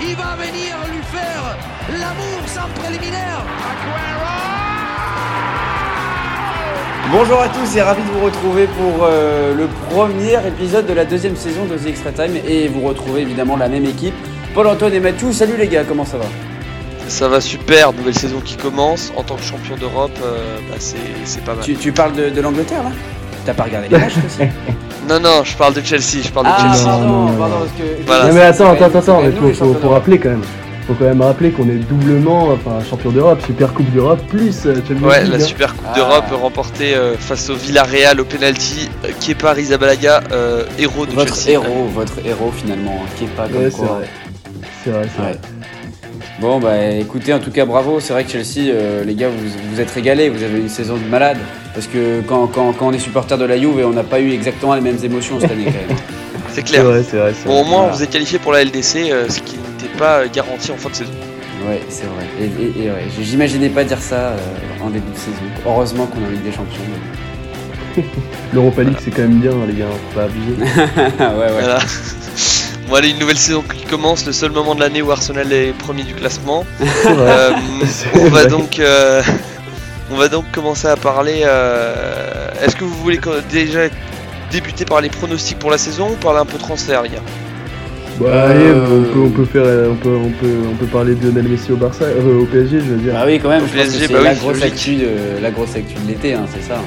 Il 0.00 0.16
va 0.16 0.36
venir 0.36 0.76
lui 0.90 1.02
faire 1.12 1.56
l'amour 2.00 2.40
sans 2.46 2.68
préliminaire. 2.80 3.42
Bonjour 7.10 7.40
à 7.40 7.48
tous 7.48 7.76
et 7.76 7.82
ravi 7.82 8.02
de 8.02 8.08
vous 8.08 8.24
retrouver 8.24 8.66
pour 8.66 9.04
euh, 9.04 9.54
le 9.54 9.66
premier 9.90 10.34
épisode 10.46 10.86
de 10.86 10.92
la 10.94 11.04
deuxième 11.04 11.36
saison 11.36 11.66
de 11.66 11.76
The 11.76 11.86
Extra 11.86 12.10
Time 12.12 12.36
et 12.48 12.68
vous 12.68 12.80
retrouvez 12.82 13.20
évidemment 13.22 13.56
la 13.56 13.68
même 13.68 13.84
équipe, 13.84 14.14
Paul-Antoine 14.54 14.94
et 14.94 15.00
Mathieu. 15.00 15.32
Salut 15.32 15.56
les 15.56 15.68
gars, 15.68 15.84
comment 15.84 16.04
ça 16.04 16.16
va? 16.18 16.24
Ça 17.08 17.28
va 17.28 17.40
super, 17.40 17.92
nouvelle 17.92 18.14
saison 18.14 18.40
qui 18.40 18.56
commence. 18.56 19.12
En 19.16 19.22
tant 19.24 19.36
que 19.36 19.42
champion 19.42 19.76
d'Europe, 19.76 20.16
euh, 20.24 20.58
bah, 20.70 20.76
c'est 20.78 20.96
c'est 21.24 21.44
pas 21.44 21.54
mal. 21.54 21.64
tu, 21.64 21.74
tu 21.76 21.92
parles 21.92 22.14
de, 22.14 22.30
de 22.30 22.40
l'Angleterre 22.40 22.82
là? 22.84 22.90
T'as 23.44 23.54
pas 23.54 23.64
regardé 23.64 23.88
les 23.88 23.98
matchs 23.98 24.14
aussi 24.24 24.42
Non, 25.08 25.18
non, 25.20 25.42
je 25.44 25.56
parle 25.56 25.74
de 25.74 25.80
Chelsea, 25.82 26.22
je 26.24 26.30
parle 26.30 26.46
de 26.46 26.52
Ah 26.54 26.72
Chelsea. 26.74 26.84
pardon, 26.88 27.06
non, 27.06 27.26
pardon, 27.32 27.54
non. 27.54 27.60
parce 27.60 27.72
que... 27.72 28.06
Voilà. 28.06 28.26
non 28.28 28.34
mais 28.34 28.40
attends, 28.42 28.70
attends, 28.72 28.84
attends, 28.98 29.02
c'est 29.22 29.40
mais 29.40 29.52
faut, 29.74 29.88
rappeler 29.88 30.18
quand 30.18 30.28
même. 30.30 30.42
Faut 30.86 30.94
quand 30.94 31.04
même 31.04 31.22
rappeler 31.22 31.50
qu'on 31.52 31.68
est 31.68 31.74
doublement, 31.88 32.48
enfin 32.52 32.78
champion 32.88 33.10
d'Europe, 33.10 33.40
super 33.46 33.72
coupe 33.72 33.90
d'Europe, 33.92 34.20
plus 34.28 34.66
euh, 34.66 34.74
Champions 34.86 35.06
Ouais, 35.08 35.22
League, 35.22 35.32
la 35.32 35.36
hein. 35.38 35.40
Super 35.46 35.74
Coupe 35.76 35.86
Ah. 35.92 35.94
d'Europe 35.96 36.24
remportée 36.40 36.94
euh, 36.94 37.16
face 37.16 37.50
au 37.50 37.54
Villarreal 37.54 38.20
au 38.20 38.24
penalty. 38.24 38.88
Euh, 39.04 39.08
Kepa 39.20 39.50
Arrizabalaga, 39.50 40.22
euh, 40.32 40.64
héros 40.78 41.06
de 41.06 41.12
Votre 41.12 41.34
Chelsea. 41.36 41.52
héros, 41.52 41.84
votre 41.94 42.14
héros 42.24 42.52
finalement, 42.56 43.00
hein, 43.04 43.26
pas 43.36 43.48
comme 43.48 43.62
Ouais, 43.62 43.70
c'est 43.70 43.76
quoi. 43.78 43.86
vrai. 43.98 44.08
C'est 44.84 44.90
vrai, 44.90 45.08
c'est 45.16 45.22
Ouais. 45.22 45.28
vrai. 45.28 45.38
Bon 46.42 46.58
bah 46.58 46.76
écoutez 46.98 47.32
en 47.32 47.38
tout 47.38 47.52
cas 47.52 47.64
bravo, 47.64 48.00
c'est 48.00 48.12
vrai 48.12 48.24
que 48.24 48.30
Chelsea 48.32 48.68
euh, 48.68 49.04
les 49.04 49.14
gars 49.14 49.28
vous 49.28 49.48
vous 49.72 49.80
êtes 49.80 49.90
régalés, 49.92 50.28
vous 50.28 50.42
avez 50.42 50.58
eu 50.58 50.62
une 50.62 50.68
saison 50.68 50.96
de 50.96 51.04
malade 51.08 51.38
parce 51.72 51.86
que 51.86 52.20
quand, 52.26 52.48
quand, 52.48 52.72
quand 52.72 52.88
on 52.88 52.92
est 52.92 52.98
supporter 52.98 53.38
de 53.38 53.44
la 53.44 53.56
Juve 53.56 53.80
on 53.86 53.90
n'a 53.90 54.02
pas 54.02 54.18
eu 54.18 54.32
exactement 54.32 54.74
les 54.74 54.80
mêmes 54.80 54.98
émotions 55.04 55.38
cette 55.38 55.52
année 55.52 55.66
quand 55.66 55.72
même. 55.88 55.96
C'est 56.52 56.62
clair. 56.64 56.84
vrai, 56.84 57.02
c'est 57.02 57.16
vrai. 57.16 57.32
c'est 57.34 57.46
Bon, 57.48 57.62
au 57.62 57.64
moins, 57.64 57.78
Voilà. 57.82 57.92
vous 57.94 58.02
êtes 58.02 58.10
qualifié 58.10 58.38
pour 58.38 58.52
la 58.52 58.62
LDC, 58.62 58.96
euh, 59.10 59.26
ce 59.30 59.38
qui 59.40 59.56
n'était 59.56 59.96
pas 59.96 60.26
garanti 60.28 60.70
en 60.70 60.76
fin 60.76 60.90
de 60.90 60.94
saison. 60.96 61.12
Ouais 61.66 61.80
c'est 61.88 62.04
vrai. 62.04 62.26
Et, 62.38 62.44
et- 62.44 62.84
et 62.84 62.90
ouais, 62.90 63.04
j'imaginais 63.22 63.70
pas 63.70 63.84
dire 63.84 64.00
ça 64.02 64.16
euh, 64.16 64.36
en 64.84 64.90
début 64.90 65.10
de 65.12 65.16
saison. 65.16 65.46
Heureusement 65.64 66.04
qu'on 66.06 66.20
est 66.20 66.26
en 66.26 66.30
Ligue 66.30 66.42
des 66.42 66.52
Champions. 66.52 66.82
L'Europa 68.52 68.82
League, 68.82 68.98
c'est 69.02 69.10
quand 69.12 69.22
même 69.22 69.38
bien, 69.40 69.52
les 69.66 69.74
gars, 69.78 69.86
faut 70.10 70.18
pas 70.18 70.24
abuser. 70.24 70.56
ouais 71.20 71.26
ouais. 71.54 71.60
Voilà. 71.60 71.78
Bon, 72.88 72.96
allez, 72.96 73.10
une 73.10 73.18
nouvelle 73.18 73.38
saison 73.38 73.62
qui 73.62 73.84
commence, 73.84 74.26
le 74.26 74.32
seul 74.32 74.50
moment 74.50 74.74
de 74.74 74.80
l'année 74.80 75.02
où 75.02 75.10
Arsenal 75.10 75.52
est 75.52 75.72
premier 75.72 76.02
du 76.02 76.14
classement. 76.14 76.64
Euh, 77.04 77.50
on 78.14 78.28
va 78.28 78.46
donc 78.46 78.78
euh, 78.78 79.22
on 80.10 80.16
va 80.16 80.28
donc 80.28 80.44
commencer 80.52 80.86
à 80.88 80.96
parler 80.96 81.42
euh, 81.44 82.48
est-ce 82.62 82.76
que 82.76 82.84
vous 82.84 82.94
voulez 82.94 83.20
déjà 83.50 83.80
débuter 84.50 84.84
par 84.84 85.00
les 85.00 85.08
pronostics 85.08 85.58
pour 85.58 85.70
la 85.70 85.78
saison 85.78 86.10
ou 86.10 86.14
parler 86.14 86.40
un 86.40 86.44
peu 86.44 86.58
transfert 86.58 87.02
les 87.02 87.10
gars 87.10 87.22
Bah, 88.20 88.48
allez, 88.48 88.70
on 88.70 89.02
peut, 89.02 89.20
on 89.26 89.30
peut 89.30 89.44
faire, 89.44 89.90
on 89.90 89.94
peut, 89.96 90.16
on 90.16 90.30
peut, 90.30 90.56
on 90.70 90.76
peut 90.76 90.86
parler 90.86 91.14
de 91.14 91.28
Lionel 91.28 91.48
Messi 91.48 91.72
au 91.72 91.76
Barça, 91.76 92.04
euh, 92.04 92.42
au 92.42 92.44
PSG, 92.46 92.80
je 92.80 92.84
veux 92.84 92.96
dire. 92.96 93.14
Bah 93.14 93.24
oui 93.26 93.38
quand 93.42 93.48
même, 93.48 93.64
Au 93.64 93.66
je 93.66 93.72
pense 93.72 93.86
que 93.86 93.90
PSG, 93.90 94.06
c'est 94.06 94.12
bah 94.12 94.22
la, 94.22 94.32
oui, 94.32 94.38
grosse 94.38 94.62
actu 94.62 94.94
de, 94.96 95.42
la 95.42 95.50
grosse 95.50 95.76
actu 95.76 95.94
de 95.94 96.08
l'été, 96.08 96.34
hein, 96.34 96.44
c'est 96.52 96.62
ça. 96.62 96.80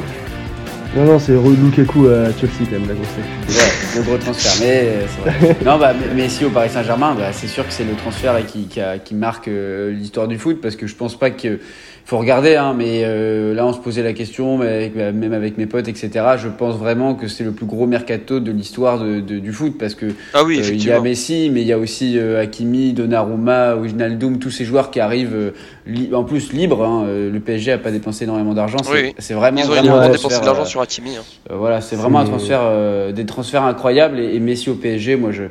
Non, 0.96 1.04
non, 1.04 1.20
c'est 1.20 1.34
Lukaku 1.34 2.08
à 2.08 2.32
Chelsea 2.40 2.66
quand 2.70 2.80
même, 2.80 2.88
la 2.88 2.94
grosse. 2.94 3.08
Ouais, 3.18 3.98
le 3.98 4.02
gros 4.04 4.18
transfert. 4.18 4.54
Mais 4.62 4.84
euh, 4.86 5.06
c'est 5.08 5.30
vrai. 5.46 5.56
Non, 5.66 5.78
bah, 5.78 5.94
mais- 5.94 6.14
Messi 6.24 6.46
au 6.46 6.50
Paris 6.50 6.70
Saint-Germain, 6.70 7.16
bah, 7.18 7.34
c'est 7.34 7.48
sûr 7.48 7.68
que 7.68 7.74
c'est 7.74 7.84
le 7.84 7.96
transfert 7.96 8.34
là, 8.34 8.42
qui, 8.44 8.68
qui, 8.68 8.80
a- 8.80 8.98
qui 8.98 9.14
marque 9.14 9.50
euh, 9.50 9.92
l'histoire 9.92 10.28
du 10.30 10.38
foot 10.38 10.62
parce 10.62 10.76
que 10.78 10.88
je 10.88 10.96
pense 10.96 11.18
pas 11.20 11.32
que. 11.32 11.60
Faut 12.08 12.20
regarder, 12.20 12.56
hein, 12.56 12.76
mais 12.78 13.02
euh, 13.04 13.56
là 13.56 13.66
on 13.66 13.74
se 13.74 13.80
posait 13.80 14.04
la 14.04 14.14
question, 14.14 14.60
mais 14.60 14.68
avec- 14.68 14.96
bah, 14.96 15.12
même 15.12 15.34
avec 15.34 15.58
mes 15.58 15.66
potes, 15.66 15.88
etc. 15.88 16.12
Je 16.38 16.50
pense 16.50 16.76
vraiment 16.76 17.16
que 17.16 17.28
c'est 17.28 17.44
le 17.44 17.52
plus 17.52 17.66
gros 17.66 17.88
mercato 17.88 18.40
de 18.40 18.52
l'histoire 18.52 19.00
de, 19.00 19.22
de- 19.22 19.40
du 19.40 19.52
foot 19.52 19.76
parce 19.80 19.96
que 19.96 20.06
ah 20.36 20.44
oui 20.44 20.60
euh, 20.60 20.70
il 20.72 20.86
y 20.86 20.92
a 20.92 21.00
Messi, 21.02 21.50
mais 21.52 21.62
il 21.62 21.68
y 21.68 21.74
a 21.74 21.80
aussi 21.80 22.20
euh, 22.20 22.40
Hakimi, 22.40 22.94
Donnarumma, 22.94 23.76
Wijnaldum, 23.78 24.38
tous 24.38 24.52
ces 24.52 24.66
joueurs 24.66 24.92
qui 24.92 25.00
arrivent 25.00 25.34
euh, 25.36 26.14
en 26.16 26.24
plus 26.24 26.54
libres. 26.54 26.84
hein. 26.86 27.06
Euh, 27.08 27.32
Le 27.32 27.40
PSG 27.40 27.72
a 27.72 27.78
pas 27.80 27.90
dépensé 27.90 28.26
énormément 28.26 28.54
d'argent. 28.54 28.78
C'est 28.84 28.92
Oui, 28.92 29.14
vraiment, 29.36 29.62
ils 29.62 29.64
ont 29.64 29.68
vraiment 29.70 29.84
énormément 29.88 29.98
un 29.98 30.06
dépensé 30.12 30.20
transfert, 30.20 30.42
de 30.42 30.46
l'argent 30.46 30.62
euh, 30.62 30.66
sur 30.66 30.82
Hakimi 30.82 31.16
hein. 31.18 31.22
euh, 31.50 31.56
voilà, 31.58 31.82
c'est 31.82 31.96
vraiment 31.96 32.20
un 32.20 32.26
transfert, 32.26 32.60
euh, 32.62 33.14
des 33.14 33.26
transferts 33.26 33.64
incroyables 33.64 34.20
et, 34.20 34.36
et 34.36 34.40
Messi 34.40 34.70
au 34.70 34.76
PSG. 34.76 35.16
Moi, 35.16 35.32
je, 35.32 35.46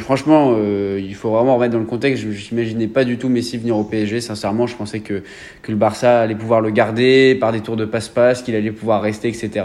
franchement, 0.00 0.54
euh, 0.56 1.00
il 1.02 1.14
faut 1.14 1.30
vraiment 1.30 1.54
remettre 1.54 1.72
dans 1.72 1.78
le 1.78 1.86
contexte. 1.86 2.22
Je 2.22 2.54
n'imaginais 2.54 2.88
pas 2.88 3.04
du 3.04 3.16
tout 3.16 3.28
Messi 3.28 3.56
venir 3.56 3.76
au 3.76 3.84
PSG. 3.84 4.20
Sincèrement, 4.20 4.66
je 4.66 4.76
pensais 4.76 5.00
que 5.00 5.22
que 5.62 5.70
le 5.70 5.76
Barça 5.76 6.20
allait 6.20 6.34
pouvoir 6.34 6.60
le 6.60 6.70
garder 6.70 7.34
par 7.34 7.52
des 7.52 7.60
tours 7.60 7.76
de 7.76 7.84
passe-passe, 7.84 8.42
qu'il 8.42 8.54
allait 8.54 8.70
pouvoir 8.70 9.00
rester, 9.00 9.28
etc. 9.28 9.64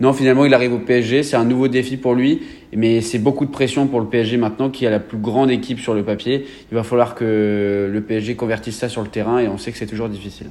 Non, 0.00 0.12
finalement, 0.12 0.44
il 0.44 0.52
arrive 0.52 0.74
au 0.74 0.78
PSG. 0.78 1.22
C'est 1.22 1.36
un 1.36 1.44
nouveau 1.44 1.68
défi 1.68 1.96
pour 1.96 2.14
lui, 2.14 2.42
mais 2.74 3.00
c'est 3.00 3.18
beaucoup 3.18 3.46
de 3.46 3.50
pression 3.50 3.86
pour 3.86 4.00
le 4.00 4.06
PSG 4.06 4.36
maintenant, 4.36 4.68
qui 4.68 4.86
a 4.86 4.90
la 4.90 5.00
plus 5.00 5.18
grande 5.18 5.50
équipe 5.50 5.80
sur 5.80 5.94
le 5.94 6.02
papier. 6.02 6.46
Il 6.70 6.74
va 6.74 6.82
falloir 6.82 7.14
que 7.14 7.88
le 7.90 8.00
PSG 8.02 8.36
convertisse 8.36 8.76
ça 8.76 8.88
sur 8.88 9.02
le 9.02 9.08
terrain, 9.08 9.38
et 9.38 9.48
on 9.48 9.56
sait 9.56 9.72
que 9.72 9.78
c'est 9.78 9.86
toujours 9.86 10.08
difficile. 10.08 10.48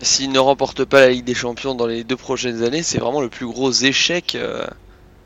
s'ils 0.00 0.32
ne 0.32 0.38
remportent 0.38 0.84
pas 0.84 1.00
la 1.00 1.10
Ligue 1.10 1.24
des 1.24 1.34
Champions 1.34 1.74
dans 1.74 1.86
les 1.86 2.04
deux 2.04 2.16
prochaines 2.16 2.62
années 2.62 2.82
c'est 2.82 2.98
vraiment 2.98 3.20
le 3.20 3.28
plus 3.28 3.46
gros 3.46 3.70
échec 3.70 4.34
euh, 4.34 4.64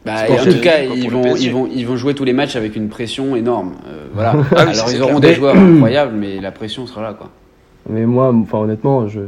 Bah, 0.05 0.13
en 0.29 0.45
tout 0.45 0.61
cas, 0.61 0.83
ils 0.83 1.11
vont, 1.11 1.35
ils, 1.35 1.51
vont, 1.51 1.67
ils 1.67 1.87
vont 1.87 1.97
jouer 1.97 2.15
tous 2.15 2.25
les 2.25 2.35
matchs 2.35 2.57
avec 2.57 2.77
une 2.77 2.89
pression 2.89 3.37
énorme. 3.37 3.73
Euh, 3.89 4.05
voilà. 4.13 4.35
Ah 4.51 4.73
ça, 4.75 4.85
Alors, 4.85 4.91
ils 4.91 5.03
auront 5.03 5.21
clair. 5.21 5.31
des 5.31 5.35
joueurs 5.35 5.57
incroyables, 5.57 6.15
mais 6.15 6.41
la 6.41 6.53
pression 6.53 6.87
sera 6.87 7.03
là. 7.03 7.15
Quoi. 7.15 7.31
Mais 7.89 8.05
moi, 8.05 8.33
enfin 8.35 8.59
honnêtement, 8.59 9.09
je... 9.09 9.21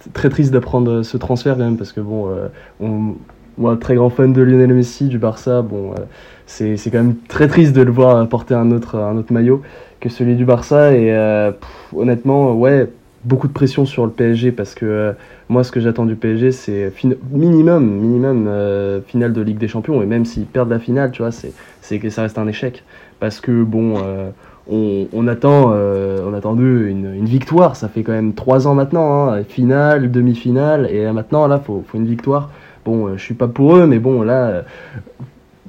c'est 0.00 0.12
très 0.12 0.28
triste 0.28 0.52
d'apprendre 0.52 1.02
ce 1.02 1.16
transfert 1.16 1.56
quand 1.56 1.64
même 1.64 1.76
parce 1.76 1.92
que 1.92 2.00
bon, 2.00 2.28
euh, 2.30 2.48
on... 2.80 3.14
moi 3.58 3.76
très 3.76 3.94
grand 3.94 4.10
fan 4.10 4.32
de 4.32 4.42
Lionel 4.42 4.74
Messi 4.74 5.04
du 5.04 5.18
Barça, 5.18 5.62
bon, 5.62 5.92
euh, 5.92 6.02
c'est 6.46 6.76
c'est 6.76 6.90
quand 6.90 6.98
même 6.98 7.16
très 7.28 7.46
triste 7.46 7.72
de 7.72 7.82
le 7.82 7.92
voir 7.92 8.26
porter 8.28 8.54
un 8.54 8.72
autre 8.72 8.96
un 8.98 9.16
autre 9.16 9.32
maillot 9.32 9.62
que 10.00 10.08
celui 10.08 10.34
du 10.34 10.44
Barça 10.44 10.92
et 10.94 11.14
pff, 11.60 11.94
honnêtement, 11.96 12.54
ouais, 12.54 12.88
beaucoup 13.24 13.48
de 13.48 13.52
pression 13.52 13.84
sur 13.86 14.04
le 14.04 14.10
PSG 14.12 14.52
parce 14.52 14.74
que 14.74 14.84
euh, 14.86 15.12
moi 15.48 15.62
ce 15.64 15.70
que 15.72 15.80
j'attends 15.80 16.06
du 16.06 16.16
PSG 16.16 16.50
c'est 16.52 16.92
minimum 17.30 17.84
minimum 17.84 18.46
euh, 18.48 19.00
finale 19.06 19.32
de 19.32 19.40
Ligue 19.42 19.58
des 19.58 19.68
Champions 19.68 20.02
et 20.02 20.06
même 20.06 20.24
s'ils 20.24 20.44
perdent 20.46 20.70
la 20.70 20.78
finale, 20.78 21.10
tu 21.12 21.22
vois, 21.22 21.30
c'est 21.32 21.52
c'est 21.80 21.98
que 21.98 22.10
ça 22.10 22.22
reste 22.22 22.38
un 22.38 22.46
échec 22.48 22.82
parce 23.20 23.40
que 23.40 23.62
bon. 23.62 23.94
euh, 24.04 24.30
on, 24.70 25.08
on 25.12 25.26
attend, 25.26 25.72
euh, 25.74 26.20
on 26.24 26.32
attend 26.34 26.54
d'eux 26.54 26.86
une, 26.86 27.12
une 27.16 27.24
victoire. 27.24 27.74
Ça 27.74 27.88
fait 27.88 28.04
quand 28.04 28.12
même 28.12 28.32
trois 28.32 28.68
ans 28.68 28.76
maintenant, 28.76 29.28
hein, 29.32 29.42
finale, 29.42 30.08
demi-finale, 30.12 30.88
et 30.88 31.10
maintenant 31.10 31.48
là, 31.48 31.58
faut, 31.58 31.82
faut 31.88 31.98
une 31.98 32.06
victoire. 32.06 32.48
Bon, 32.84 33.08
euh, 33.08 33.16
je 33.16 33.22
suis 33.24 33.34
pas 33.34 33.48
pour 33.48 33.74
eux, 33.76 33.86
mais 33.88 33.98
bon 33.98 34.22
là, 34.22 34.46
euh, 34.46 34.62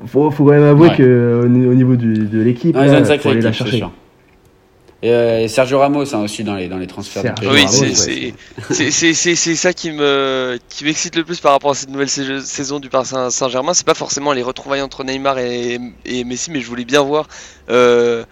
faut, 0.06 0.30
faut 0.30 0.46
quand 0.46 0.52
même 0.52 0.64
avouer 0.64 0.90
Ouais. 0.90 0.96
que 0.96 1.42
au, 1.44 1.48
ni- 1.48 1.66
au 1.66 1.74
niveau 1.74 1.96
du, 1.96 2.14
de 2.14 2.40
l'équipe, 2.42 2.76
là, 2.76 3.00
une 3.00 3.06
faut 3.20 3.30
aller 3.30 3.42
la 3.42 3.52
chercher. 3.52 3.84
Et, 5.04 5.12
euh, 5.12 5.42
et 5.42 5.48
Sergio 5.50 5.78
Ramos 5.80 6.16
hein, 6.16 6.22
aussi 6.24 6.44
dans 6.44 6.56
les, 6.56 6.68
dans 6.70 6.78
les 6.78 6.88
transferts. 6.88 7.22
Sergio 7.22 7.52
oui 7.52 7.66
c'est 7.68 9.56
ça 9.56 9.74
qui 9.74 9.92
me 9.92 10.58
qui 10.70 10.86
m'excite 10.86 11.16
le 11.16 11.24
plus 11.26 11.40
par 11.42 11.52
rapport 11.52 11.72
à 11.72 11.76
cette 11.76 11.90
nouvelle 11.90 12.10
sais- 12.10 12.40
saison 12.42 12.80
du 12.80 12.90
Paris 12.90 13.08
Saint- 13.08 13.30
Saint-Germain 13.30 13.74
c'est 13.74 13.86
pas 13.86 13.94
forcément 13.94 14.32
les 14.32 14.42
retrouvailles 14.44 14.82
entre 14.82 15.04
Neymar 15.04 15.40
et, 15.40 15.78
et 16.06 16.24
Messi 16.24 16.52
mais 16.52 16.62
je 16.62 16.68
voulais 16.68 16.86
bien 16.86 17.02
voir 17.02 17.28
euh, 17.70 18.24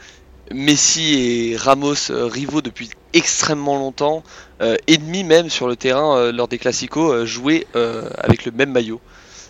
Messi 0.53 1.51
et 1.51 1.57
Ramos 1.57 2.09
euh, 2.09 2.25
rivaux 2.25 2.61
depuis 2.61 2.89
extrêmement 3.13 3.77
longtemps, 3.77 4.23
euh, 4.61 4.75
ennemis 4.87 5.23
même 5.23 5.49
sur 5.49 5.67
le 5.67 5.75
terrain 5.77 6.17
euh, 6.17 6.31
lors 6.31 6.47
des 6.49 6.57
classicos, 6.57 7.13
euh, 7.13 7.25
jouer 7.25 7.67
euh, 7.75 8.09
avec 8.17 8.43
le 8.45 8.51
même 8.51 8.71
maillot. 8.71 8.99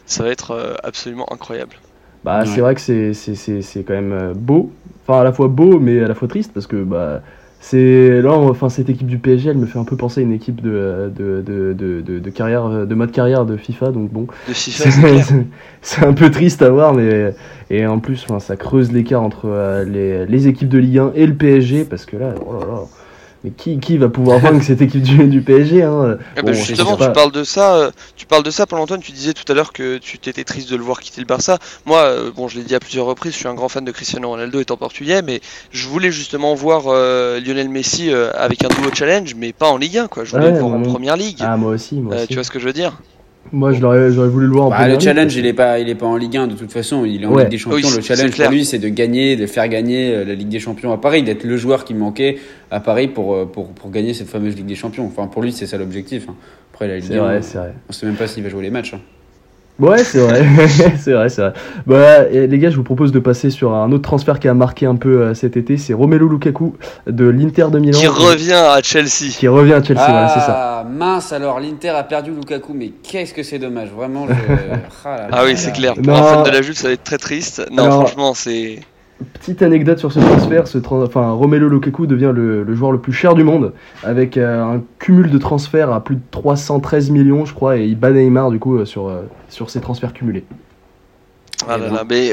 Ça 0.05 0.23
va 0.23 0.29
être 0.29 0.51
euh, 0.51 0.75
absolument 0.83 1.31
incroyable. 1.33 1.75
Bah, 2.23 2.45
Ouais. 2.45 2.45
c'est 2.45 2.61
vrai 2.61 2.75
que 2.75 2.81
c'est, 2.81 3.13
c'est, 3.13 3.35
c'est, 3.35 3.61
c'est 3.61 3.83
quand 3.83 3.93
même 3.93 4.11
euh, 4.13 4.33
beau. 4.35 4.71
Enfin, 5.07 5.21
à 5.21 5.23
la 5.23 5.33
fois 5.33 5.47
beau, 5.47 5.79
mais 5.79 5.99
à 6.03 6.07
la 6.07 6.13
fois 6.15 6.27
triste, 6.27 6.51
parce 6.53 6.67
que 6.67 6.83
bah, 6.83 7.21
c'est 7.59 8.21
là, 8.21 8.31
enfin, 8.33 8.69
cette 8.69 8.89
équipe 8.89 9.07
du 9.07 9.17
PSG, 9.17 9.49
elle 9.49 9.57
me 9.57 9.65
fait 9.65 9.79
un 9.79 9.83
peu 9.83 9.95
penser 9.97 10.21
à 10.21 10.23
une 10.23 10.31
équipe 10.33 10.61
de, 10.61 11.11
de, 11.15 11.41
de, 11.41 11.73
de, 11.73 12.19
de, 12.19 12.29
carrière, 12.29 12.85
de 12.87 12.95
mode 12.95 13.11
carrière 13.11 13.45
de 13.45 13.57
FIFA, 13.57 13.91
donc 13.91 14.11
bon. 14.11 14.27
De 14.47 14.53
FIFA, 14.53 14.89
c'est 15.81 16.05
un 16.05 16.13
peu 16.13 16.29
triste 16.31 16.61
à 16.61 16.69
voir, 16.69 16.93
mais 16.93 17.33
et 17.69 17.85
en 17.87 17.99
plus, 17.99 18.23
enfin, 18.23 18.39
ça 18.39 18.55
creuse 18.55 18.91
l'écart 18.91 19.21
entre 19.23 19.45
euh, 19.47 19.83
les, 19.85 20.25
les 20.25 20.47
équipes 20.47 20.69
de 20.69 20.77
Ligue 20.79 20.97
1 20.99 21.11
et 21.15 21.25
le 21.25 21.35
PSG, 21.35 21.85
parce 21.85 22.05
que 22.05 22.17
là, 22.17 22.33
oh 22.45 22.53
là 22.53 22.65
là, 22.65 22.81
mais 23.43 23.51
qui, 23.51 23.79
qui 23.79 23.97
va 23.97 24.07
pouvoir 24.09 24.39
vaincre 24.39 24.63
cette 24.63 24.81
équipe 24.81 25.01
du, 25.01 25.27
du 25.27 25.41
PSG 25.41 25.81
hein? 25.83 26.17
Ah 26.37 26.41
bah 26.43 26.53
justement, 26.53 26.97
sais 26.97 27.07
tu 27.07 27.11
parles 27.13 27.31
de 27.31 27.43
ça, 27.43 27.75
euh, 27.75 27.91
tu 28.15 28.25
parles 28.27 28.43
de 28.43 28.51
ça, 28.51 28.65
Paul 28.67 28.79
Antoine. 28.79 29.01
Tu 29.01 29.11
disais 29.11 29.33
tout 29.33 29.49
à 29.51 29.55
l'heure 29.55 29.73
que 29.73 29.97
tu 29.97 30.19
t'étais 30.19 30.43
triste 30.43 30.69
de 30.69 30.75
le 30.75 30.83
voir 30.83 30.99
quitter 30.99 31.21
le 31.21 31.27
Barça. 31.27 31.57
Moi, 31.85 31.99
euh, 31.99 32.31
bon, 32.35 32.47
je 32.47 32.57
l'ai 32.57 32.63
dit 32.63 32.75
à 32.75 32.79
plusieurs 32.79 33.05
reprises, 33.05 33.33
je 33.33 33.37
suis 33.39 33.47
un 33.47 33.53
grand 33.55 33.69
fan 33.69 33.83
de 33.83 33.91
Cristiano 33.91 34.29
Ronaldo 34.29 34.59
étant 34.59 34.77
portugais, 34.77 35.21
mais 35.21 35.41
je 35.71 35.87
voulais 35.87 36.11
justement 36.11 36.53
voir 36.53 36.83
euh, 36.87 37.39
Lionel 37.39 37.69
Messi 37.69 38.11
euh, 38.13 38.31
avec 38.35 38.63
un 38.63 38.69
nouveau 38.69 38.93
challenge, 38.93 39.33
mais 39.35 39.53
pas 39.53 39.69
en 39.69 39.77
Ligue 39.77 39.97
1, 39.97 40.07
quoi. 40.07 40.23
Je 40.23 40.31
voulais 40.31 40.45
Ouais, 40.47 40.51
le 40.53 40.59
voir 40.59 40.73
en. 40.75 40.81
Première 40.83 41.15
Ligue. 41.17 41.37
Ah, 41.41 41.57
moi 41.57 41.71
aussi, 41.73 41.95
moi 41.95 42.13
Euh, 42.13 42.17
aussi. 42.19 42.27
tu 42.27 42.33
vois 42.35 42.43
ce 42.43 42.51
que 42.51 42.59
je 42.59 42.65
veux 42.65 42.73
dire? 42.73 42.99
Moi, 43.53 43.73
je 43.73 43.81
l'aurais, 43.81 44.11
j'aurais 44.11 44.29
voulu 44.29 44.45
le 44.47 44.53
voir 44.53 44.67
en 44.67 44.69
Bah, 44.69 44.87
le 44.87 44.99
challenge, 44.99 45.35
il 45.35 45.45
est 45.45 45.53
pas, 45.53 45.79
il 45.79 45.89
est 45.89 45.95
pas 45.95 46.05
en 46.05 46.15
Ligue 46.15 46.37
1 46.37 46.47
de 46.47 46.55
toute 46.55 46.71
façon. 46.71 47.03
Il 47.05 47.23
est 47.23 47.25
en 47.25 47.33
Ouais. 47.33 47.43
Ligue 47.43 47.51
des 47.51 47.57
Champions. 47.57 47.79
Oui, 47.89 47.95
le 47.97 48.01
challenge 48.01 48.37
pour 48.37 48.49
lui, 48.51 48.63
c'est 48.65 48.79
de 48.79 48.87
gagner, 48.87 49.35
de 49.35 49.45
faire 49.45 49.67
gagner 49.67 50.13
euh, 50.15 50.23
la 50.25 50.35
Ligue 50.35 50.47
des 50.49 50.59
Champions 50.59 50.93
à 50.93 50.97
Paris, 50.97 51.23
d'être 51.23 51.43
le 51.43 51.57
joueur 51.57 51.83
qui 51.83 51.93
manquait 51.93 52.37
à 52.69 52.79
Paris 52.79 53.07
pour, 53.09 53.33
euh, 53.35 53.45
pour, 53.45 53.69
pour 53.73 53.91
gagner 53.91 54.13
cette 54.13 54.29
fameuse 54.29 54.55
Ligue 54.55 54.67
des 54.67 54.75
Champions. 54.75 55.05
Enfin, 55.05 55.27
pour 55.27 55.41
lui, 55.41 55.51
c'est 55.51 55.65
ça 55.67 55.77
l'objectif. 55.77 56.27
hein. 56.29 56.35
Après, 56.73 56.87
la 56.87 56.95
Ligue 56.95 57.05
C'est 57.07 57.17
1, 57.17 57.21
vrai, 57.23 57.41
c'est 57.41 57.57
vrai. 57.57 57.73
on 57.89 57.91
sait 57.91 58.05
même 58.05 58.15
pas 58.15 58.27
s'il 58.27 58.43
va 58.43 58.49
jouer 58.49 58.63
les 58.63 58.69
matchs. 58.69 58.93
Ouais, 59.81 60.03
c'est 60.03 60.19
vrai, 60.19 60.43
c'est 60.99 61.11
vrai, 61.13 61.29
c'est 61.29 61.41
vrai. 61.41 61.53
Bah, 61.87 62.23
les 62.29 62.59
gars, 62.59 62.69
je 62.69 62.75
vous 62.77 62.83
propose 62.83 63.11
de 63.11 63.19
passer 63.19 63.49
sur 63.49 63.73
un 63.73 63.91
autre 63.91 64.03
transfert 64.03 64.39
qui 64.39 64.47
a 64.47 64.53
marqué 64.53 64.85
un 64.85 64.95
peu 64.95 65.21
euh, 65.21 65.33
cet 65.33 65.57
été, 65.57 65.77
c'est 65.77 65.93
Romelu 65.93 66.29
Lukaku 66.29 66.75
de 67.07 67.27
l'Inter 67.27 67.65
de 67.71 67.79
Milan. 67.79 67.99
Qui 67.99 68.07
revient 68.07 68.53
à 68.53 68.79
Chelsea. 68.83 69.31
Qui 69.37 69.47
revient 69.47 69.73
à 69.73 69.83
Chelsea, 69.83 70.05
voilà, 70.07 70.29
c'est 70.29 70.39
ça. 70.39 70.81
Ah, 70.81 70.85
mince, 70.89 71.33
alors 71.33 71.59
l'Inter 71.59 71.89
a 71.89 72.03
perdu 72.03 72.31
Lukaku, 72.31 72.73
mais 72.73 72.91
qu'est-ce 73.03 73.33
que 73.33 73.43
c'est 73.43 73.59
dommage, 73.59 73.89
vraiment. 73.89 74.27
je- 74.27 74.33
Ah, 75.05 75.17
là, 75.17 75.27
Ah 75.31 75.35
là, 75.37 75.43
oui, 75.45 75.53
c'est 75.55 75.71
clair. 75.71 75.95
Pour 75.95 76.03
Non. 76.05 76.13
un 76.15 76.23
fan 76.23 76.43
de 76.43 76.49
la 76.51 76.61
Juve, 76.61 76.75
ça 76.75 76.87
va 76.87 76.93
être 76.93 77.03
très 77.03 77.17
triste. 77.17 77.65
Non, 77.71 77.83
Alors- 77.85 77.95
franchement, 78.07 78.33
c'est. 78.35 78.79
Petite 79.33 79.61
anecdote 79.61 79.99
sur 79.99 80.11
ce 80.11 80.19
transfert, 80.19 80.67
ce 80.67 80.77
tran- 80.77 81.03
enfin, 81.03 81.31
Romelu 81.31 81.69
Lukaku 81.69 82.07
devient 82.07 82.31
le, 82.33 82.63
le 82.63 82.75
joueur 82.75 82.91
le 82.91 82.99
plus 82.99 83.13
cher 83.13 83.33
du 83.35 83.43
monde, 83.43 83.73
avec 84.03 84.37
euh, 84.37 84.61
un 84.63 84.83
cumul 84.99 85.29
de 85.29 85.37
transferts 85.37 85.91
à 85.91 86.03
plus 86.03 86.15
de 86.15 86.21
313 86.31 87.09
millions, 87.09 87.45
je 87.45 87.53
crois, 87.53 87.77
et 87.77 87.85
il 87.85 87.97
bat 87.97 88.11
Neymar 88.11 88.51
du 88.51 88.59
coup 88.59 88.77
euh, 88.77 88.85
sur, 88.85 89.07
euh, 89.07 89.23
sur 89.49 89.69
ses 89.69 89.81
transferts 89.81 90.13
cumulés. 90.13 90.45
Ah 91.67 91.77
là 91.77 91.89
là, 91.91 92.03
mais 92.09 92.31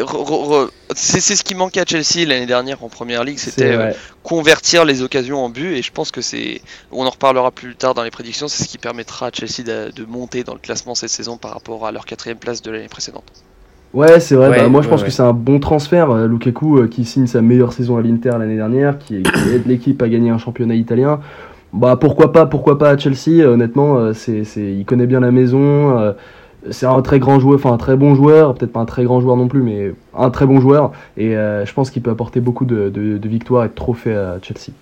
c'est 0.95 1.21
ce 1.21 1.45
qui 1.45 1.55
manquait 1.55 1.81
à 1.81 1.85
Chelsea 1.85 2.27
l'année 2.27 2.47
dernière 2.47 2.83
en 2.83 2.89
première 2.89 3.25
ligue, 3.25 3.37
c'était 3.39 3.73
euh, 3.73 3.93
convertir 4.23 4.87
les 4.87 5.03
occasions 5.03 5.45
en 5.45 5.51
but 5.51 5.75
et 5.75 5.83
je 5.83 5.93
pense 5.93 6.11
que 6.11 6.23
c'est, 6.23 6.63
on 6.93 7.05
en 7.05 7.11
reparlera 7.11 7.51
plus 7.51 7.77
tard 7.77 7.93
dans 7.93 8.05
les 8.05 8.11
prédictions, 8.11 8.49
c'est 8.49 8.65
ce 8.65 8.69
qui 8.71 8.79
permettra 8.79 9.27
à 9.27 9.31
Chelsea 9.31 9.63
de, 9.67 9.91
de 9.95 10.05
monter 10.07 10.45
dans 10.45 10.55
le 10.55 10.61
classement 10.61 10.95
cette 10.95 11.11
saison 11.11 11.37
par 11.37 11.53
rapport 11.53 11.87
à 11.87 11.93
leur 11.93 12.07
quatrième 12.07 12.39
place 12.39 12.63
de 12.63 12.71
l'année 12.71 12.89
précédente. 12.89 13.31
Ouais, 13.95 14.21
c'est 14.21 14.35
vrai. 14.35 14.51
Ouais, 14.51 14.57
bah, 14.59 14.69
moi, 14.69 14.83
je 14.83 14.89
pense 14.89 15.01
ouais. 15.01 15.07
que 15.07 15.13
c'est 15.13 15.23
un 15.23 15.33
bon 15.33 15.61
transfert. 15.61 16.11
euh, 16.11 16.27
Lukaku, 16.29 16.79
euh, 16.79 16.89
qui 16.89 17.05
signe 17.05 17.27
sa 17.27 17.41
meilleure 17.41 17.73
saison 17.73 17.97
à 17.97 18.03
l'Inter 18.03 18.33
l'année 18.39 18.57
dernière, 18.57 18.99
qui, 18.99 19.23
qui 19.23 19.49
aide 19.55 19.67
l'équipe 19.67 20.01
à 20.03 20.09
gagner 20.09 20.31
un 20.31 20.39
championnat 20.39 20.75
italien. 20.75 21.21
Bah, 21.73 21.97
pourquoi 21.97 22.33
pas, 22.33 22.47
pourquoi 22.47 22.79
pas 22.79 22.91
à 22.91 22.99
Chelsea. 22.99 23.41
euh, 23.41 23.55
honnêtement, 23.55 23.97
euh, 23.97 24.13
c'est, 24.13 24.45
c'est, 24.45 24.73
il 24.75 24.85
connaît 24.85 25.07
bien 25.07 25.21
la 25.21 25.31
maison. 25.31 25.99
euh, 25.99 26.13
c'est 26.71 26.87
un 26.87 27.01
très 27.03 27.19
grand 27.19 27.39
joueur, 27.41 27.55
enfin 27.57 27.73
un 27.73 27.79
très 27.79 27.97
bon 27.97 28.15
joueur. 28.15 28.55
Peut-être 28.55 28.73
pas 28.73 28.81
un 28.81 28.85
très 28.85 29.05
grand 29.05 29.21
joueur 29.21 29.37
non 29.37 29.49
plus, 29.49 29.63
mais 29.63 29.95
un 30.15 30.31
très 30.31 30.45
bon 30.45 30.61
joueur. 30.61 30.93
Et 31.17 31.37
euh, 31.37 31.65
je 31.65 31.73
pense 31.73 31.91
qu'il 31.91 32.03
peut 32.03 32.11
apporter 32.11 32.41
beaucoup 32.41 32.67
de, 32.67 32.91
de, 32.91 33.17
de 33.17 33.29
victoires 33.29 33.65
et 33.65 33.69
de 33.69 33.75
trophées 33.75 34.15
à 34.15 34.39
Chelsea. 34.43 34.73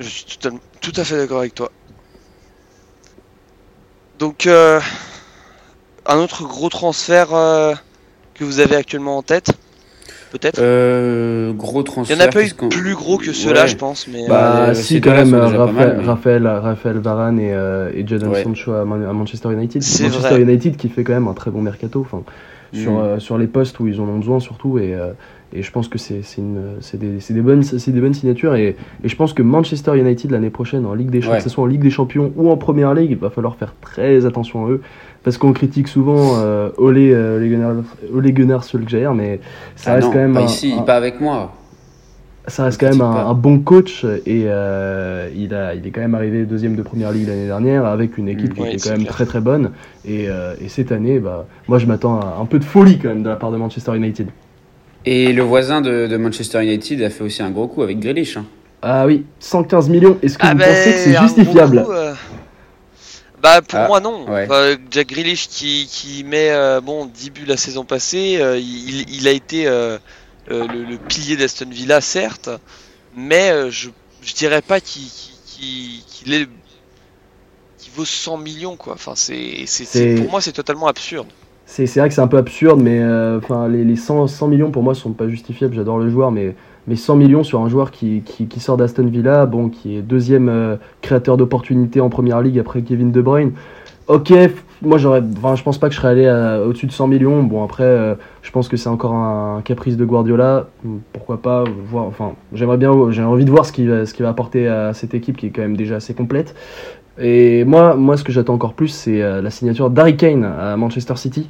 Je 0.00 0.08
suis 0.08 0.24
totalement- 0.24 0.58
tout 0.80 0.92
à 0.96 1.04
fait 1.04 1.16
d'accord 1.16 1.38
avec 1.40 1.54
toi. 1.54 1.70
Donc, 4.18 4.46
euh, 4.46 4.80
un 6.06 6.16
autre 6.18 6.42
gros 6.46 6.68
transfert 6.68 7.28
euh, 7.34 7.72
que 8.34 8.44
vous 8.44 8.60
avez 8.60 8.76
actuellement 8.76 9.18
en 9.18 9.22
tête, 9.22 9.52
peut-être? 10.32 10.58
Euh, 10.60 11.52
gros 11.52 11.80
Il 11.80 11.84
transfert. 11.84 12.16
n'y 12.16 12.22
en 12.22 12.26
a 12.26 12.28
pas 12.30 12.44
eu 12.44 12.52
plus 12.70 12.94
gros 12.94 13.18
que 13.18 13.32
ceux-là, 13.32 13.62
Ouais. 13.62 13.68
je 13.68 13.76
pense, 13.76 14.08
mais. 14.08 14.26
Bah, 14.28 14.68
euh, 14.68 14.74
si, 14.74 15.00
quand 15.00 15.12
même, 15.12 15.34
Raphaël, 15.34 15.72
mal, 15.72 15.96
mais- 15.98 16.04
Raphaël, 16.04 16.46
Raphaël 16.46 16.98
Varane 16.98 17.38
et, 17.38 17.52
euh, 17.54 17.90
et 17.94 18.06
Jadon 18.06 18.30
Ouais. 18.30 18.42
Sancho 18.42 18.72
à, 18.72 18.84
Man- 18.84 19.04
à 19.08 19.12
Manchester 19.12 19.52
United. 19.52 19.82
C'est 19.82 20.04
Manchester 20.04 20.28
vrai. 20.30 20.42
United 20.42 20.76
qui 20.76 20.88
fait 20.88 21.04
quand 21.04 21.12
même 21.14 21.28
un 21.28 21.34
très 21.34 21.50
bon 21.50 21.62
mercato. 21.62 22.00
Enfin, 22.00 22.22
sur, 22.74 22.92
Mm. 22.92 22.98
euh, 22.98 23.18
sur 23.18 23.36
les 23.36 23.46
postes 23.46 23.78
où 23.80 23.86
ils 23.86 24.00
en 24.00 24.04
ont 24.04 24.16
besoin 24.18 24.40
surtout 24.40 24.78
et, 24.78 24.94
euh, 24.94 25.12
et 25.54 25.62
je 25.62 25.70
pense 25.70 25.88
que 25.88 25.98
c'est 25.98 26.22
des, 26.38 27.20
c'est 27.20 27.34
des, 27.34 27.40
bonnes, 27.42 27.62
c'est 27.62 27.90
des 27.90 28.00
bonnes 28.00 28.14
signatures 28.14 28.54
et, 28.54 28.76
et 29.04 29.08
je 29.10 29.14
pense 29.14 29.34
que 29.34 29.42
Manchester 29.42 29.94
United 29.98 30.30
l'année 30.30 30.48
prochaine 30.48 30.86
en 30.86 30.94
Ligue 30.94 31.10
des 31.10 31.20
Champions, 31.20 31.32
Ouais. 31.32 31.38
que 31.38 31.44
ce 31.44 31.50
soit 31.50 31.64
en 31.64 31.66
Ligue 31.66 31.82
des 31.82 31.90
Champions 31.90 32.32
ou 32.36 32.50
en 32.50 32.56
Première 32.56 32.94
Ligue, 32.94 33.10
il 33.10 33.18
va 33.18 33.28
falloir 33.28 33.56
faire 33.56 33.74
très 33.82 34.24
attention 34.24 34.64
à 34.64 34.70
eux 34.70 34.80
parce 35.22 35.38
qu'on 35.38 35.52
critique 35.52 35.88
souvent 35.88 36.38
euh, 36.38 36.70
Ole, 36.78 36.98
euh, 36.98 37.36
Ole 37.38 37.48
Gunnar, 37.48 37.74
Ole 38.12 38.32
Gunnar 38.32 38.64
Solskjaer 38.64 39.14
mais 39.14 39.40
ça 39.76 39.92
Ah 39.92 39.94
reste 39.94 40.08
non, 40.08 40.12
quand 40.12 40.18
même 40.18 40.34
pas 40.34 40.42
un- 40.42 40.44
ici, 40.44 40.72
un- 40.78 40.82
pas 40.82 40.96
avec 40.96 41.20
moi. 41.20 41.52
ça 42.48 42.64
reste 42.64 42.80
quand 42.80 42.88
même 42.88 43.00
un, 43.02 43.34
bon 43.34 43.60
coach 43.60 44.04
et 44.26 44.44
euh, 44.46 45.30
il, 45.34 45.54
a, 45.54 45.74
il 45.76 45.86
est 45.86 45.90
quand 45.90 46.00
même 46.00 46.14
arrivé 46.16 46.44
deuxième 46.44 46.74
de 46.74 46.82
première 46.82 47.12
ligue 47.12 47.28
l'année 47.28 47.46
dernière 47.46 47.86
avec 47.86 48.18
une 48.18 48.28
équipe 48.28 48.52
Mm, 48.52 48.56
qui 48.56 48.62
ouais, 48.62 48.74
était 48.74 48.80
quand 48.80 48.90
même 48.90 49.02
clair. 49.02 49.14
très 49.14 49.26
très 49.26 49.40
bonne. 49.40 49.70
Et, 50.04 50.28
euh, 50.28 50.54
et 50.60 50.68
cette 50.68 50.90
année, 50.90 51.20
bah, 51.20 51.46
moi 51.68 51.78
je 51.78 51.86
m'attends 51.86 52.18
à 52.20 52.38
un 52.40 52.46
peu 52.46 52.58
de 52.58 52.64
folie 52.64 52.98
quand 52.98 53.08
même 53.08 53.22
de 53.22 53.28
la 53.28 53.36
part 53.36 53.52
de 53.52 53.58
Manchester 53.58 53.94
United. 53.96 54.28
Et 55.04 55.32
le 55.32 55.42
voisin 55.42 55.80
de, 55.80 56.06
de 56.06 56.16
Manchester 56.16 56.62
United 56.62 57.02
a 57.02 57.10
fait 57.10 57.24
aussi 57.24 57.42
un 57.42 57.50
gros 57.50 57.68
coup 57.68 57.82
avec 57.82 58.00
Grealish. 58.00 58.36
hein. 58.36 58.44
Ah 58.82 59.06
oui, 59.06 59.24
115 59.38 59.88
millions, 59.88 60.16
est-ce 60.22 60.36
que 60.36 60.46
Ah 60.46 60.52
vous 60.54 60.58
ben, 60.58 60.68
pensez 60.68 60.92
que 60.92 60.98
c'est 60.98 61.14
justifiable? 61.14 61.84
coup, 61.84 61.92
euh, 61.92 62.14
Bah 63.42 63.60
pour 63.60 63.78
Ah, 63.80 63.88
moi 63.88 64.00
non. 64.00 64.30
ouais. 64.30 64.46
Jack 64.90 65.08
Grealish 65.08 65.48
qui, 65.48 65.88
qui 65.90 66.22
met 66.24 66.50
euh, 66.50 66.80
bon 66.80 67.06
10 67.06 67.30
buts 67.30 67.44
la 67.46 67.56
saison 67.56 67.84
passée, 67.84 68.38
euh, 68.40 68.56
il, 68.58 69.10
il 69.12 69.26
a 69.26 69.32
été 69.32 69.66
euh, 69.66 69.98
le, 70.48 70.66
le 70.66 70.96
pilier 70.96 71.36
d'Aston 71.36 71.66
Villa 71.70 72.00
certes, 72.00 72.50
mais 73.16 73.70
je, 73.70 73.88
je 74.22 74.34
dirais 74.34 74.62
pas 74.62 74.80
qu'il 74.80 75.02
est 76.28 76.46
qu'il 77.78 77.92
vaut 77.94 78.04
100 78.04 78.36
millions 78.38 78.76
quoi. 78.76 78.94
Enfin 78.94 79.14
c'est 79.16 79.64
pour 80.16 80.30
moi 80.30 80.40
c'est 80.40 80.52
totalement 80.52 80.86
absurde. 80.86 81.26
C'est 81.66 81.86
c'est 81.86 82.00
vrai 82.00 82.08
que 82.08 82.14
c'est 82.14 82.20
un 82.20 82.28
peu 82.28 82.36
absurde, 82.38 82.80
mais 82.80 83.00
euh, 83.00 83.38
enfin 83.38 83.68
les, 83.68 83.82
les 83.84 83.96
100, 83.96 84.26
100 84.28 84.48
millions 84.48 84.70
pour 84.70 84.82
moi 84.82 84.94
sont 84.94 85.12
pas 85.12 85.28
justifiables. 85.28 85.74
J'adore 85.74 85.98
le 85.98 86.10
joueur, 86.10 86.30
mais, 86.30 86.54
mais 86.86 86.96
100 86.96 87.16
millions 87.16 87.44
sur 87.44 87.60
un 87.60 87.68
joueur 87.68 87.90
qui, 87.90 88.22
qui, 88.24 88.46
qui 88.46 88.60
sort 88.60 88.76
d'Aston 88.76 89.06
Villa, 89.06 89.46
bon, 89.46 89.68
qui 89.68 89.96
est 89.96 90.02
deuxième 90.02 90.48
euh, 90.48 90.76
créateur 91.00 91.36
d'opportunités 91.36 92.00
en 92.00 92.08
première 92.08 92.40
ligue 92.40 92.58
après 92.58 92.82
Kevin 92.82 93.12
De 93.12 93.22
Bruyne. 93.22 93.52
Ok, 94.08 94.32
moi 94.82 94.98
j'aurais, 94.98 95.22
enfin, 95.38 95.54
je 95.54 95.62
pense 95.62 95.78
pas 95.78 95.88
que 95.88 95.94
je 95.94 96.00
serais 96.00 96.08
allé 96.08 96.26
à- 96.26 96.60
au-dessus 96.60 96.86
de 96.86 96.92
100 96.92 97.06
millions. 97.06 97.42
Bon 97.44 97.62
après, 97.62 97.84
euh, 97.84 98.14
je 98.42 98.50
pense 98.50 98.68
que 98.68 98.76
c'est 98.76 98.88
encore 98.88 99.14
un, 99.14 99.62
caprice 99.64 99.96
de 99.96 100.04
Guardiola. 100.04 100.66
Pourquoi 101.12 101.40
pas 101.40 101.64
voir, 101.86 102.06
enfin, 102.06 102.32
j'aimerais 102.52 102.78
bien, 102.78 102.92
j'ai 103.10 103.22
envie 103.22 103.44
de 103.44 103.50
voir 103.50 103.64
ce 103.64 103.72
qu'il 103.72 103.88
va, 103.88 104.04
ce 104.06 104.22
va 104.22 104.28
apporter 104.28 104.66
à 104.66 104.92
cette 104.92 105.14
équipe 105.14 105.36
qui 105.36 105.46
est 105.46 105.50
quand 105.50 105.62
même 105.62 105.76
déjà 105.76 105.96
assez 105.96 106.14
complète. 106.14 106.54
Et 107.18 107.64
moi, 107.64 107.94
moi, 107.94 108.16
ce 108.16 108.24
que 108.24 108.32
j'attends 108.32 108.54
encore 108.54 108.74
plus, 108.74 108.88
c'est 108.88 109.22
euh, 109.22 109.42
la 109.42 109.50
signature 109.50 109.90
d'Harry 109.90 110.16
Kane 110.16 110.44
à 110.44 110.76
Manchester 110.76 111.16
City, 111.16 111.48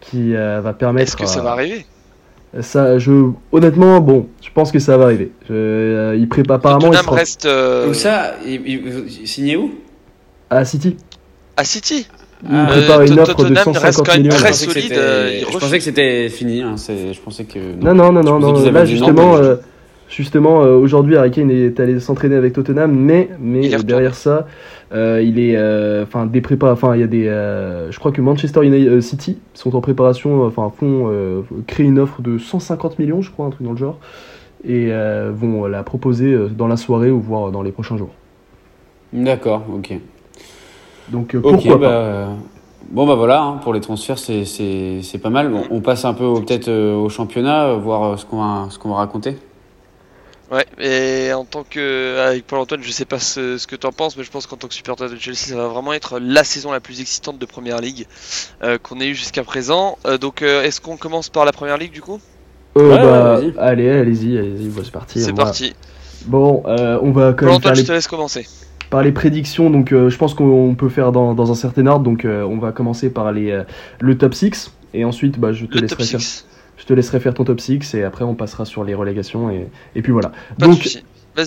qui 0.00 0.34
euh, 0.34 0.60
va 0.60 0.72
permettre. 0.72 1.08
Est-ce 1.08 1.16
que 1.16 1.26
ça 1.26 1.40
euh, 1.40 1.42
va 1.42 1.52
arriver? 1.52 1.86
Ça, 2.60 2.98
je, 2.98 3.30
honnêtement, 3.52 4.00
bon, 4.00 4.28
je 4.42 4.48
pense 4.54 4.70
que 4.72 4.78
ça 4.78 4.96
va 4.96 5.04
arriver. 5.06 5.32
Je, 5.48 5.52
euh, 5.54 6.16
il 6.18 6.28
prépare 6.28 6.56
apparemment 6.56 6.80
il 6.80 6.84
Tottenham 6.90 7.04
sera 7.04 7.16
reste 7.16 7.46
euh, 7.46 7.90
Où 7.90 7.94
ça 7.94 8.34
il, 8.46 8.60
il- 8.66 9.04
il- 9.20 9.26
Signé 9.28 9.56
où 9.56 9.72
à 10.50 10.64
City. 10.64 10.96
à 11.56 11.64
City. 11.64 12.06
Il 12.46 12.50
Ah, 12.54 12.66
prépare 12.68 13.00
Euh, 13.00 13.06
une 13.06 13.18
offre 13.20 13.28
de 13.34 13.54
Tottenham 13.54 13.74
reste 13.74 13.98
150 13.98 14.06
quand 14.06 14.12
même 14.12 14.22
millions. 14.22 14.36
très 14.36 14.48
Je 14.48 14.52
pensais 14.52 14.66
que 14.66 14.72
solide, 14.72 14.88
c'était- 14.88 15.00
euh, 15.00 15.30
il 15.32 15.52
je 15.52 15.58
pensais 15.58 15.78
que 15.78 15.84
c'était 15.84 16.28
fini. 16.28 16.62
hein, 16.62 16.74
Je 16.76 17.20
pensais 17.20 17.44
que. 17.44 17.58
Non, 17.58 17.94
non, 17.94 18.12
non, 18.12 18.22
non, 18.22 18.38
non. 18.38 18.56
avaient 18.60 18.70
Là, 18.70 18.80
non, 18.80 18.86
justement, 18.86 19.36
euh, 19.36 19.56
justement, 20.16 20.62
euh, 20.62 20.76
aujourd'hui, 20.76 21.16
Harry 21.16 21.30
Kane 21.30 21.50
est 21.50 21.78
allé 21.80 21.98
s'entraîner 22.00 22.36
avec 22.36 22.52
Tottenham, 22.52 22.92
mais, 22.92 23.28
mais 23.40 23.68
derrière 23.82 24.14
ça, 24.14 24.46
euh, 24.92 25.20
il 25.22 25.38
est, 25.38 25.56
euh, 25.56 26.04
enfin, 26.04 26.26
des 26.26 26.40
prépas, 26.40 26.72
enfin, 26.72 26.94
il 26.94 27.00
y 27.00 27.04
a 27.04 27.06
des, 27.06 27.24
je 27.90 27.98
crois 27.98 28.12
que 28.12 28.20
Manchester 28.20 28.64
United 28.64 29.00
City 29.00 29.38
sont 29.54 29.74
en 29.76 29.80
préparation, 29.80 30.44
enfin, 30.44 30.70
font 30.76 31.10
créer 31.66 31.86
une 31.86 31.98
offre 31.98 32.22
de 32.22 32.38
150 32.38 32.98
millions, 32.98 33.22
je 33.22 33.30
crois, 33.30 33.46
un 33.46 33.50
truc 33.50 33.66
dans 33.66 33.72
le 33.72 33.78
genre, 33.78 33.98
et 34.66 34.90
vont 35.32 35.66
la 35.66 35.82
proposer 35.82 36.36
dans 36.56 36.68
la 36.68 36.76
soirée 36.76 37.10
ou 37.10 37.20
voire 37.20 37.50
dans 37.50 37.62
les 37.62 37.72
prochains 37.72 37.96
jours. 37.96 38.10
D'accord, 39.12 39.62
ok. 39.74 39.98
Donc, 41.12 41.36
pourquoi 41.36 41.76
bah, 41.76 41.88
pas 41.88 42.28
Bon, 42.90 43.06
bah 43.06 43.14
voilà, 43.14 43.42
hein, 43.42 43.60
pour 43.62 43.72
les 43.72 43.80
transferts, 43.80 44.18
c'est- 44.18 44.44
c'est 44.44 45.00
c'est 45.02 45.18
pas 45.18 45.30
mal. 45.30 45.52
On, 45.52 45.76
on 45.76 45.80
passe 45.80 46.04
un 46.04 46.14
peu 46.14 46.32
peut-être 46.34 46.68
euh, 46.68 46.94
au 46.94 47.08
championnat, 47.08 47.68
euh, 47.68 47.76
voir 47.76 48.04
euh, 48.04 48.16
ce 48.16 48.26
qu'on 48.26 48.38
va, 48.38 48.66
ce 48.70 48.78
qu'on 48.78 48.90
va 48.90 48.96
raconter. 48.96 49.36
Ouais, 50.54 50.66
et 50.78 51.32
en 51.32 51.44
tant 51.44 51.64
que. 51.68 52.18
Avec 52.20 52.46
Paul-Antoine, 52.46 52.80
je 52.82 52.90
sais 52.92 53.04
pas 53.06 53.18
ce, 53.18 53.58
ce 53.58 53.66
que 53.66 53.74
tu 53.76 53.86
en 53.86 53.92
penses, 53.92 54.16
mais 54.16 54.22
je 54.24 54.30
pense 54.30 54.46
qu'en 54.46 54.56
tant 54.56 54.68
que 54.68 54.74
supporter 54.74 55.08
de 55.10 55.16
Chelsea, 55.16 55.36
ça 55.48 55.56
va 55.56 55.66
vraiment 55.68 55.92
être 55.92 56.18
la 56.20 56.44
saison 56.44 56.70
la 56.70 56.80
plus 56.80 57.00
excitante 57.00 57.38
de 57.38 57.46
Première 57.46 57.80
Ligue 57.80 58.06
euh, 58.62 58.78
qu'on 58.80 59.00
ait 59.00 59.08
eu 59.08 59.14
jusqu'à 59.14 59.42
présent. 59.42 59.98
Euh, 60.06 60.16
donc, 60.18 60.42
euh, 60.42 60.62
est-ce 60.62 60.80
qu'on 60.80 60.96
commence 60.96 61.28
par 61.28 61.44
la 61.44 61.52
Première 61.52 61.76
Ligue 61.78 61.92
du 61.92 62.02
coup? 62.02 62.20
Euh, 62.76 62.88
Ouais, 62.88 63.02
bah, 63.02 63.40
ouais. 63.40 63.52
Allez, 63.58 63.90
allez-y, 63.90 64.38
allez-y, 64.38 64.68
bah, 64.68 64.82
c'est 64.84 64.90
parti. 64.92 65.20
C'est 65.22 65.30
va- 65.32 65.44
parti. 65.44 65.74
Bon, 66.26 66.62
euh, 66.66 66.98
on 67.02 67.10
va 67.10 67.32
quand 67.32 67.46
même 67.46 67.54
faire 67.54 67.72
Paul-Antoine, 67.72 67.74
les 67.74 67.80
je 67.82 67.86
te 67.86 67.92
laisse 67.92 68.08
commencer. 68.08 68.46
par 68.90 69.02
les 69.02 69.12
prédictions, 69.12 69.70
donc 69.70 69.92
euh, 69.92 70.08
je 70.08 70.16
pense 70.18 70.34
qu'on 70.34 70.74
peut 70.74 70.88
faire 70.88 71.10
dans, 71.12 71.34
dans 71.34 71.50
un 71.50 71.54
certain 71.56 71.86
ordre. 71.86 72.04
Donc 72.04 72.24
euh, 72.24 72.42
on 72.42 72.58
va 72.58 72.70
commencer 72.72 73.10
par 73.10 73.32
les, 73.32 73.50
euh, 73.50 73.64
le 74.00 74.16
top 74.18 74.34
6 74.34 74.70
et 74.92 75.04
ensuite 75.04 75.38
bah, 75.38 75.52
je, 75.52 75.66
te 75.66 75.74
Le 75.74 75.80
laisserai 75.80 75.96
top 76.04 76.06
faire, 76.06 76.20
6. 76.20 76.46
Je 76.84 76.88
te 76.88 76.92
laisserai 76.92 77.18
faire 77.18 77.32
ton 77.32 77.44
top 77.44 77.60
6 77.60 77.94
et 77.94 78.04
après 78.04 78.24
on 78.24 78.34
passera 78.34 78.66
sur 78.66 78.84
les 78.84 78.94
relégations 78.94 79.50
et, 79.50 79.68
et 79.96 80.02
puis 80.02 80.12
voilà. 80.12 80.32
Pas 80.58 80.66
donc 80.66 80.86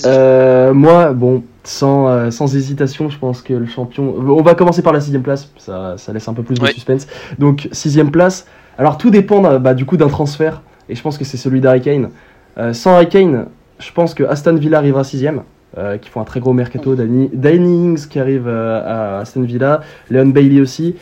euh, 0.06 0.74
moi, 0.74 1.13
bon, 1.13 1.44
sans, 1.63 2.10
euh, 2.10 2.32
sans 2.32 2.53
hésitation, 2.56 3.10
je 3.10 3.17
pense 3.20 3.41
que 3.41 3.53
le 3.53 3.67
champion. 3.67 4.15
On 4.17 4.41
va 4.41 4.56
commencer 4.56 4.82
par 4.82 4.94
la 4.94 5.00
sixième 5.00 5.22
place, 5.22 5.50
ça, 5.58 5.94
ça 5.98 6.12
laisse 6.12 6.27
un 6.27 6.34
peu 6.34 6.41
plus 6.41 6.60
de 6.60 6.65
suspense. 6.67 7.08
Donc 7.38 7.70
sixième 7.72 8.10
place. 8.10 8.48
Alors 8.79 8.98
tout 8.98 9.12
dépend 9.12 9.46
euh, 9.46 9.60
bah, 9.60 9.75
du 9.75 9.86
coup 9.86 9.96
d'un 9.96 10.10
transfert 10.10 10.62
et 10.89 10.96
je 10.96 11.01
pense 11.01 11.20
que 11.20 11.24
c'est 11.24 11.38
celui 11.38 11.62
d'Harry 11.62 11.82
Kane. 11.82 12.10
Euh, 12.58 12.74
sans 12.74 12.96
Harry 12.96 13.08
Kane, 13.08 13.46
je 13.77 13.91
pense 13.91 14.15
que 14.15 14.24
Aston 14.24 14.56
Villa 14.56 14.79
arrivera 14.79 15.03
sixième. 15.03 15.44
Euh, 15.77 15.98
qui 15.98 16.10
font 16.10 16.22
un 16.22 16.24
très 16.24 16.39
gros 16.39 16.53
mercato. 16.53 16.96
Danny, 16.96 17.29
Danny 17.34 17.89
Ings 17.89 18.08
qui 18.08 18.20
arrive 18.20 18.48
à 18.48 19.20
Aston 19.20 19.41
Villa, 19.41 19.82
Leon 20.10 20.27
Bailey 20.27 20.60
aussi. 20.60 20.96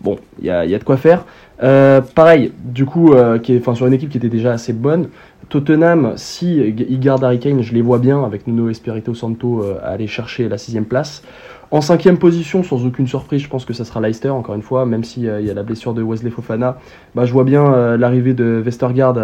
Bon, 0.00 0.18
il 0.40 0.46
y 0.46 0.50
a, 0.50 0.64
il 0.64 0.70
y 0.70 0.74
a 0.74 0.78
de 0.78 0.84
quoi 0.84 0.96
faire. 0.96 1.24
Euh, 1.62 2.00
pareil, 2.00 2.52
du 2.64 2.84
coup, 2.84 3.12
euh, 3.12 3.38
qui 3.38 3.54
est, 3.54 3.74
sur 3.74 3.86
une 3.86 3.92
équipe 3.92 4.10
qui 4.10 4.18
était 4.18 4.28
déjà 4.28 4.52
assez 4.52 4.72
bonne. 4.72 5.08
Tottenham, 5.48 6.12
si 6.16 6.56
ils 6.56 7.00
gardent 7.00 7.24
Harry 7.24 7.38
Kane, 7.38 7.62
je 7.62 7.72
les 7.72 7.80
vois 7.80 7.98
bien 7.98 8.22
avec 8.22 8.46
Nuno 8.46 8.68
Espirito 8.68 9.14
Santo 9.14 9.62
euh, 9.62 9.78
aller 9.82 10.06
chercher 10.06 10.48
la 10.48 10.58
sixième 10.58 10.84
place. 10.84 11.22
En 11.70 11.80
cinquième 11.80 12.18
position, 12.18 12.62
sans 12.62 12.86
aucune 12.86 13.06
surprise, 13.06 13.42
je 13.42 13.48
pense 13.48 13.64
que 13.64 13.72
ça 13.72 13.84
sera 13.84 14.00
Leicester, 14.00 14.30
encore 14.30 14.54
une 14.54 14.62
fois, 14.62 14.86
même 14.86 15.04
s'il 15.04 15.24
y 15.24 15.28
a 15.28 15.54
la 15.54 15.62
blessure 15.62 15.94
de 15.94 16.02
Wesley 16.02 16.30
Fofana. 16.30 16.78
Bah, 17.14 17.26
je 17.26 17.32
vois 17.32 17.44
bien 17.44 17.72
euh, 17.72 17.96
l'arrivée 17.96 18.34
de 18.34 18.62
Westergaard 18.64 19.18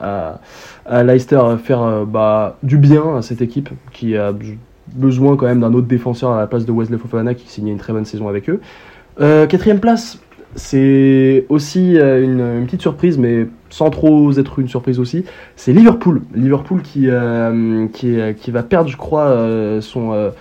à, 0.00 0.40
à, 0.86 1.02
Leicester 1.02 1.40
faire 1.62 2.06
bah, 2.06 2.56
du 2.62 2.78
bien 2.78 3.16
à 3.16 3.22
cette 3.22 3.42
équipe 3.42 3.68
qui 3.92 4.16
a 4.16 4.32
besoin 4.94 5.36
quand 5.36 5.46
même 5.46 5.60
d'un 5.60 5.74
autre 5.74 5.88
défenseur 5.88 6.32
à 6.32 6.40
la 6.40 6.46
place 6.46 6.64
de 6.64 6.72
Wesley 6.72 6.98
Fofana 6.98 7.34
qui 7.34 7.48
signait 7.48 7.72
une 7.72 7.78
très 7.78 7.92
bonne 7.92 8.06
saison 8.06 8.28
avec 8.28 8.48
eux. 8.48 8.60
quatrième 9.18 9.80
place, 9.80 10.18
c'est 10.56 11.46
aussi 11.48 11.96
euh, 11.96 12.24
une, 12.24 12.66
petite 12.66 12.82
surprise, 12.82 13.18
mais 13.18 13.46
sans 13.68 13.90
trop 13.90 14.32
être 14.32 14.58
une 14.58 14.68
surprise 14.68 14.98
aussi. 14.98 15.24
C'est 15.56 15.72
Liverpool. 15.72 16.22
Liverpool 16.34 16.82
qui, 16.82 17.08
euh, 17.08 17.86
qui, 17.92 18.16
qui, 18.36 18.50
va 18.50 18.62
perdre, 18.62 18.90
je 18.90 18.96
crois, 18.96 19.26
euh, 19.26 19.80
son 19.80 20.32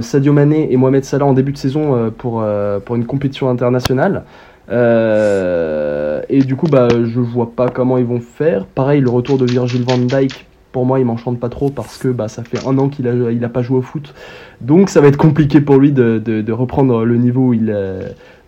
Sadio 0.00 0.32
Mané 0.32 0.72
et 0.72 0.76
Mohamed 0.76 1.04
Salah 1.04 1.26
en 1.26 1.32
début 1.32 1.52
de 1.52 1.58
saison 1.58 2.10
pour, 2.18 2.44
pour 2.84 2.96
une 2.96 3.06
compétition 3.06 3.48
internationale. 3.48 4.24
et 4.68 6.38
du 6.40 6.56
coup, 6.56 6.66
bah, 6.66 6.88
je 6.90 7.20
vois 7.20 7.52
pas 7.54 7.68
comment 7.68 7.98
ils 7.98 8.06
vont 8.06 8.20
faire. 8.20 8.66
Pareil, 8.66 9.00
le 9.00 9.10
retour 9.10 9.38
de 9.38 9.46
Virgil 9.46 9.84
van 9.84 9.98
Dijk, 9.98 10.46
pour 10.76 10.84
moi, 10.84 11.00
il 11.00 11.06
m'enchante 11.06 11.40
pas 11.40 11.48
trop 11.48 11.70
parce 11.70 11.96
que 11.96 12.08
bah, 12.08 12.28
ça 12.28 12.44
fait 12.44 12.66
un 12.68 12.76
an 12.76 12.90
qu'il 12.90 13.08
a, 13.08 13.12
il 13.32 13.42
a 13.42 13.48
pas 13.48 13.62
joué 13.62 13.78
au 13.78 13.82
foot. 13.82 14.12
Donc, 14.60 14.90
ça 14.90 15.00
va 15.00 15.08
être 15.08 15.16
compliqué 15.16 15.62
pour 15.62 15.78
lui 15.78 15.90
de, 15.90 16.20
de, 16.22 16.42
de 16.42 16.52
reprendre 16.52 17.06
le 17.06 17.16
niveau 17.16 17.46
où 17.46 17.54
il 17.54 17.70
euh, 17.70 18.02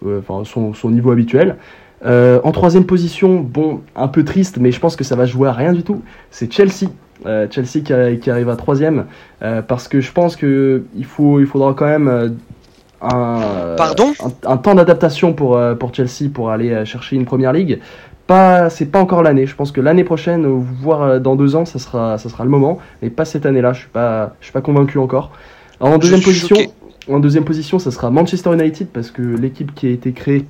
enfin 0.05 0.43
son, 0.45 0.91
niveau 0.91 1.11
habituel. 1.11 1.57
Euh, 2.05 2.41
en 2.45 2.53
troisième 2.53 2.85
position, 2.85 3.41
bon, 3.41 3.81
un 3.97 4.09
peu 4.09 4.25
triste, 4.25 4.59
mais 4.59 4.71
je 4.71 4.79
pense 4.79 4.97
que 4.97 5.05
ça 5.05 5.17
va 5.17 5.27
jouer 5.27 5.49
à 5.49 5.53
rien 5.53 5.73
du 5.73 5.83
tout. 5.83 6.03
C'est 6.31 6.53
Chelsea. 6.53 6.91
Euh, 7.27 7.49
Chelsea 7.51 7.83
qui, 7.85 8.31
arrive 8.31 8.49
à 8.49 8.57
troisième, 8.57 9.07
parce 9.41 9.89
que 9.89 10.01
je 10.01 10.13
pense 10.13 10.37
que 10.37 10.85
il 10.97 11.05
faut, 11.05 11.41
il 11.41 11.47
faudra 11.47 11.75
quand 11.75 11.87
même 11.87 12.37
un, 13.03 13.75
Pardon? 13.77 14.13
un, 14.47 14.57
temps 14.57 14.75
d'adaptation 14.75 15.33
pour, 15.33 15.59
pour 15.79 15.95
Chelsea 15.95 16.31
pour 16.33 16.51
aller 16.51 16.85
chercher 16.85 17.17
une 17.17 17.25
première 17.25 17.53
ligue. 17.53 17.81
Pas, 18.29 18.69
c'est 18.69 18.87
pas 18.87 19.01
encore 19.01 19.23
l'année. 19.23 19.47
Je 19.47 19.57
pense 19.57 19.73
que 19.73 19.81
l'année 19.81 20.05
prochaine, 20.05 20.47
voire 20.47 21.19
dans 21.19 21.35
deux 21.35 21.57
ans, 21.57 21.65
ça 21.65 21.79
sera, 21.79 22.19
ça 22.19 22.29
sera 22.29 22.45
le 22.45 22.51
moment, 22.51 22.79
mais 23.03 23.11
pas 23.11 23.25
cette 23.25 23.47
année-là. 23.47 23.73
Je 23.73 23.81
suis 23.81 23.89
pas, 23.89 24.35
je 24.41 24.47
suis 24.47 24.53
pas 24.53 24.61
convaincu 24.61 24.99
encore. 24.99 25.33
en 25.81 25.99
deuxième 25.99 26.21
position, 26.21 26.57
en 27.09 27.21
deuxième 27.21 27.45
position, 27.45 27.79
ça 27.79 27.91
sera 27.91 28.11
Manchester 28.11 28.53
United 28.53 28.89
parce 28.89 29.11
que 29.11 29.23
l'équipe 29.23 29.75
qui 29.75 29.87
a 29.87 29.91
été 29.91 30.13
créée 30.13 30.45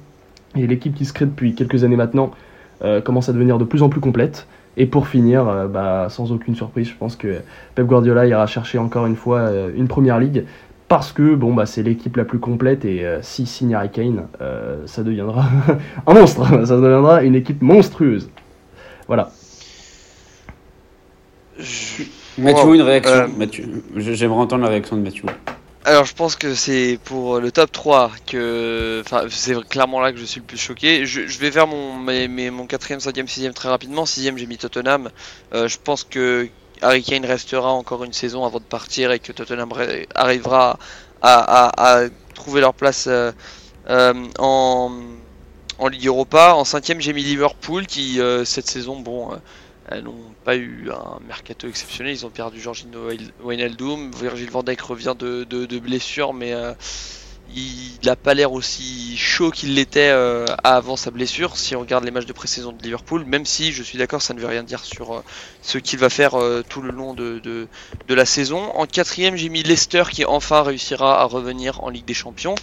et 0.57 0.67
l'équipe 0.67 0.95
qui 0.95 1.05
se 1.05 1.13
crée 1.13 1.27
depuis 1.27 1.55
quelques 1.55 1.85
années 1.85 1.97
maintenant 1.97 2.31
euh, 2.83 3.01
commence 3.01 3.29
à 3.29 3.33
devenir 3.33 3.59
de 3.59 3.65
plus 3.65 3.83
en 3.83 3.89
plus 3.89 4.01
complète. 4.01 4.47
Et 4.77 4.87
pour 4.87 5.09
finir, 5.09 5.49
euh, 5.49 5.67
bah, 5.67 6.07
sans 6.09 6.31
aucune 6.33 6.55
surprise, 6.55 6.89
je 6.89 6.95
pense 6.95 7.17
que 7.17 7.41
Pep 7.75 7.87
Guardiola 7.87 8.27
ira 8.27 8.47
chercher 8.47 8.79
encore 8.79 9.07
une 9.07 9.17
fois 9.17 9.41
euh, 9.41 9.71
une 9.77 9.89
première 9.89 10.19
ligue 10.19 10.45
parce 10.87 11.13
que 11.13 11.35
bon, 11.35 11.53
bah, 11.53 11.67
c'est 11.67 11.83
l'équipe 11.83 12.17
la 12.17 12.25
plus 12.25 12.39
complète 12.39 12.85
et 12.85 13.05
si 13.21 13.45
signe 13.45 13.75
Harry 13.75 13.91
Kane, 13.91 14.23
ça 14.87 15.03
deviendra 15.03 15.45
un 16.07 16.15
monstre, 16.15 16.65
ça 16.65 16.77
deviendra 16.77 17.23
une 17.23 17.35
équipe 17.35 17.61
monstrueuse. 17.61 18.31
Voilà. 19.07 19.31
Mathieu, 22.39 22.75
une 22.75 22.83
réaction. 22.83 23.27
J'aimerais 23.97 24.39
entendre 24.39 24.63
la 24.63 24.71
réaction 24.71 24.97
de 24.97 25.03
Mathieu. 25.03 25.25
Alors 25.89 26.05
je 26.05 26.15
pense 26.15 26.37
que 26.37 26.55
c'est 26.55 26.99
pour 27.03 27.41
le 27.41 27.51
top 27.51 27.73
3 27.73 28.13
que. 28.27 29.01
Enfin, 29.03 29.23
c'est 29.31 29.59
clairement 29.71 30.01
là 30.01 30.13
que 30.13 30.19
je 30.19 30.25
suis 30.27 30.41
le 30.41 30.45
plus 30.45 30.59
choqué. 30.59 31.07
Je, 31.07 31.39
vais 31.39 31.51
faire 31.51 31.67
mon, 31.67 31.97
mes, 31.97 32.29
mon 32.51 32.67
4ème, 32.67 33.01
5ème, 33.01 33.27
6ème 33.27 33.55
très 33.55 33.71
rapidement. 33.71 34.05
6ème, 34.05 34.37
j'ai 34.37 34.45
mis 34.45 34.59
Tottenham. 34.59 35.09
Euh, 35.55 35.67
je 35.67 35.79
pense 35.83 36.05
que 36.05 36.47
Harry 36.83 37.03
Kane 37.03 37.25
restera 37.25 37.73
encore 37.73 38.05
une 38.05 38.13
saison 38.13 38.45
avant 38.45 38.59
de 38.59 38.65
partir 38.65 39.13
et 39.13 39.19
que 39.19 39.33
Tottenham 39.33 39.73
arrivera 40.15 40.79
à, 41.23 42.03
trouver 42.35 42.61
leur 42.61 42.75
place 42.75 43.07
euh, 43.07 43.33
euh, 43.89 44.27
en, 44.39 44.93
en 45.79 45.89
Ligue 45.89 46.07
Europa. 46.07 46.55
En 46.55 46.65
5ème, 46.65 47.01
j'ai 47.01 47.15
mis 47.15 47.23
Liverpool 47.23 47.87
qui, 47.87 48.21
cette 48.45 48.69
saison, 48.69 49.01
bon 49.01 49.31
elles 49.91 50.05
n'ont 50.05 50.35
pas 50.45 50.57
eu 50.57 50.91
un 50.91 51.19
mercato 51.27 51.69
exceptionnel. 51.69 52.13
Ils 52.13 52.27
ont 52.27 52.31
perdu 52.31 52.61
Georgino 52.61 53.09
Wijnaldum. 53.43 54.11
Virgil 54.13 54.51
van 54.51 54.63
Dijk 54.63 54.81
revient 54.81 55.15
de, 55.19 55.45
de, 55.45 55.79
blessure, 55.79 56.35
mais 56.35 56.53
euh, 56.53 56.73
il 57.55 57.99
n'a 58.05 58.17
pas 58.17 58.35
l'air 58.35 58.53
aussi 58.53 59.17
chaud 59.17 59.51
qu'il 59.51 59.75
l'était 59.75 60.11
euh, 60.11 60.45
avant 60.63 60.97
sa 60.97 61.11
blessure. 61.11 61.57
Si 61.57 61.75
on 61.75 61.81
regarde 61.81 62.05
les 62.05 62.11
matchs 62.11 62.27
de 62.27 62.33
pré-saison 62.33 62.73
de 62.73 62.83
Liverpool, 62.83 63.25
même 63.25 63.47
si 63.47 63.73
je 63.73 63.83
suis 63.83 63.99
d'accord, 63.99 64.21
ça 64.21 64.35
ne 64.35 64.41
veut 64.41 64.47
rien 64.47 64.63
dire 64.63 64.85
sur 64.85 65.15
euh, 65.15 65.25
ce 65.63 65.79
qu'il 65.79 65.99
va 65.99 66.11
faire 66.11 66.37
tout 66.69 66.83
le 66.83 66.91
long 66.91 67.15
de, 67.15 67.39
de 67.39 68.15
la 68.15 68.27
saison. 68.27 68.71
En 68.75 68.87
quatrième, 68.87 69.37
j'ai 69.37 69.49
mis 69.49 69.63
Leicester 69.63 70.05
qui 70.11 70.25
enfin 70.25 70.63
réussira 70.63 71.23
à 71.23 71.25
revenir 71.25 71.83
en 71.83 71.89
Ligue 71.89 72.05
des 72.05 72.15
Champions. 72.15 72.57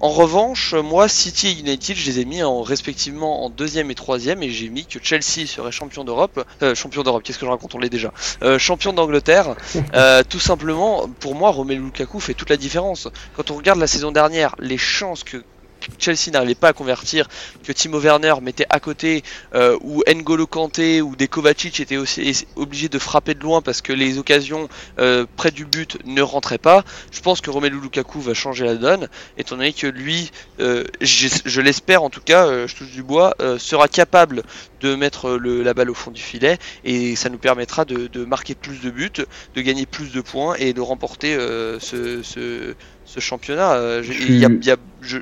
En 0.00 0.10
revanche, 0.10 0.74
moi, 0.74 1.08
City 1.08 1.48
et 1.48 1.58
United, 1.58 1.96
je 1.96 2.06
les 2.06 2.20
ai 2.20 2.24
mis 2.24 2.42
en, 2.44 2.62
respectivement 2.62 3.44
en 3.44 3.50
deuxième 3.50 3.90
et 3.90 3.96
troisième, 3.96 4.44
et 4.44 4.50
j'ai 4.50 4.68
mis 4.68 4.86
que 4.86 5.00
Chelsea 5.02 5.46
serait 5.46 5.72
champion 5.72 6.04
d'Europe, 6.04 6.44
euh, 6.62 6.76
champion 6.76 7.02
d'Europe, 7.02 7.24
qu'est-ce 7.24 7.38
que 7.38 7.46
je 7.46 7.50
raconte, 7.50 7.74
on 7.74 7.80
l'est 7.80 7.88
déjà, 7.88 8.12
euh, 8.42 8.58
champion 8.58 8.92
d'Angleterre. 8.92 9.54
Euh, 9.94 10.22
tout 10.28 10.38
simplement, 10.38 11.08
pour 11.20 11.34
moi, 11.34 11.50
Romelu 11.50 11.80
Lukaku 11.80 12.20
fait 12.20 12.34
toute 12.34 12.50
la 12.50 12.56
différence. 12.56 13.08
Quand 13.34 13.50
on 13.50 13.56
regarde 13.56 13.78
la 13.78 13.86
saison 13.86 14.12
dernière, 14.12 14.54
les 14.58 14.76
chances 14.76 15.24
que 15.24 15.42
Chelsea 15.98 16.30
n'arrivait 16.32 16.54
pas 16.54 16.68
à 16.68 16.72
convertir, 16.72 17.26
que 17.64 17.72
Timo 17.72 17.98
Werner 17.98 18.34
mettait 18.42 18.66
à 18.70 18.80
côté, 18.80 19.22
euh, 19.54 19.78
ou 19.80 20.02
N'Golo 20.06 20.46
Kanté 20.46 21.02
ou 21.02 21.16
des 21.16 21.28
Kovacic 21.28 21.80
étaient 21.80 21.96
aussi 21.96 22.46
obligés 22.56 22.88
de 22.88 22.98
frapper 22.98 23.34
de 23.34 23.40
loin 23.40 23.62
parce 23.62 23.80
que 23.82 23.92
les 23.92 24.18
occasions 24.18 24.68
euh, 24.98 25.26
près 25.36 25.50
du 25.50 25.64
but 25.64 25.98
ne 26.04 26.22
rentraient 26.22 26.58
pas. 26.58 26.84
Je 27.10 27.20
pense 27.20 27.40
que 27.40 27.50
Romelu 27.50 27.80
Lukaku 27.80 28.20
va 28.20 28.34
changer 28.34 28.64
la 28.64 28.74
donne, 28.74 29.08
étant 29.36 29.56
donné 29.56 29.72
que 29.72 29.86
lui, 29.86 30.30
euh, 30.60 30.84
je, 31.00 31.60
l'espère 31.60 32.02
en 32.02 32.10
tout 32.10 32.20
cas, 32.20 32.66
je 32.66 32.74
touche 32.74 32.90
du 32.90 33.02
bois, 33.02 33.34
sera 33.58 33.88
capable 33.88 34.42
de 34.80 34.94
mettre 34.94 35.30
la 35.30 35.74
balle 35.74 35.90
au 35.90 35.94
fond 35.94 36.10
du 36.10 36.22
filet 36.22 36.58
et 36.84 37.16
ça 37.16 37.28
nous 37.28 37.38
permettra 37.38 37.84
de, 37.84 38.24
marquer 38.24 38.54
plus 38.54 38.80
de 38.80 38.90
buts, 38.90 39.10
de 39.54 39.60
gagner 39.60 39.86
plus 39.86 40.12
de 40.12 40.20
points 40.20 40.54
et 40.58 40.72
de 40.72 40.80
remporter 40.80 41.36
ce, 41.80 42.22
ce 42.22 42.74
championnat. 43.18 43.72
Euh, 43.72 44.02
il 44.28 44.36
y 44.36 44.44
a, 44.44 44.48
y 44.48 44.70
a, 44.70 44.76
je, 45.00 45.18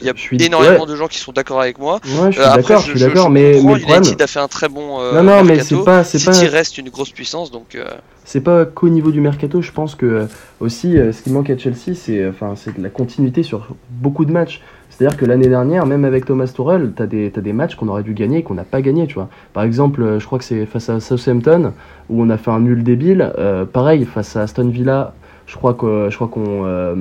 y 0.00 0.08
a 0.08 0.14
énormément 0.44 0.86
de 0.86 0.96
gens 0.96 1.08
qui 1.08 1.18
sont 1.18 1.32
d'accord 1.32 1.60
avec 1.60 1.78
moi. 1.78 2.00
Ouais, 2.04 2.32
je 2.32 2.40
suis 2.40 2.40
euh, 2.40 2.56
d'accord, 2.56 2.80
je 2.80 2.90
suis 2.90 3.00
d'accord, 3.00 3.30
mais, 3.30 3.60
mais 3.62 3.80
United 3.82 4.20
a 4.20 4.26
fait 4.26 4.40
un 4.40 4.48
très 4.48 4.68
bon. 4.68 5.00
Euh, 5.00 5.14
non, 5.14 5.22
non, 5.22 5.44
mais 5.44 5.60
c'est 5.60 5.76
pas, 5.84 6.04
c'est 6.04 6.18
City 6.18 6.46
reste 6.46 6.78
une 6.78 6.88
grosse 6.88 7.10
puissance, 7.10 7.50
donc. 7.50 7.78
C'est 8.24 8.40
pas 8.40 8.64
qu'au 8.64 8.88
niveau 8.88 9.10
du 9.10 9.20
mercato, 9.20 9.60
je 9.60 9.72
pense 9.72 9.94
que 9.94 10.26
aussi, 10.60 10.94
ce 10.94 11.22
qui 11.22 11.30
manque 11.30 11.50
à 11.50 11.58
Chelsea, 11.58 11.94
c'est, 11.94 12.26
enfin, 12.28 12.54
c'est 12.56 12.78
la 12.78 12.88
continuité 12.88 13.42
sur 13.42 13.68
beaucoup 13.90 14.24
de 14.24 14.32
matchs. 14.32 14.60
C'est-à-dire 14.88 15.16
que 15.16 15.24
l'année 15.24 15.48
dernière, 15.48 15.86
même 15.86 16.04
avec 16.04 16.26
Thomas 16.26 16.46
Tuchel, 16.46 16.92
tu 16.94 17.02
as 17.02 17.06
des, 17.06 17.32
as 17.34 17.40
des 17.40 17.52
matchs 17.52 17.74
qu'on 17.74 17.88
aurait 17.88 18.02
dû 18.02 18.12
gagner 18.12 18.38
et 18.38 18.42
qu'on 18.42 18.54
n'a 18.54 18.64
pas 18.64 18.82
gagné, 18.82 19.06
tu 19.06 19.14
vois. 19.14 19.28
Par 19.52 19.62
exemple, 19.62 20.18
je 20.18 20.26
crois 20.26 20.38
que 20.38 20.44
c'est 20.44 20.66
face 20.66 20.90
à 20.90 21.00
Southampton, 21.00 21.72
où 22.08 22.22
on 22.22 22.28
a 22.28 22.36
fait 22.36 22.50
un 22.50 22.60
nul 22.60 22.82
débile. 22.82 23.32
pareil, 23.72 24.04
face 24.04 24.36
à 24.36 24.42
Aston 24.42 24.68
Villa, 24.68 25.14
je 25.50 25.56
crois 25.56 25.74
que 25.74 26.08
je 26.10 26.14
crois 26.14 26.28
qu'on 26.28 26.64
euh, 26.64 26.94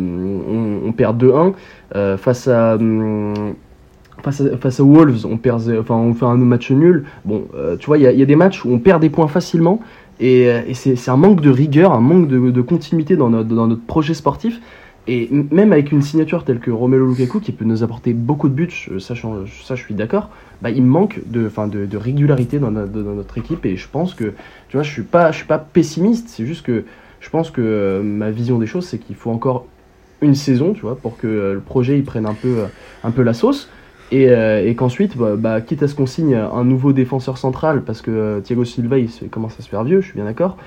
on, 0.86 0.92
perd 0.92 1.22
2-1 1.24 1.54
euh, 1.96 2.18
face 2.18 2.48
à 2.48 2.76
hum, 2.76 3.54
Face 4.22 4.44
face 4.60 4.82
à, 4.82 4.84
Wolves, 4.84 5.26
on, 5.26 5.38
perd, 5.38 5.62
enfin, 5.80 5.96
on 5.96 6.14
fait 6.14 6.26
un 6.26 6.36
match 6.36 6.72
nul. 6.72 7.06
Bon, 7.24 7.46
euh, 7.56 7.78
tu 7.78 7.86
vois, 7.86 7.98
il 7.98 8.04
y, 8.04 8.22
a 8.22 8.26
des 8.26 8.36
matchs 8.36 8.66
où 8.66 8.74
on 8.74 8.78
perd 8.78 9.00
des 9.00 9.10
points 9.10 9.30
facilement 9.30 9.80
et, 10.20 10.74
c'est 10.74 11.10
un 11.10 11.16
manque 11.16 11.40
de 11.40 11.50
rigueur, 11.50 11.94
un 11.94 12.02
manque 12.02 12.28
de, 12.28 12.62
continuité 12.62 13.16
dans 13.16 13.30
notre, 13.30 13.48
dans 13.48 13.68
notre, 13.68 13.86
projet 13.86 14.14
sportif. 14.14 14.60
Et 15.08 15.30
même 15.32 15.72
avec 15.72 15.94
une 15.94 16.02
signature 16.02 16.44
telle 16.44 16.60
que 16.60 16.70
Romelu 16.70 17.08
Lukaku 17.08 17.40
qui 17.40 17.54
peut 17.54 17.64
nous 17.64 17.82
apporter 17.82 18.12
beaucoup 18.12 18.50
de 18.50 18.54
buts, 18.54 18.90
ça, 19.00 19.16
ça 19.16 19.76
je 19.76 19.82
suis 19.82 19.94
d'accord, 19.94 20.30
bah, 20.62 20.70
il 20.70 20.84
manque 20.84 21.22
de, 21.26 21.50
de, 21.86 21.98
régularité 21.98 22.60
dans, 22.60 22.72
notre, 22.72 23.38
équipe 23.38 23.66
et 23.66 23.78
je 23.78 23.88
pense 23.90 24.14
que, 24.14 24.34
tu 24.68 24.76
vois, 24.76 24.84
je 24.84 24.92
suis 24.92 25.04
pas, 25.04 25.32
je 25.32 25.38
suis 25.38 25.48
pas 25.48 25.60
pessimiste, 25.60 26.28
c'est 26.28 26.46
juste 26.46 26.66
que 26.66 26.84
je 27.20 27.30
pense 27.30 27.52
que 27.52 27.62
euh, 27.62 28.02
ma 28.02 28.32
vision 28.32 28.58
des 28.58 28.66
choses, 28.66 28.86
c'est 28.86 28.98
qu'il 28.98 29.16
faut 29.16 29.32
encore 29.32 29.66
une 30.22 30.36
saison, 30.36 30.74
tu 30.74 30.82
vois, 30.82 30.96
pour 30.96 31.18
que 31.18 31.28
euh, 31.28 31.54
le 31.54 31.60
projet 31.60 31.98
il 31.98 32.04
prenne 32.04 32.26
un 32.26 32.34
peu, 32.34 32.66
euh, 33.06 33.24
la 33.24 33.34
sauce. 33.34 33.70
Et, 34.12 34.24
et 34.24 34.74
qu'ensuite, 34.74 35.16
bah, 35.16 35.36
bah, 35.38 35.62
quitte 35.62 35.84
à 35.84 35.88
ce 35.88 35.94
qu'on 35.94 36.08
signe 36.08 36.34
un 36.34 36.64
nouveau 36.64 36.94
défenseur 36.94 37.38
central, 37.38 37.84
parce 37.84 38.02
que 38.02 38.40
Thiago 38.40 38.66
Silva 38.66 38.98
il 38.98 39.08
commence 39.30 39.60
à 39.60 39.62
se 39.62 39.70
faire 39.70 39.84
vieux, 39.84 40.02
je 40.02 40.08
suis 40.08 40.16
bien 40.16 40.26
d'accord, 40.26 40.58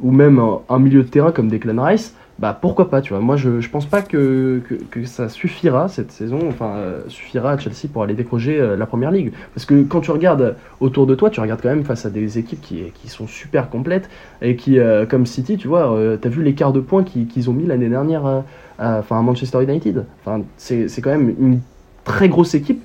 ou 0.00 0.12
même 0.12 0.38
un 0.68 0.78
milieu 0.78 1.02
de 1.02 1.08
terrain 1.08 1.32
comme 1.32 1.48
Declan 1.48 1.82
Rice, 1.82 2.14
bah 2.40 2.58
pourquoi 2.58 2.88
pas, 2.88 3.02
tu 3.02 3.12
vois. 3.12 3.20
Moi, 3.20 3.36
je, 3.36 3.60
je 3.60 3.68
pense 3.68 3.84
pas 3.84 4.00
que, 4.00 4.62
que, 4.90 5.04
ça 5.04 5.28
suffira 5.28 5.88
cette 5.88 6.10
saison, 6.10 6.38
enfin, 6.48 6.72
euh, 6.76 7.02
suffira 7.08 7.52
à 7.52 7.58
Chelsea 7.58 7.86
pour 7.92 8.02
aller 8.02 8.14
décrocher 8.14 8.58
euh, 8.58 8.76
la 8.78 8.86
première 8.86 9.10
ligue. 9.10 9.32
Parce 9.54 9.66
que 9.66 9.82
quand 9.82 10.00
tu 10.00 10.10
regardes 10.10 10.56
autour 10.80 11.06
de 11.06 11.14
toi, 11.14 11.28
tu 11.28 11.38
regardes 11.40 11.60
quand 11.60 11.68
même 11.68 11.84
face 11.84 12.06
à 12.06 12.10
des 12.10 12.38
équipes 12.38 12.62
qui, 12.62 12.84
qui 12.94 13.08
sont 13.08 13.26
super 13.26 13.68
complètes 13.68 14.08
et 14.40 14.56
qui, 14.56 14.78
euh, 14.78 15.04
comme 15.04 15.26
City, 15.26 15.58
tu 15.58 15.68
vois, 15.68 15.94
tu 16.20 16.26
as 16.26 16.30
vu 16.30 16.42
l'écart 16.42 16.72
de 16.72 16.80
points 16.80 17.04
qu'ils 17.04 17.50
ont 17.50 17.52
mis 17.52 17.66
l'année 17.66 17.90
dernière 17.90 18.24
à, 18.24 18.44
à, 18.78 19.22
Manchester 19.22 19.62
United. 19.62 20.06
Enfin, 20.24 20.42
c'est 20.56 21.02
quand 21.02 21.10
même 21.10 21.34
une 21.38 21.60
très 22.04 22.30
grosse 22.30 22.54
équipe 22.54 22.82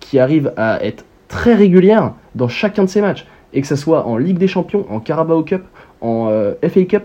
qui 0.00 0.18
arrive 0.18 0.54
à 0.56 0.82
être 0.82 1.04
très 1.28 1.54
régulière 1.54 2.14
dans 2.34 2.48
chacun 2.48 2.84
de 2.84 2.88
ses 2.88 3.02
matchs. 3.02 3.26
et 3.52 3.60
que 3.60 3.66
ce 3.66 3.76
soit 3.76 4.06
en 4.06 4.16
Ligue 4.16 4.38
des 4.38 4.48
Champions, 4.48 4.86
en 4.88 5.00
Carabao 5.00 5.42
Cup, 5.42 5.64
en 6.00 6.30
FA 6.62 6.84
Cup 6.84 7.02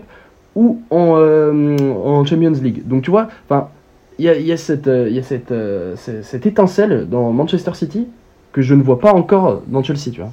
ou 0.54 0.80
en, 0.90 0.96
en 0.96 2.24
Champions 2.24 2.52
League. 2.62 2.86
Donc 2.86 3.02
tu 3.02 3.10
vois, 3.10 3.28
enfin 3.48 3.68
il 4.18 4.26
y 4.26 4.28
a, 4.28 4.38
y 4.38 4.52
a, 4.52 4.56
cette, 4.56 4.86
y 4.86 5.18
a 5.18 5.22
cette, 5.22 5.54
cette, 5.96 6.46
étincelle 6.46 7.08
dans 7.08 7.32
Manchester 7.32 7.72
City 7.74 8.06
que 8.52 8.60
je 8.60 8.74
ne 8.74 8.82
vois 8.82 9.00
pas 9.00 9.12
encore 9.12 9.62
dans 9.66 9.82
Chelsea, 9.82 10.10
tu 10.12 10.20
vois. 10.20 10.30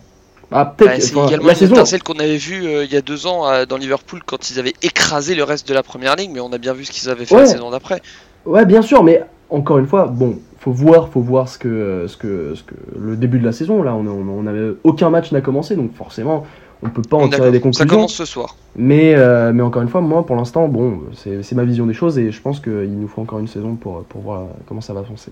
Ah, 0.52 0.66
peut-être. 0.66 0.92
Bah, 0.92 1.00
c'est 1.00 1.28
également 1.28 1.48
la 1.48 1.56
saison... 1.56 1.76
étincelle 1.76 2.04
qu'on 2.04 2.20
avait 2.20 2.38
vu 2.38 2.66
il 2.84 2.92
y 2.92 2.98
a 2.98 3.02
deux 3.02 3.26
ans 3.26 3.46
dans 3.68 3.78
Liverpool 3.78 4.22
quand 4.26 4.52
ils 4.52 4.60
avaient 4.60 4.74
écrasé 4.82 5.34
le 5.34 5.44
reste 5.44 5.68
de 5.70 5.74
la 5.74 5.84
première 5.84 6.16
ligue, 6.18 6.32
mais 6.34 6.42
on 6.42 6.52
a 6.52 6.58
bien 6.58 6.74
vu 6.74 6.86
ce 6.86 6.92
qu'ils 6.92 7.10
avaient 7.10 7.26
fait 7.26 7.36
la 7.36 7.46
saison 7.46 7.72
d'après. 7.72 8.02
Ouais, 8.46 8.66
bien 8.66 8.82
sûr, 8.82 9.04
mais 9.04 9.24
encore 9.50 9.80
une 9.80 9.88
fois, 9.88 10.08
bon, 10.08 10.38
faut 10.60 10.72
voir, 10.72 11.10
faut 11.10 11.22
voir 11.22 11.48
ce 11.48 11.58
que, 11.58 12.06
ce 12.08 12.18
que, 12.18 12.54
ce 12.56 12.64
que 12.64 12.76
le 12.98 13.16
début 13.16 13.40
de 13.40 13.46
la 13.46 13.52
saison. 13.52 13.82
Là, 13.82 13.96
on, 13.96 14.06
on, 14.08 14.48
avait 14.48 14.74
aucun 14.84 15.10
match 15.10 15.32
n'a 15.32 15.42
commencé, 15.42 15.76
donc 15.76 15.94
forcément, 15.96 16.46
on 16.82 16.90
peut 16.90 17.02
pas 17.02 17.18
en 17.18 17.28
tirer 17.28 17.52
des 17.52 17.60
conclusions. 17.60 17.88
Ça 17.88 17.94
commence 17.94 18.14
ce 18.14 18.26
soir. 18.26 18.56
Mais, 18.76 19.14
euh, 19.16 19.52
mais 19.54 19.64
encore 19.64 19.82
une 19.82 19.90
fois, 19.90 20.02
moi, 20.02 20.26
pour 20.26 20.36
l'instant, 20.36 20.68
bon, 20.68 21.02
c'est 21.14 21.54
ma 21.54 21.64
vision 21.64 21.86
des 21.86 21.94
choses 21.94 22.18
et 22.18 22.32
je 22.32 22.42
pense 22.42 22.60
qu'il 22.60 23.00
nous 23.00 23.08
faut 23.08 23.22
encore 23.22 23.40
une 23.40 23.48
saison 23.48 23.76
pour, 23.76 24.04
pour 24.04 24.22
voir 24.22 24.44
comment 24.68 24.82
ça 24.82 24.94
va 24.94 25.02
avancer. 25.02 25.32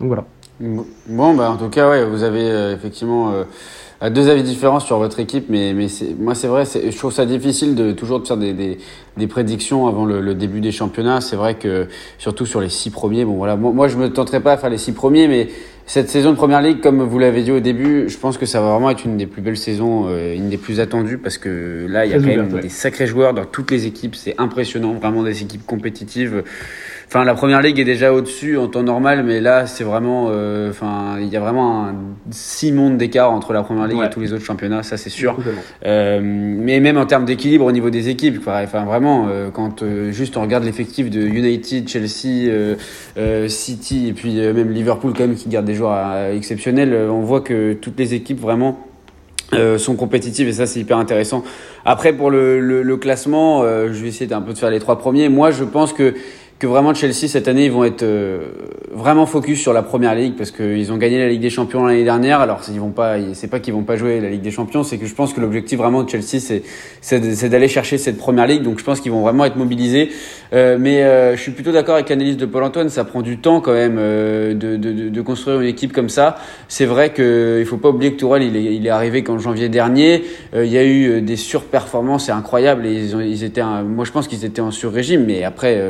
Donc 0.00 0.08
voilà. 0.08 0.24
Bon, 0.60 1.34
bah 1.34 1.50
en 1.50 1.56
tout 1.56 1.68
cas, 1.68 1.88
ouais, 1.88 2.04
vous 2.04 2.24
avez 2.24 2.50
euh, 2.50 2.74
effectivement. 2.74 3.30
Euh, 3.30 3.44
deux 4.10 4.28
avis 4.28 4.44
différents 4.44 4.78
sur 4.78 4.98
votre 4.98 5.18
équipe, 5.18 5.46
mais, 5.48 5.72
mais 5.74 5.88
moi 6.20 6.36
c'est 6.36 6.46
vrai, 6.46 6.64
je 6.64 6.96
trouve 6.96 7.12
ça 7.12 7.26
difficile 7.26 7.74
de 7.74 7.90
toujours 7.90 8.20
de 8.20 8.26
faire 8.26 8.36
des, 8.36 8.52
des, 8.52 8.78
des 9.16 9.26
prédictions 9.26 9.88
avant 9.88 10.04
le, 10.04 10.20
le, 10.20 10.34
début 10.34 10.60
des 10.60 10.70
championnats. 10.70 11.20
C'est 11.20 11.34
vrai 11.34 11.54
que 11.56 11.88
surtout 12.16 12.46
sur 12.46 12.60
les 12.60 12.68
six 12.68 12.90
premiers, 12.90 13.24
bon 13.24 13.34
voilà, 13.34 13.56
moi, 13.56 13.88
je 13.88 13.96
me 13.96 14.12
tenterai 14.12 14.40
pas 14.40 14.52
à 14.52 14.56
faire 14.56 14.70
les 14.70 14.78
six 14.78 14.92
premiers, 14.92 15.26
mais 15.26 15.48
cette 15.86 16.10
saison 16.10 16.30
de 16.30 16.36
première 16.36 16.62
ligue, 16.62 16.80
comme 16.80 17.02
vous 17.02 17.18
l'avez 17.18 17.42
dit 17.42 17.50
au 17.50 17.58
début, 17.58 18.08
je 18.08 18.18
pense 18.18 18.38
que 18.38 18.46
ça 18.46 18.60
va 18.60 18.70
vraiment 18.70 18.90
être 18.90 19.04
une 19.04 19.16
des 19.16 19.26
plus 19.26 19.42
belles 19.42 19.56
saisons, 19.56 20.06
euh, 20.06 20.34
une 20.34 20.48
des 20.48 20.58
plus 20.58 20.78
attendues, 20.78 21.18
parce 21.18 21.38
que 21.38 21.86
là 21.88 22.06
il 22.06 22.12
y 22.12 22.14
a 22.14 22.18
quand 22.18 22.26
même 22.26 22.60
des 22.60 22.68
sacrés 22.68 23.08
joueurs 23.08 23.34
dans 23.34 23.46
toutes 23.46 23.72
les 23.72 23.86
équipes, 23.86 24.14
c'est 24.14 24.36
impressionnant, 24.38 24.94
vraiment 24.94 25.24
des 25.24 25.42
équipes 25.42 25.66
compétitives. 25.66 26.44
Enfin, 27.10 27.24
la 27.24 27.32
première 27.32 27.62
ligue 27.62 27.78
est 27.78 27.86
déjà 27.86 28.12
au-dessus 28.12 28.58
en 28.58 28.66
temps 28.66 28.82
normal, 28.82 29.24
mais 29.24 29.40
là, 29.40 29.66
c'est 29.66 29.82
vraiment. 29.82 30.26
Euh, 30.30 30.68
enfin, 30.68 31.16
il 31.18 31.28
y 31.28 31.38
a 31.38 31.40
vraiment 31.40 31.86
un 31.86 31.94
six 32.30 32.70
mondes 32.70 32.98
d'écart 32.98 33.32
entre 33.32 33.54
la 33.54 33.62
première 33.62 33.86
ligue 33.86 34.02
et 34.04 34.10
tous 34.10 34.20
les 34.20 34.34
autres 34.34 34.44
championnats, 34.44 34.82
ça 34.82 34.98
c'est 34.98 35.08
sûr. 35.08 35.34
Euh, 35.86 36.20
mais 36.22 36.80
même 36.80 36.98
en 36.98 37.06
termes 37.06 37.24
d'équilibre 37.24 37.64
au 37.64 37.72
niveau 37.72 37.88
des 37.88 38.10
équipes, 38.10 38.42
enfin, 38.46 38.84
vraiment, 38.84 39.28
euh, 39.30 39.48
quand 39.50 39.82
juste 40.10 40.36
on 40.36 40.42
regarde 40.42 40.64
l'effectif 40.64 41.08
de 41.08 41.22
United, 41.22 41.88
Chelsea, 41.88 42.76
City 43.48 44.08
et 44.08 44.12
puis 44.12 44.34
même 44.34 44.70
Liverpool, 44.70 45.14
quand 45.16 45.26
même, 45.26 45.34
qui 45.34 45.48
garde 45.48 45.64
des 45.64 45.74
joueurs 45.74 46.30
exceptionnels, 46.34 46.94
on 47.10 47.20
voit 47.22 47.40
que 47.40 47.72
toutes 47.72 47.98
les 47.98 48.12
équipes 48.12 48.40
vraiment. 48.40 48.84
sont 49.78 49.96
compétitives 49.96 50.46
et 50.48 50.52
ça 50.52 50.66
c'est 50.66 50.80
hyper 50.80 50.98
intéressant. 50.98 51.42
Après 51.86 52.12
pour 52.12 52.30
le, 52.30 52.60
le, 52.60 52.82
le 52.82 52.96
classement, 52.98 53.62
je 53.62 54.02
vais 54.02 54.08
essayer 54.08 54.26
d'un 54.26 54.42
peu 54.42 54.52
de 54.52 54.58
faire 54.58 54.70
les 54.70 54.78
trois 54.78 54.98
premiers. 54.98 55.30
Moi 55.30 55.50
je 55.52 55.64
pense 55.64 55.94
que 55.94 56.12
que 56.58 56.66
vraiment 56.66 56.92
Chelsea 56.92 57.28
cette 57.28 57.46
année 57.46 57.66
ils 57.66 57.72
vont 57.72 57.84
être 57.84 58.02
euh, 58.02 58.48
vraiment 58.92 59.26
focus 59.26 59.60
sur 59.60 59.72
la 59.72 59.82
première 59.82 60.14
ligue 60.16 60.34
parce 60.36 60.50
qu'ils 60.50 60.90
ont 60.92 60.96
gagné 60.96 61.18
la 61.18 61.28
Ligue 61.28 61.40
des 61.40 61.50
Champions 61.50 61.86
l'année 61.86 62.02
dernière. 62.02 62.40
Alors 62.40 62.60
ils 62.68 62.80
vont 62.80 62.90
pas, 62.90 63.16
c'est 63.34 63.46
pas 63.46 63.60
qu'ils 63.60 63.74
vont 63.74 63.84
pas 63.84 63.96
jouer 63.96 64.20
la 64.20 64.28
Ligue 64.28 64.40
des 64.40 64.50
Champions, 64.50 64.82
c'est 64.82 64.98
que 64.98 65.06
je 65.06 65.14
pense 65.14 65.32
que 65.32 65.40
l'objectif 65.40 65.78
vraiment 65.78 66.02
de 66.02 66.10
Chelsea 66.10 66.40
c'est 66.40 66.62
c'est 67.00 67.48
d'aller 67.48 67.68
chercher 67.68 67.96
cette 67.96 68.18
première 68.18 68.46
ligue. 68.48 68.62
Donc 68.62 68.80
je 68.80 68.84
pense 68.84 69.00
qu'ils 69.00 69.12
vont 69.12 69.22
vraiment 69.22 69.44
être 69.44 69.56
mobilisés. 69.56 70.10
Euh, 70.52 70.78
mais 70.80 71.04
euh, 71.04 71.36
je 71.36 71.42
suis 71.42 71.52
plutôt 71.52 71.70
d'accord 71.70 71.94
avec 71.94 72.08
l'analyse 72.08 72.36
de 72.36 72.46
Paul 72.46 72.64
Antoine. 72.64 72.88
Ça 72.88 73.04
prend 73.04 73.22
du 73.22 73.38
temps 73.38 73.60
quand 73.60 73.74
même 73.74 73.96
de, 73.96 74.76
de, 74.76 75.22
construire 75.22 75.60
une 75.60 75.68
équipe 75.68 75.92
comme 75.92 76.08
ça. 76.08 76.36
C'est 76.66 76.86
vrai 76.86 77.10
que 77.10 77.58
il 77.60 77.66
faut 77.66 77.76
pas 77.76 77.90
oublier 77.90 78.12
que 78.14 78.18
Tourelle 78.18 78.42
il 78.42 78.56
est, 78.56 78.74
il 78.74 78.86
est 78.86 78.90
arrivé 78.90 79.22
qu'en 79.22 79.38
janvier 79.38 79.68
dernier. 79.68 80.24
il 80.54 80.66
y 80.66 80.78
a 80.78 80.84
eu 80.84 81.20
des 81.20 81.36
surperformances 81.36 82.30
incroyables 82.30 82.86
et 82.86 82.94
ils, 82.94 83.20
ils 83.20 83.44
étaient, 83.44 83.62
moi 83.62 84.04
je 84.04 84.10
pense 84.12 84.26
qu'ils 84.26 84.44
étaient 84.44 84.60
en 84.60 84.70
sur-régime, 84.70 85.24
mais 85.24 85.44
après 85.44 85.80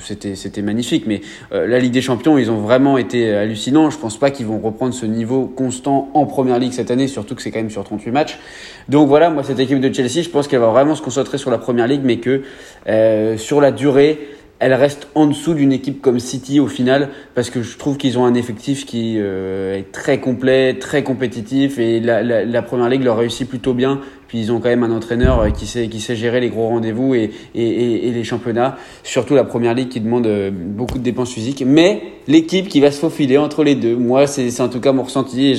c'est 0.00 0.17
c'était 0.34 0.62
magnifique. 0.62 1.04
Mais 1.06 1.20
euh, 1.52 1.66
la 1.66 1.78
Ligue 1.78 1.92
des 1.92 2.02
Champions, 2.02 2.38
ils 2.38 2.50
ont 2.50 2.58
vraiment 2.58 2.98
été 2.98 3.32
hallucinants. 3.32 3.90
Je 3.90 3.98
pense 3.98 4.18
pas 4.18 4.30
qu'ils 4.30 4.46
vont 4.46 4.58
reprendre 4.58 4.94
ce 4.94 5.06
niveau 5.06 5.46
constant 5.46 6.10
en 6.14 6.26
Première 6.26 6.58
Ligue 6.58 6.72
cette 6.72 6.90
année, 6.90 7.08
surtout 7.08 7.34
que 7.34 7.42
c'est 7.42 7.50
quand 7.50 7.60
même 7.60 7.70
sur 7.70 7.84
38 7.84 8.10
matchs. 8.10 8.38
Donc 8.88 9.08
voilà, 9.08 9.30
moi 9.30 9.42
cette 9.42 9.58
équipe 9.58 9.80
de 9.80 9.92
Chelsea, 9.92 10.22
je 10.22 10.28
pense 10.28 10.48
qu'elle 10.48 10.60
va 10.60 10.70
vraiment 10.70 10.94
se 10.94 11.02
concentrer 11.02 11.38
sur 11.38 11.50
la 11.50 11.58
Première 11.58 11.86
Ligue, 11.86 12.02
mais 12.04 12.18
que 12.18 12.42
euh, 12.88 13.36
sur 13.36 13.60
la 13.60 13.72
durée, 13.72 14.18
elle 14.60 14.74
reste 14.74 15.08
en 15.14 15.26
dessous 15.26 15.54
d'une 15.54 15.72
équipe 15.72 16.00
comme 16.00 16.18
City 16.18 16.58
au 16.58 16.66
final 16.66 17.10
parce 17.34 17.50
que 17.50 17.62
je 17.62 17.78
trouve 17.78 17.96
qu'ils 17.96 18.18
ont 18.18 18.24
un 18.24 18.34
effectif 18.34 18.86
qui 18.86 19.16
euh, 19.18 19.76
est 19.76 19.92
très 19.92 20.18
complet, 20.18 20.74
très 20.78 21.02
compétitif 21.04 21.78
et 21.78 22.00
la, 22.00 22.22
la, 22.22 22.44
la, 22.44 22.62
première 22.62 22.88
ligue 22.88 23.04
leur 23.04 23.18
réussit 23.18 23.48
plutôt 23.48 23.72
bien 23.72 24.00
puis 24.28 24.38
ils 24.38 24.52
ont 24.52 24.60
quand 24.60 24.68
même 24.68 24.82
un 24.82 24.94
entraîneur 24.94 25.40
euh, 25.40 25.50
qui 25.50 25.66
sait, 25.66 25.88
qui 25.88 26.00
sait 26.00 26.14
gérer 26.14 26.40
les 26.40 26.50
gros 26.50 26.68
rendez-vous 26.68 27.14
et, 27.14 27.30
et, 27.54 28.10
les 28.10 28.24
championnats, 28.24 28.76
surtout 29.02 29.34
la 29.34 29.44
première 29.44 29.74
ligue 29.74 29.88
qui 29.88 30.00
demande 30.00 30.26
euh, 30.26 30.50
beaucoup 30.52 30.98
de 30.98 31.02
dépenses 31.02 31.32
physiques. 31.32 31.64
Mais 31.66 32.02
l'équipe 32.26 32.68
qui 32.68 32.80
va 32.80 32.90
se 32.90 33.00
faufiler 33.00 33.38
entre 33.38 33.64
les 33.64 33.74
deux, 33.74 33.96
moi 33.96 34.26
c'est 34.26 34.60
en 34.60 34.68
tout 34.68 34.80
cas 34.80 34.92
mon 34.92 35.02
ressenti. 35.02 35.54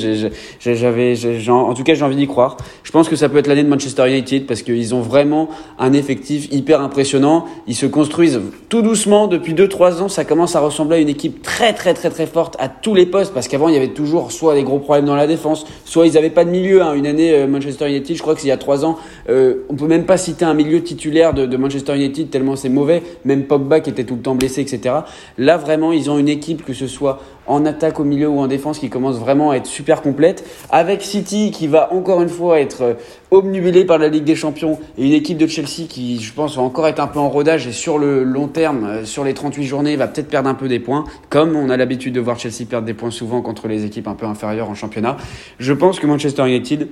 J'avais, 0.60 1.16
en, 1.50 1.74
tout 1.74 1.84
cas 1.84 1.96
j'ai 1.96 2.06
envie 2.06 2.16
d'y 2.16 2.28
croire. 2.28 2.58
Je 2.84 2.92
pense 2.92 3.10
que 3.10 3.16
ça 3.16 3.28
peut 3.28 3.40
être 3.40 3.48
l'année 3.48 3.64
de 3.64 3.70
Manchester 3.70 4.08
United 4.08 4.46
parce 4.46 4.62
qu'ils 4.62 4.94
ont 4.94 5.02
vraiment 5.02 5.50
un 5.80 5.94
effectif 5.94 6.48
hyper 6.54 6.82
impressionnant. 6.82 7.46
Ils 7.68 7.76
se 7.76 7.88
construisent 7.88 8.40
tout 8.70 8.84
doucement 8.84 9.28
depuis 9.28 9.56
2-3 9.56 10.04
ans. 10.04 10.10
Ça 10.10 10.26
commence 10.26 10.56
à 10.56 10.60
ressembler 10.60 10.98
à 10.98 11.00
une 11.00 11.10
équipe 11.10 11.42
très 11.42 11.74
très 11.74 11.96
très 11.96 12.12
très 12.12 12.28
forte 12.28 12.56
à 12.60 12.70
tous 12.70 12.94
les 12.94 13.08
postes 13.08 13.34
parce 13.34 13.48
qu'avant 13.48 13.68
il 13.68 13.74
y 13.74 13.78
avait 13.78 13.94
toujours 13.94 14.32
soit 14.32 14.54
des 14.54 14.64
gros 14.64 14.78
problèmes 14.78 15.06
dans 15.06 15.16
la 15.16 15.26
défense, 15.26 15.66
soit 15.86 16.06
ils 16.06 16.14
n'avaient 16.14 16.30
pas 16.30 16.46
de 16.46 16.52
milieu. 16.52 16.84
Hein. 16.84 16.94
Une 16.94 17.08
année 17.08 17.34
euh, 17.34 17.48
Manchester 17.48 17.90
United, 17.90 18.16
je 18.16 18.22
crois 18.22 18.36
que 18.36 18.42
c'est 18.42 18.59
3 18.60 18.86
ans. 18.86 18.98
Euh, 19.30 19.66
on 19.70 19.76
peut 19.76 19.88
même 19.88 20.06
pas 20.06 20.18
citer 20.18 20.46
un 20.46 20.54
milieu 20.54 20.82
titulaire 20.84 21.34
de, 21.34 21.58
Manchester 21.58 21.96
United 21.96 22.30
tellement 22.30 22.56
c'est 22.56 22.70
mauvais. 22.70 23.04
Même 23.26 23.44
Pogba 23.46 23.80
qui 23.80 23.90
était 23.90 24.04
tout 24.04 24.16
le 24.16 24.22
temps 24.22 24.36
blessé, 24.36 24.62
etc. 24.62 24.96
Là, 25.38 25.58
vraiment, 25.58 25.92
ils 25.92 26.10
ont 26.10 26.18
une 26.18 26.30
équipe, 26.30 26.66
que 26.66 26.74
ce 26.74 26.88
soit 26.88 27.20
en 27.48 27.66
attaque 27.66 28.00
au 28.00 28.04
milieu 28.04 28.30
ou 28.30 28.40
en 28.40 28.48
défense, 28.48 28.80
qui 28.80 28.90
commence 28.90 29.18
vraiment 29.18 29.52
à 29.52 29.56
être 29.56 29.66
super 29.66 30.02
complète. 30.02 30.46
Avec 30.70 31.02
City 31.02 31.52
qui 31.52 31.68
va 31.68 31.92
encore 31.94 32.22
une 32.22 32.30
fois 32.30 32.60
être 32.60 32.84
euh, 32.84 32.94
obnubilé 33.32 33.86
par 33.86 33.98
la 33.98 34.08
Ligue 34.08 34.24
des 34.24 34.36
Champions 34.36 34.80
et 34.98 35.06
une 35.06 35.14
équipe 35.14 35.38
de 35.38 35.48
Chelsea 35.48 35.88
qui, 35.88 36.20
je 36.20 36.34
pense, 36.34 36.56
va 36.56 36.62
encore 36.62 36.88
être 36.88 37.00
un 37.00 37.08
peu 37.08 37.20
en 37.20 37.30
rodage 37.30 37.68
et 37.68 37.72
sur 37.72 37.98
le 37.98 38.24
long 38.24 38.48
terme, 38.48 38.86
euh, 38.86 39.06
sur 39.06 39.24
les 39.24 39.34
38 39.34 39.66
journées, 39.66 39.96
va 39.96 40.08
peut-être 40.08 40.30
perdre 40.30 40.50
un 40.50 40.54
peu 40.54 40.68
des 40.68 40.80
points, 40.80 41.06
comme 41.30 41.56
on 41.56 41.70
a 41.70 41.78
l'habitude 41.78 42.14
de 42.14 42.20
voir 42.20 42.40
Chelsea 42.40 42.66
perdre 42.70 42.86
des 42.86 42.94
points 42.94 43.12
souvent 43.12 43.42
contre 43.42 43.68
les 43.68 43.86
équipes 43.86 44.08
un 44.08 44.16
peu 44.16 44.26
inférieures 44.26 44.70
en 44.70 44.76
championnat. 44.76 45.18
Je 45.60 45.74
pense 45.74 46.00
que 46.00 46.08
Manchester 46.08 46.48
United 46.48 46.88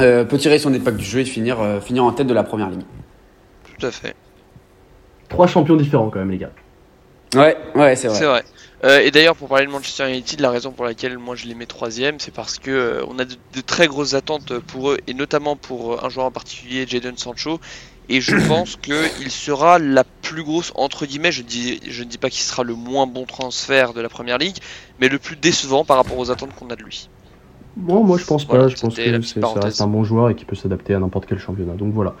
euh, 0.00 0.24
peut 0.24 0.38
tirer 0.38 0.58
son 0.58 0.74
épingle 0.74 0.96
du 0.96 1.04
jeu 1.04 1.20
et 1.20 1.24
finir, 1.24 1.60
euh, 1.60 1.80
finir 1.80 2.04
en 2.04 2.12
tête 2.12 2.26
de 2.26 2.34
la 2.34 2.42
première 2.42 2.70
ligne. 2.70 2.84
Tout 3.78 3.86
à 3.86 3.90
fait. 3.90 4.14
Trois 5.28 5.46
champions 5.46 5.76
différents 5.76 6.10
quand 6.10 6.18
même, 6.18 6.30
les 6.30 6.38
gars. 6.38 6.50
Ouais, 7.34 7.56
ouais, 7.74 7.96
c'est 7.96 8.08
vrai. 8.08 8.18
C'est 8.18 8.24
vrai. 8.24 8.44
Euh, 8.84 9.00
et 9.00 9.10
d'ailleurs, 9.10 9.36
pour 9.36 9.48
parler 9.48 9.66
de 9.66 9.70
Manchester 9.70 10.08
United, 10.10 10.40
la 10.40 10.50
raison 10.50 10.72
pour 10.72 10.84
laquelle 10.84 11.16
moi 11.18 11.36
je 11.36 11.46
les 11.46 11.54
mets 11.54 11.66
troisième, 11.66 12.20
c'est 12.20 12.34
parce 12.34 12.58
que 12.58 13.02
on 13.08 13.18
a 13.18 13.24
de, 13.24 13.60
très 13.64 13.86
grosses 13.86 14.14
attentes 14.14 14.58
pour 14.58 14.90
eux, 14.90 14.98
et 15.06 15.14
notamment 15.14 15.56
pour 15.56 16.04
un 16.04 16.08
joueur 16.08 16.26
en 16.26 16.30
particulier, 16.30 16.86
Jadon 16.86 17.16
Sancho. 17.16 17.60
Et 18.08 18.20
je 18.20 18.36
pense 18.48 18.76
qu'il 18.76 19.30
sera 19.30 19.78
la 19.78 20.04
plus 20.04 20.42
grosse, 20.42 20.72
entre 20.74 21.06
guillemets, 21.06 21.32
je, 21.32 21.42
dis, 21.42 21.80
je 21.88 22.02
ne 22.02 22.08
dis 22.08 22.18
pas 22.18 22.30
qu'il 22.30 22.42
sera 22.42 22.62
le 22.62 22.74
moins 22.74 23.06
bon 23.06 23.24
transfert 23.24 23.94
de 23.94 24.00
la 24.00 24.08
première 24.08 24.38
ligue, 24.38 24.56
mais 25.00 25.08
le 25.08 25.18
plus 25.18 25.36
décevant 25.36 25.84
par 25.84 25.96
rapport 25.96 26.18
aux 26.18 26.30
attentes 26.30 26.54
qu'on 26.54 26.68
a 26.68 26.76
de 26.76 26.82
lui. 26.82 27.08
Bon, 27.76 28.04
moi 28.04 28.16
je 28.18 28.24
pense 28.24 28.44
pas, 28.44 28.68
je 28.68 28.76
pense 28.76 28.96
que 28.96 29.20
c'est 29.70 29.82
un 29.82 29.86
bon 29.86 30.04
joueur 30.04 30.30
et 30.30 30.36
qui 30.36 30.44
peut 30.44 30.54
s'adapter 30.54 30.94
à 30.94 30.98
n'importe 31.00 31.26
quel 31.26 31.38
championnat. 31.38 31.74
Donc 31.74 31.92
voilà. 31.92 32.14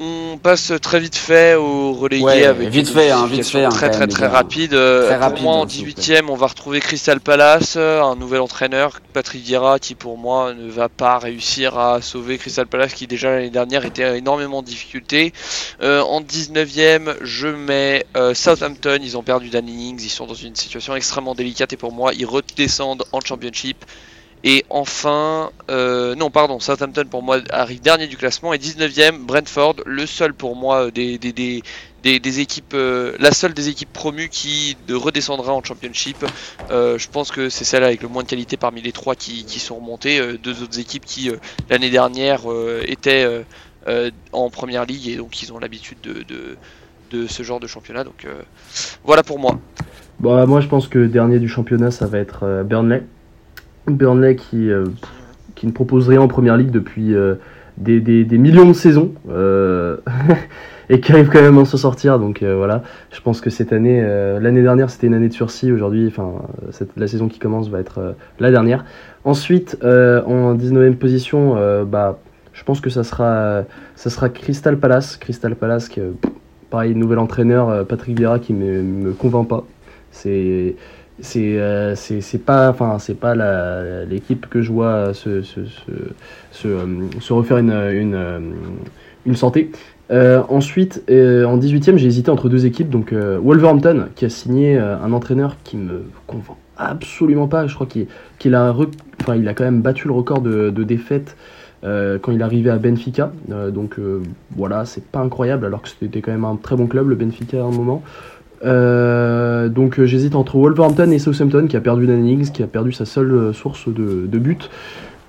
On 0.00 0.38
passe 0.38 0.72
très 0.80 1.00
vite 1.00 1.16
fait 1.16 1.54
au 1.54 1.92
relégué 1.92 2.44
avec 2.44 2.68
vite 2.68 2.88
fait, 2.88 3.10
hein, 3.10 3.26
vite 3.26 3.44
fait, 3.44 3.64
hein, 3.64 3.68
très 3.68 3.90
très 3.90 4.06
très, 4.06 4.28
rapide. 4.28 4.70
Très 4.70 5.18
pour 5.18 5.40
moi 5.40 5.54
en 5.54 5.66
18ème, 5.66 6.26
on 6.28 6.36
va 6.36 6.46
retrouver 6.46 6.80
Crystal 6.80 7.20
Palace, 7.20 7.76
un 7.76 8.14
nouvel 8.14 8.40
entraîneur, 8.40 9.00
Patrick 9.12 9.42
Vieira, 9.42 9.78
qui 9.78 9.96
pour 9.96 10.16
moi 10.16 10.54
ne 10.54 10.70
va 10.70 10.88
pas 10.88 11.18
réussir 11.18 11.78
à 11.78 12.00
sauver 12.00 12.38
Crystal 12.38 12.66
Palace, 12.66 12.94
qui 12.94 13.08
déjà 13.08 13.30
l'année 13.30 13.50
dernière 13.50 13.84
était 13.84 14.18
énormément 14.18 14.58
en 14.58 14.62
difficulté. 14.62 15.32
Euh, 15.82 16.00
en 16.02 16.20
19ème, 16.20 17.14
je 17.22 17.48
mets 17.48 18.06
euh, 18.16 18.34
Southampton, 18.34 18.98
ils 19.02 19.16
ont 19.16 19.22
perdu 19.22 19.50
Dan 19.50 19.68
Innings, 19.68 20.00
ils 20.02 20.10
sont 20.10 20.26
dans 20.26 20.34
une 20.34 20.54
situation 20.54 20.94
extrêmement 20.94 21.34
délicate 21.34 21.72
et 21.72 21.76
pour 21.76 21.92
moi 21.92 22.12
ils 22.14 22.26
redescendent 22.26 23.04
en 23.12 23.20
Championship. 23.20 23.84
Et 24.44 24.64
enfin, 24.70 25.50
euh, 25.68 26.14
non, 26.14 26.30
pardon, 26.30 26.60
Southampton 26.60 27.06
pour 27.10 27.22
moi 27.22 27.38
arrive 27.50 27.80
dernier 27.80 28.06
du 28.06 28.16
classement 28.16 28.54
et 28.54 28.58
19ème, 28.58 29.26
Brentford, 29.26 29.76
le 29.84 30.06
seul 30.06 30.32
pour 30.32 30.54
moi 30.54 30.86
euh, 30.86 30.90
des, 30.92 31.18
des, 31.18 31.32
des, 31.32 32.20
des, 32.20 32.40
équipes, 32.40 32.74
euh, 32.74 33.16
la 33.18 33.32
seule 33.32 33.52
des 33.52 33.68
équipes 33.68 33.92
promues 33.92 34.28
qui 34.28 34.76
redescendra 34.88 35.52
en 35.52 35.62
Championship. 35.62 36.24
je 36.70 37.08
pense 37.08 37.32
que 37.32 37.48
c'est 37.48 37.64
celle 37.64 37.82
avec 37.82 38.02
le 38.02 38.08
moins 38.08 38.22
de 38.22 38.28
qualité 38.28 38.56
parmi 38.56 38.80
les 38.80 38.92
trois 38.92 39.16
qui, 39.16 39.44
qui 39.44 39.58
sont 39.58 39.76
remontées. 39.76 40.20
deux 40.40 40.62
autres 40.62 40.78
équipes 40.78 41.04
qui 41.04 41.30
l'année 41.68 41.90
dernière 41.90 42.42
étaient 42.84 43.26
en 44.32 44.50
première 44.50 44.86
ligue 44.86 45.08
et 45.08 45.16
donc 45.16 45.42
ils 45.42 45.52
ont 45.52 45.58
l'habitude 45.58 45.98
de, 46.02 46.22
de, 46.22 46.56
de, 47.10 47.26
ce 47.26 47.42
genre 47.42 47.58
de 47.58 47.66
championnat. 47.66 48.04
Donc 48.04 48.26
voilà 49.04 49.24
pour 49.24 49.40
moi. 49.40 49.58
Bon, 50.20 50.36
bah, 50.36 50.46
moi 50.46 50.60
je 50.60 50.68
pense 50.68 50.86
que 50.86 51.06
dernier 51.06 51.40
du 51.40 51.48
championnat 51.48 51.90
ça 51.90 52.06
va 52.06 52.18
être 52.18 52.62
Burnley. 52.64 53.02
Burnley 53.94 54.36
qui, 54.36 54.70
euh, 54.70 54.86
qui 55.54 55.66
ne 55.66 55.72
propose 55.72 56.08
rien 56.08 56.20
en 56.20 56.28
première 56.28 56.56
ligue 56.56 56.70
depuis 56.70 57.14
des, 57.76 58.00
des, 58.00 58.24
des, 58.24 58.38
millions 58.38 58.66
de 58.68 58.72
saisons 58.72 59.12
et 60.90 61.00
qui 61.00 61.12
arrive 61.12 61.28
quand 61.28 61.42
même 61.42 61.58
à 61.58 61.64
s'en 61.64 61.76
sortir. 61.76 62.18
Donc 62.18 62.42
voilà, 62.42 62.82
je 63.10 63.20
pense 63.20 63.40
que 63.40 63.50
cette 63.50 63.72
année, 63.72 64.00
l'année 64.40 64.62
dernière 64.62 64.88
c'était 64.90 65.08
une 65.08 65.14
année 65.14 65.28
de 65.28 65.32
sursis, 65.32 65.72
aujourd'hui, 65.72 66.06
enfin 66.06 66.32
la 66.96 67.08
saison 67.08 67.28
qui 67.28 67.38
commence 67.38 67.68
va 67.68 67.80
être 67.80 68.14
la 68.38 68.50
dernière. 68.50 68.84
Ensuite, 69.24 69.78
en 69.82 70.54
19e 70.54 70.94
position, 70.94 71.56
bah, 71.84 72.18
je 72.52 72.62
pense 72.62 72.80
que 72.80 72.90
ça 72.90 73.02
sera, 73.02 73.64
ça 73.96 74.10
sera 74.10 74.28
Crystal 74.28 74.78
Palace. 74.78 75.16
Crystal 75.16 75.56
Palace, 75.56 75.90
pareil, 76.70 76.94
nouvel 76.94 77.18
entraîneur, 77.18 77.84
Patrick 77.86 78.16
Vieira 78.16 78.38
qui 78.38 78.54
me, 78.54 78.82
me 78.82 79.12
convainc 79.12 79.48
pas. 79.48 79.64
C'est 80.12 80.76
c'est 81.20 81.58
euh, 81.58 81.94
c'est 81.96 82.44
pas 82.44 82.70
enfin 82.70 82.96
l'équipe 84.08 84.46
que 84.48 84.62
je 84.62 84.72
vois 84.72 85.14
se, 85.14 85.42
euh, 86.64 87.08
se 87.20 87.32
refaire 87.32 87.58
une, 87.58 87.72
euh, 87.72 88.40
santé. 89.34 89.70
ensuite, 90.10 91.02
en 91.08 91.58
18ème, 91.58 91.96
j'ai 91.96 92.06
hésité 92.06 92.30
entre 92.30 92.48
deux 92.48 92.66
équipes. 92.66 92.88
Donc, 92.88 93.12
Wolverhampton, 93.12 94.06
qui 94.14 94.24
a 94.24 94.30
signé 94.30 94.78
un 94.78 95.12
entraîneur 95.12 95.56
qui 95.64 95.76
me 95.76 96.04
convainc 96.26 96.56
absolument 96.80 97.48
pas. 97.48 97.66
Je 97.66 97.74
crois 97.74 97.88
qu'il 97.88 98.54
a, 98.54 98.74
quand 99.26 99.60
même 99.60 99.82
battu 99.82 100.06
le 100.06 100.14
record 100.14 100.40
de, 100.40 100.70
de 100.70 100.84
défaites 100.84 101.36
quand 101.82 102.32
il 102.32 102.42
arrivé 102.42 102.70
à 102.70 102.78
Benfica. 102.78 103.32
donc, 103.48 103.96
voilà, 104.56 104.86
c'est 104.86 105.04
pas 105.04 105.20
incroyable, 105.20 105.66
alors 105.66 105.82
que 105.82 105.88
c'était 105.88 106.22
quand 106.22 106.32
même 106.32 106.46
un 106.46 106.56
très 106.56 106.76
bon 106.76 106.86
club, 106.86 107.08
le 107.08 107.14
Benfica, 107.14 107.58
à 107.58 107.64
un 107.64 107.70
moment. 107.70 108.02
Euh, 108.64 109.68
donc 109.68 109.98
euh, 109.98 110.06
j'hésite 110.06 110.34
entre 110.34 110.56
Wolverhampton 110.56 111.10
et 111.12 111.18
Southampton 111.18 111.66
qui 111.68 111.76
a 111.76 111.80
perdu 111.80 112.06
Dan 112.06 112.42
qui 112.52 112.62
a 112.62 112.66
perdu 112.66 112.90
sa 112.90 113.04
seule 113.04 113.32
euh, 113.32 113.52
source 113.52 113.88
de, 113.88 114.26
de 114.26 114.38
but 114.38 114.70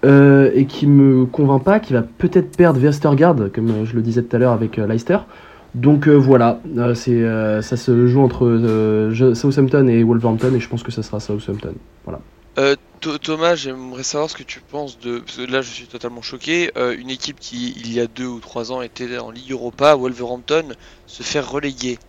et 0.01 0.65
qui 0.65 0.87
me 0.87 1.25
convainc 1.25 1.61
pas, 1.61 1.79
qui 1.81 1.91
va 1.91 2.01
peut-être 2.01 2.55
perdre 2.55 2.79
Westergaard 2.79 3.51
comme 3.53 3.85
je 3.85 3.95
le 3.95 4.01
disais 4.01 4.23
tout 4.23 4.33
à 4.33 4.39
l'heure 4.39 4.53
avec 4.53 4.77
Leicester. 4.77 5.17
Donc 5.75 6.07
voilà, 6.07 6.61
c'est 6.95 7.21
ça 7.61 7.75
se 7.75 8.07
joue 8.07 8.21
entre 8.21 9.11
Southampton 9.33 9.87
et 9.89 10.01
Wolverhampton 10.03 10.53
et 10.55 10.61
je 10.61 10.69
pense 10.69 10.83
que 10.83 10.91
ça 10.93 11.03
sera 11.03 11.19
Southampton. 11.19 11.73
Voilà. 12.05 12.21
Thomas, 13.21 13.55
j'aimerais 13.55 14.03
savoir 14.03 14.29
ce 14.29 14.37
que 14.37 14.43
tu 14.43 14.61
penses 14.61 14.99
de. 14.99 15.19
Parce 15.19 15.35
que 15.35 15.51
là, 15.51 15.61
je 15.61 15.69
suis 15.69 15.87
totalement 15.87 16.21
choqué. 16.21 16.71
une 16.97 17.09
équipe 17.09 17.41
qui, 17.41 17.73
il 17.77 17.91
y 17.91 17.99
a 17.99 18.07
deux 18.07 18.27
ou 18.27 18.39
trois 18.39 18.71
ans, 18.71 18.81
était 18.81 19.17
en 19.17 19.31
Ligue 19.31 19.51
Europa, 19.51 19.95
Wolverhampton, 19.95 20.75
se 21.07 21.23
faire 21.23 21.51
reléguer. 21.51 21.99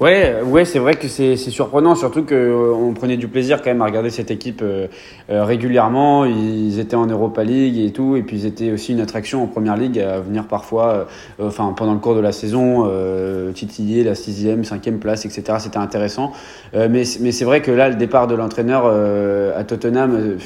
Ouais, 0.00 0.42
ouais, 0.42 0.64
c'est 0.64 0.78
vrai 0.78 0.94
que 0.94 1.08
c'est 1.08 1.36
surprenant, 1.36 1.96
surtout 1.96 2.22
qu'on 2.22 2.34
euh, 2.34 2.92
prenait 2.94 3.16
du 3.16 3.26
plaisir 3.26 3.62
quand 3.62 3.70
même 3.70 3.82
à 3.82 3.84
regarder 3.84 4.10
cette 4.10 4.30
équipe 4.30 4.60
euh, 4.62 4.86
euh, 5.28 5.44
régulièrement. 5.44 6.24
Ils 6.24 6.78
étaient 6.78 6.94
en 6.94 7.06
Europa 7.06 7.42
League 7.42 7.76
et 7.78 7.90
tout, 7.90 8.14
et 8.14 8.22
puis 8.22 8.36
ils 8.36 8.46
étaient 8.46 8.70
aussi 8.70 8.92
une 8.92 9.00
attraction 9.00 9.42
en 9.42 9.48
Première 9.48 9.76
Ligue 9.76 9.98
à 9.98 10.20
venir 10.20 10.46
parfois, 10.46 11.08
enfin 11.42 11.74
pendant 11.76 11.94
le 11.94 11.98
cours 11.98 12.14
de 12.14 12.20
la 12.20 12.30
saison, 12.30 12.88
titiller 13.54 14.04
la 14.04 14.14
sixième, 14.14 14.62
cinquième 14.62 15.00
place, 15.00 15.24
etc. 15.24 15.58
C'était 15.58 15.78
intéressant. 15.78 16.32
mais 16.74 17.02
mais 17.20 17.32
c'est 17.32 17.44
vrai 17.44 17.60
que 17.60 17.72
là, 17.72 17.88
le 17.88 17.96
départ 17.96 18.28
de 18.28 18.36
l'entraîneur 18.36 18.86
à 18.86 19.64
Tottenham 19.64 20.38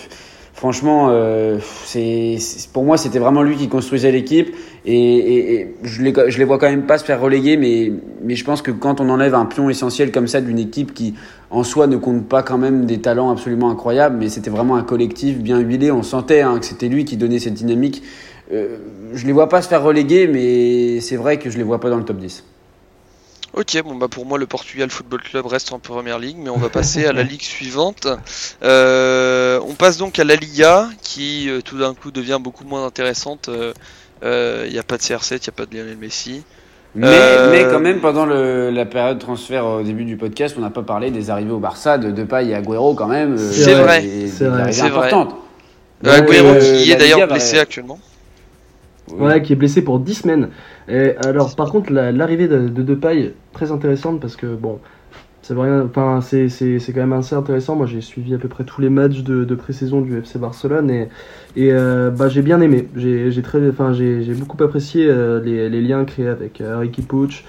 franchement, 0.52 1.08
euh, 1.10 1.58
c'est, 1.84 2.38
pour 2.72 2.84
moi, 2.84 2.96
c'était 2.96 3.18
vraiment 3.18 3.42
lui 3.42 3.56
qui 3.56 3.68
construisait 3.68 4.12
l'équipe. 4.12 4.54
Et, 4.84 5.74
je, 5.82 6.02
les, 6.02 6.12
je 6.28 6.38
les 6.38 6.44
vois 6.44 6.58
quand 6.58 6.68
même 6.68 6.86
pas 6.86 6.98
se 6.98 7.04
faire 7.04 7.20
reléguer, 7.20 7.56
mais, 7.56 7.92
mais 8.22 8.34
je 8.34 8.44
pense 8.44 8.62
que 8.62 8.70
quand 8.70 9.00
on 9.00 9.08
enlève 9.08 9.34
un 9.34 9.46
pion 9.46 9.70
essentiel 9.70 10.12
comme 10.12 10.26
ça 10.26 10.40
d'une 10.40 10.58
équipe 10.58 10.94
qui, 10.94 11.14
en 11.50 11.64
soi, 11.64 11.86
ne 11.86 11.96
compte 11.96 12.28
pas 12.28 12.42
quand 12.42 12.58
même 12.58 12.86
des 12.86 13.00
talents 13.00 13.30
absolument 13.30 13.70
incroyables, 13.70 14.16
mais 14.18 14.28
c'était 14.28 14.50
vraiment 14.50 14.76
un 14.76 14.82
collectif 14.82 15.38
bien 15.38 15.58
huilé, 15.60 15.90
on 15.90 16.02
sentait 16.02 16.40
hein, 16.40 16.58
que 16.58 16.66
c'était 16.66 16.88
lui 16.88 17.04
qui 17.04 17.16
donnait 17.16 17.38
cette 17.38 17.54
dynamique. 17.54 18.02
Euh, 18.52 18.78
je 19.14 19.26
les 19.26 19.32
vois 19.32 19.48
pas 19.48 19.62
se 19.62 19.68
faire 19.68 19.82
reléguer, 19.82 20.26
mais 20.26 21.00
c'est 21.00 21.16
vrai 21.16 21.38
que 21.38 21.50
je 21.50 21.56
les 21.56 21.64
vois 21.64 21.80
pas 21.80 21.90
dans 21.90 21.98
le 21.98 22.04
top 22.04 22.18
10. 22.18 22.44
Ok, 23.54 23.82
bon 23.84 23.96
bah 23.96 24.08
pour 24.08 24.24
moi 24.24 24.38
le 24.38 24.46
Portugal 24.46 24.88
Football 24.88 25.20
Club 25.20 25.44
reste 25.44 25.72
en 25.74 25.78
première 25.78 26.18
ligue, 26.18 26.38
mais 26.38 26.48
on 26.48 26.56
va 26.56 26.70
passer 26.70 27.04
à 27.04 27.12
la 27.12 27.22
ligue 27.22 27.42
suivante. 27.42 28.08
Euh, 28.62 29.60
on 29.68 29.74
passe 29.74 29.98
donc 29.98 30.18
à 30.18 30.24
la 30.24 30.36
Liga, 30.36 30.88
qui 31.02 31.50
euh, 31.50 31.60
tout 31.60 31.78
d'un 31.78 31.92
coup 31.92 32.10
devient 32.10 32.38
beaucoup 32.40 32.64
moins 32.64 32.86
intéressante. 32.86 33.50
Il 33.52 33.74
euh, 34.24 34.70
n'y 34.70 34.78
a 34.78 34.82
pas 34.82 34.96
de 34.96 35.02
CR7, 35.02 35.32
il 35.32 35.40
n'y 35.40 35.48
a 35.48 35.52
pas 35.52 35.66
de 35.66 35.76
Lionel 35.76 35.98
Messi. 35.98 36.44
Mais, 36.94 37.48
mais 37.50 37.64
quand 37.70 37.80
même, 37.80 38.00
pendant 38.00 38.26
le, 38.26 38.70
la 38.70 38.84
période 38.86 39.18
transfert 39.18 39.66
au 39.66 39.82
début 39.82 40.04
du 40.04 40.16
podcast, 40.16 40.54
on 40.58 40.60
n'a 40.60 40.70
pas 40.70 40.82
parlé 40.82 41.10
des 41.10 41.28
arrivées 41.30 41.52
au 41.52 41.58
Barça 41.58 41.98
de 41.98 42.10
Depay 42.10 42.48
et 42.48 42.54
Agüero 42.54 42.94
quand 42.94 43.08
même. 43.08 43.36
C'est 43.36 43.74
vrai, 43.74 44.02
c'est 44.28 44.46
vrai. 44.46 44.72
C'est. 44.72 44.84
Agüero 44.84 46.58
qui 46.58 46.90
est 46.90 46.96
d'ailleurs 46.96 47.28
blessé 47.28 47.58
actuellement. 47.58 47.98
Ouais, 49.10 49.42
qui 49.42 49.52
est 49.52 49.56
blessé 49.56 49.82
pour 49.82 49.98
10 49.98 50.14
semaines. 50.14 50.48
Alors, 50.88 51.54
par 51.56 51.70
contre, 51.70 51.92
l'arrivée 51.92 52.48
de, 52.48 52.68
de 52.68 52.82
Depay, 52.82 53.34
très 53.52 53.70
intéressante 53.72 54.20
parce 54.20 54.36
que, 54.36 54.54
bon, 54.54 54.78
c'est 55.42 55.56
enfin, 55.56 56.20
c'est 56.20 56.92
quand 56.94 57.00
même 57.00 57.12
assez 57.12 57.34
intéressant. 57.34 57.74
Moi, 57.74 57.86
j'ai 57.86 58.00
suivi 58.00 58.32
à 58.32 58.38
peu 58.38 58.48
près 58.48 58.62
tous 58.62 58.80
les 58.80 58.88
matchs 58.88 59.22
de, 59.22 59.44
de 59.44 59.54
pré-saison 59.56 60.00
du 60.00 60.16
FC 60.16 60.38
Barcelone 60.38 60.88
et, 60.88 61.08
et 61.56 61.72
euh, 61.72 62.10
bah, 62.10 62.28
j'ai 62.28 62.42
bien 62.42 62.60
aimé. 62.60 62.88
J'ai 62.94 63.42
très, 63.42 63.68
enfin, 63.68 63.92
beaucoup 64.38 64.62
apprécié 64.62 65.06
euh, 65.08 65.40
les, 65.40 65.68
les, 65.68 65.80
liens 65.82 66.04
créés 66.04 66.28
avec 66.28 66.60
euh, 66.60 66.78
Ricky 66.78 67.02
Puig, 67.02 67.44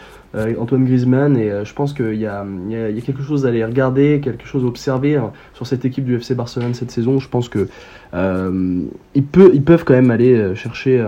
Antoine 0.59 0.85
Griezmann 0.85 1.37
et 1.37 1.51
je 1.63 1.73
pense 1.75 1.93
qu'il 1.93 2.15
y 2.15 2.25
a, 2.25 2.43
y, 2.67 2.73
y 2.73 2.97
a 2.97 3.01
quelque 3.01 3.21
chose 3.21 3.45
à 3.45 3.49
aller 3.49 3.63
regarder, 3.63 4.19
quelque 4.19 4.47
chose 4.47 4.63
à 4.63 4.65
observer 4.65 5.15
hein, 5.15 5.31
sur 5.53 5.67
cette 5.67 5.85
équipe 5.85 6.05
du 6.05 6.15
FC 6.15 6.33
Barcelone 6.33 6.73
cette 6.73 6.89
saison. 6.89 7.19
Je 7.19 7.29
pense 7.29 7.49
que 7.49 7.67
ils 8.15 9.23
peuvent 9.23 9.83
quand 9.83 9.93
même 9.93 10.09
aller 10.09 10.55
chercher 10.55 11.05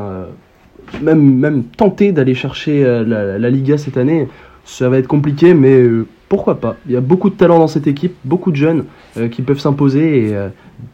même, 1.02 1.22
même 1.22 1.64
tenter 1.64 2.12
d'aller 2.12 2.36
chercher 2.36 2.84
euh, 2.84 3.38
la, 3.38 3.50
Liga 3.50 3.78
cette 3.78 3.98
année, 3.98 4.28
ça 4.66 4.90
va 4.90 4.98
être 4.98 5.08
compliqué, 5.08 5.54
mais 5.54 5.74
euh, 5.74 6.08
pourquoi 6.30 6.60
pas 6.60 6.76
Il 6.88 6.94
y 6.94 6.98
a 6.98 7.02
beaucoup 7.02 7.30
de 7.30 7.36
talent 7.36 7.60
dans 7.60 7.68
cette 7.68 7.88
équipe, 7.88 8.16
beaucoup 8.24 8.52
de 8.52 8.56
jeunes 8.56 8.86
euh, 9.18 9.30
qui 9.30 9.42
peuvent 9.42 9.60
s'imposer 9.60 10.30
et 10.30 10.36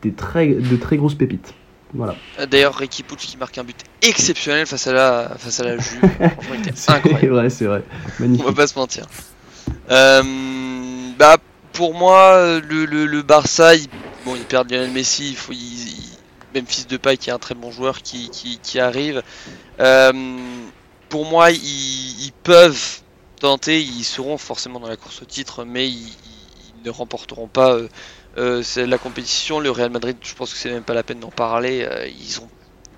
des 0.01 0.11
très, 0.11 0.47
de 0.47 0.75
très 0.75 0.97
grosses 0.97 1.15
pépites. 1.15 1.53
Voilà. 1.93 2.15
D'ailleurs, 2.49 2.75
Ricky 2.75 3.03
Pucci 3.03 3.27
qui 3.27 3.37
marque 3.37 3.57
un 3.57 3.65
but 3.65 3.77
exceptionnel 4.01 4.65
face 4.65 4.87
à 4.87 4.93
la, 4.93 5.35
face 5.37 5.59
à 5.59 5.65
la 5.65 5.77
Juve. 5.77 6.01
c'est 6.73 7.27
vrai, 7.27 7.49
c'est 7.49 7.65
vrai. 7.65 7.83
Magnifique. 8.19 8.45
On 8.45 8.49
va 8.49 8.55
pas 8.55 8.67
se 8.67 8.79
mentir. 8.79 9.05
bah, 9.89 11.37
pour 11.73 11.93
moi, 11.93 12.59
le, 12.61 12.85
le, 12.85 13.21
Barça, 13.23 13.75
il, 13.75 13.87
bon, 14.25 14.35
il 14.35 14.43
perd 14.43 14.71
Lionel 14.71 14.91
Messi, 14.91 15.31
il 15.31 15.35
faut, 15.35 15.53
même 16.53 16.65
fils 16.65 16.87
de 16.87 16.97
paille 16.97 17.17
qui 17.17 17.29
est 17.29 17.33
un 17.33 17.39
très 17.39 17.55
bon 17.55 17.71
joueur 17.71 18.01
qui, 18.01 18.29
qui, 18.29 18.59
qui 18.61 18.79
arrive. 18.79 19.21
Euh, 19.81 20.11
pour 21.09 21.25
moi, 21.25 21.51
ils, 21.51 22.31
peuvent 22.43 23.01
tenter, 23.39 23.81
ils 23.81 24.03
seront 24.03 24.37
forcément 24.37 24.79
dans 24.79 24.87
la 24.87 24.97
course 24.97 25.21
au 25.21 25.25
titre, 25.25 25.65
mais 25.65 25.89
ils, 25.89 26.15
ne 26.85 26.89
remporteront 26.89 27.47
pas 27.47 27.73
euh, 27.73 27.87
euh, 28.39 28.63
la 28.87 28.97
compétition. 28.97 29.59
Le 29.59 29.69
Real 29.69 29.91
Madrid, 29.91 30.17
je 30.21 30.33
pense 30.33 30.51
que 30.51 30.57
c'est 30.57 30.71
même 30.71 30.83
pas 30.83 30.95
la 30.95 31.03
peine 31.03 31.19
d'en 31.19 31.29
parler. 31.29 31.87
ils 32.19 32.39
ont 32.39 32.49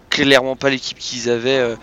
clairement 0.10 0.56
pas 0.56 0.69
l'équipe 0.69 0.98
qu'ils 0.98 1.30
avaient 1.30 1.76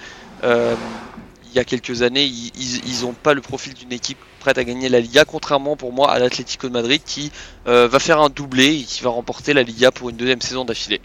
il 0.42 1.56
y 1.56 1.58
a 1.58 1.64
quelques 1.64 2.02
années. 2.02 2.24
Ils 2.24 3.02
n'ont 3.02 3.12
pas 3.12 3.34
le 3.34 3.40
profil 3.40 3.74
d'une 3.74 3.92
équipe 3.92 4.18
prête 4.38 4.56
à 4.56 4.64
gagner 4.64 4.88
la 4.88 5.00
Liga, 5.00 5.24
contrairement 5.24 5.76
pour 5.76 5.92
moi 5.92 6.10
à 6.10 6.18
l'Atlético 6.18 6.68
de 6.68 6.72
Madrid 6.72 7.02
qui 7.04 7.32
va 7.66 7.98
faire 7.98 8.20
un 8.20 8.30
doublé 8.30 8.80
et 8.80 8.84
qui 8.84 9.02
va 9.02 9.10
remporter 9.10 9.52
la 9.52 9.62
Liga 9.62 9.90
pour 9.90 10.10
une 10.10 10.16
deuxième 10.16 10.40
saison 10.40 10.64
d'affilée. 10.64 11.02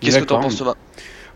Qu'est-ce 0.00 0.20
que 0.20 0.24
tu 0.24 0.32
en 0.32 0.40
penses 0.40 0.56
Thomas? 0.56 0.76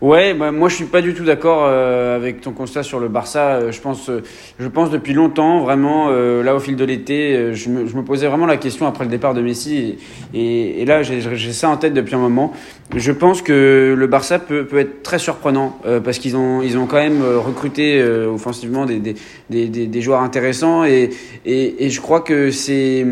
Ouais, 0.03 0.33
bah, 0.33 0.51
moi 0.51 0.67
je 0.67 0.75
suis 0.75 0.83
pas 0.83 1.01
du 1.01 1.13
tout 1.13 1.23
d'accord 1.23 1.63
euh, 1.63 2.17
avec 2.17 2.41
ton 2.41 2.51
constat 2.51 2.83
sur 2.83 2.99
le 2.99 3.07
Barça. 3.07 3.51
Euh, 3.51 3.71
je 3.71 3.79
pense, 3.79 4.09
euh, 4.09 4.21
je 4.59 4.67
pense 4.67 4.89
depuis 4.89 5.13
longtemps, 5.13 5.61
vraiment, 5.61 6.09
là 6.09 6.53
au 6.53 6.59
fil 6.59 6.75
de 6.75 6.83
l'été, 6.83 7.53
je 7.53 7.69
me, 7.69 7.87
je, 7.87 7.95
me, 7.95 8.03
posais 8.03 8.27
vraiment 8.27 8.45
la 8.45 8.57
question 8.57 8.85
après 8.85 9.05
le 9.05 9.09
départ 9.09 9.33
de 9.33 9.39
Messi, 9.39 9.95
et, 10.33 10.81
et, 10.81 10.85
là 10.85 11.03
j'ai 11.03 11.53
ça 11.53 11.69
en 11.69 11.77
tête 11.77 11.93
depuis 11.93 12.15
un 12.15 12.19
moment. 12.19 12.51
Je 12.93 13.13
pense 13.13 13.41
que 13.41 13.95
le 13.97 14.07
Barça 14.07 14.39
peut, 14.39 14.65
peut 14.65 14.79
être 14.79 15.03
très 15.03 15.19
surprenant 15.19 15.79
parce 16.03 16.19
qu'ils 16.19 16.35
ont, 16.35 16.61
ils 16.61 16.77
ont 16.77 16.85
quand 16.85 16.97
même 16.97 17.23
recruté 17.23 18.03
offensivement 18.03 18.85
des, 18.85 18.99
des, 18.99 19.15
des, 19.49 19.87
des, 19.87 20.01
joueurs 20.01 20.21
intéressants, 20.21 20.83
et, 20.83 21.11
et, 21.45 21.85
et 21.85 21.89
je 21.89 22.01
crois 22.01 22.19
que 22.19 22.51
c'est 22.51 23.05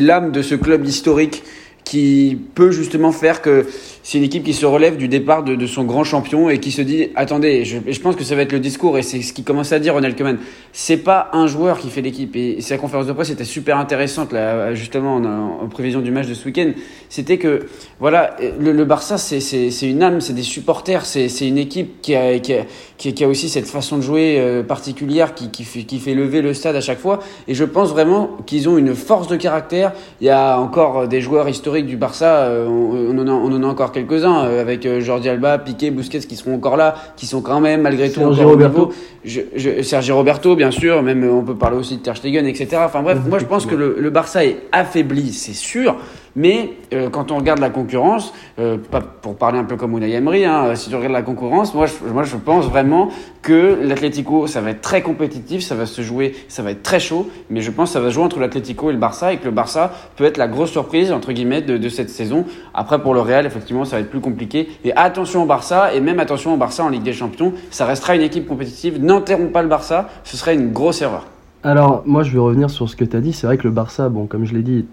l'âme 0.00 0.32
de 0.32 0.40
ce 0.40 0.54
club 0.54 0.86
historique 0.86 1.44
qui 1.84 2.38
peut 2.54 2.70
justement 2.70 3.12
faire 3.12 3.42
que 3.42 3.66
c'est 4.02 4.18
une 4.18 4.24
équipe 4.24 4.42
qui 4.42 4.52
se 4.52 4.66
relève 4.66 4.96
du 4.96 5.06
départ 5.06 5.44
de, 5.44 5.66
son 5.66 5.84
grand 5.84 6.02
champion 6.02 6.50
et 6.50 6.58
qui 6.58 6.72
se 6.72 6.82
dit 6.82 7.10
attendez, 7.14 7.64
je, 7.64 7.78
je, 7.86 8.00
pense 8.00 8.16
que 8.16 8.24
ça 8.24 8.34
va 8.34 8.42
être 8.42 8.52
le 8.52 8.58
discours 8.58 8.98
et 8.98 9.02
c'est 9.02 9.22
ce 9.22 9.32
qu'il 9.32 9.44
commence 9.44 9.72
à 9.72 9.78
dire 9.78 9.94
Ronald 9.94 10.16
Koeman. 10.16 10.38
C'est 10.72 10.96
pas 10.96 11.30
un 11.32 11.46
joueur 11.46 11.78
qui 11.78 11.88
fait 11.88 12.00
l'équipe 12.00 12.34
et 12.34 12.60
sa 12.60 12.78
conférence 12.78 13.06
de 13.06 13.12
presse 13.12 13.30
était 13.30 13.44
super 13.44 13.78
intéressante 13.78 14.32
là 14.32 14.74
justement 14.74 15.16
en, 15.16 15.68
prévision 15.68 16.00
du 16.00 16.10
match 16.10 16.26
de 16.26 16.34
ce 16.34 16.44
week-end. 16.46 16.72
C'était 17.08 17.38
que 17.38 17.66
voilà 18.00 18.36
le, 18.58 18.84
Barça 18.84 19.18
c'est 19.18 19.38
une 19.82 20.02
âme, 20.02 20.20
c'est 20.20 20.32
des 20.32 20.42
supporters, 20.42 21.06
c'est 21.06 21.46
une 21.46 21.58
équipe 21.58 22.00
qui 22.02 22.16
a, 22.16 22.40
qui 22.40 23.24
a, 23.24 23.28
aussi 23.28 23.48
cette 23.48 23.68
façon 23.68 23.98
de 23.98 24.02
jouer 24.02 24.40
euh, 24.40 24.64
particulière 24.64 25.34
qui, 25.34 25.50
qui, 25.50 25.62
fait, 25.62 25.84
qui 25.84 26.00
fait 26.00 26.14
lever 26.14 26.42
le 26.42 26.54
stade 26.54 26.74
à 26.74 26.80
chaque 26.80 26.98
fois 26.98 27.20
et 27.46 27.54
je 27.54 27.64
pense 27.64 27.90
vraiment 27.90 28.30
qu'ils 28.46 28.68
ont 28.68 28.76
une 28.76 28.96
force 28.96 29.28
de 29.28 29.36
caractère. 29.36 29.92
Il 30.20 30.26
y 30.26 30.30
a 30.30 30.58
encore 30.58 31.06
des 31.06 31.20
joueurs 31.20 31.48
historiques 31.48 31.86
du 31.86 31.96
Barça, 31.96 32.50
on, 32.66 33.16
en 33.16 33.28
a, 33.28 33.30
on 33.30 33.52
en 33.52 33.62
a 33.62 33.66
encore 33.66 33.91
quelques-uns, 33.92 34.40
avec 34.58 34.86
Jordi 35.00 35.28
Alba, 35.28 35.58
Piqué, 35.58 35.90
Busquets 35.90 36.20
qui 36.20 36.36
seront 36.36 36.54
encore 36.54 36.76
là, 36.76 36.94
qui 37.16 37.26
sont 37.26 37.40
quand 37.40 37.60
même 37.60 37.82
malgré 37.82 38.10
tout 38.10 38.20
Sergi 38.20 38.40
encore 38.40 38.46
au 38.46 38.50
Roberto. 38.54 38.78
niveau. 38.78 38.92
Je, 39.24 39.40
je, 39.54 39.82
Sergi 39.82 40.10
Roberto, 40.12 40.56
bien 40.56 40.70
sûr, 40.70 41.02
même 41.02 41.24
on 41.24 41.42
peut 41.42 41.54
parler 41.54 41.76
aussi 41.76 41.96
de 41.98 42.02
Ter 42.02 42.16
Stegen, 42.16 42.46
etc. 42.46 42.68
Enfin 42.84 43.02
bref, 43.02 43.18
moi 43.28 43.38
je 43.38 43.44
pense 43.44 43.66
que 43.66 43.74
le, 43.74 43.96
le 43.98 44.10
Barça 44.10 44.44
est 44.44 44.56
affaibli, 44.72 45.32
c'est 45.32 45.54
sûr. 45.54 45.96
Mais 46.34 46.74
euh, 46.92 47.10
quand 47.10 47.30
on 47.30 47.36
regarde 47.36 47.58
la 47.58 47.70
concurrence, 47.70 48.32
euh, 48.58 48.78
pour 49.20 49.36
parler 49.36 49.58
un 49.58 49.64
peu 49.64 49.76
comme 49.76 49.96
Unai 49.96 50.12
Emery, 50.12 50.44
hein, 50.44 50.74
si 50.74 50.88
tu 50.88 50.96
regardes 50.96 51.12
la 51.12 51.22
concurrence, 51.22 51.74
moi 51.74 51.86
je, 51.86 52.12
moi 52.12 52.22
je 52.22 52.36
pense 52.36 52.66
vraiment 52.66 53.10
que 53.42 53.78
l'Atlético, 53.82 54.46
ça 54.46 54.60
va 54.60 54.70
être 54.70 54.80
très 54.80 55.02
compétitif, 55.02 55.62
ça 55.62 55.74
va 55.74 55.86
se 55.86 56.00
jouer, 56.00 56.34
ça 56.48 56.62
va 56.62 56.70
être 56.70 56.82
très 56.82 57.00
chaud, 57.00 57.28
mais 57.50 57.60
je 57.60 57.70
pense 57.70 57.90
que 57.90 57.94
ça 57.94 58.00
va 58.00 58.10
jouer 58.10 58.24
entre 58.24 58.38
l'Atlético 58.38 58.90
et 58.90 58.92
le 58.92 58.98
Barça 58.98 59.32
et 59.32 59.38
que 59.38 59.44
le 59.44 59.50
Barça 59.50 59.92
peut 60.16 60.24
être 60.24 60.36
la 60.36 60.48
grosse 60.48 60.70
surprise 60.70 61.12
entre 61.12 61.32
guillemets 61.32 61.60
de, 61.60 61.88
cette 61.88 62.10
saison. 62.10 62.44
Après 62.72 63.02
pour 63.02 63.14
le 63.14 63.20
Real, 63.20 63.44
effectivement, 63.44 63.84
ça 63.84 63.96
va 63.96 64.02
être 64.02 64.10
plus 64.10 64.20
compliqué. 64.20 64.68
Et 64.84 64.94
attention 64.96 65.42
au 65.42 65.46
Barça 65.46 65.92
et 65.94 66.00
même 66.00 66.20
attention 66.20 66.54
au 66.54 66.56
Barça 66.56 66.84
en 66.84 66.88
Ligue 66.88 67.02
des 67.02 67.12
Champions, 67.12 67.52
ça 67.70 67.84
restera 67.84 68.14
une 68.14 68.22
équipe 68.22 68.46
compétitive. 68.46 69.02
N'enterrons 69.02 69.48
pas 69.48 69.62
le 69.62 69.68
Barça, 69.68 70.08
ce 70.24 70.36
serait 70.36 70.54
une 70.54 70.72
grosse 70.72 71.02
erreur. 71.02 71.26
Alors, 71.64 72.02
moi, 72.06 72.24
je 72.24 72.32
vais 72.32 72.40
revenir 72.40 72.70
sur 72.70 72.88
ce 72.88 72.96
que 72.96 73.04
tu 73.04 73.16
as 73.16 73.20
dit. 73.20 73.32
C'est 73.32 73.46
vrai 73.46 73.56
que 73.56 73.62
le 73.64 73.70
Barça, 73.70 74.08
bon, 74.08 74.26
comme 74.26 74.44
je 74.44 74.52
l'ai 74.52 74.62
dit, 74.62 74.86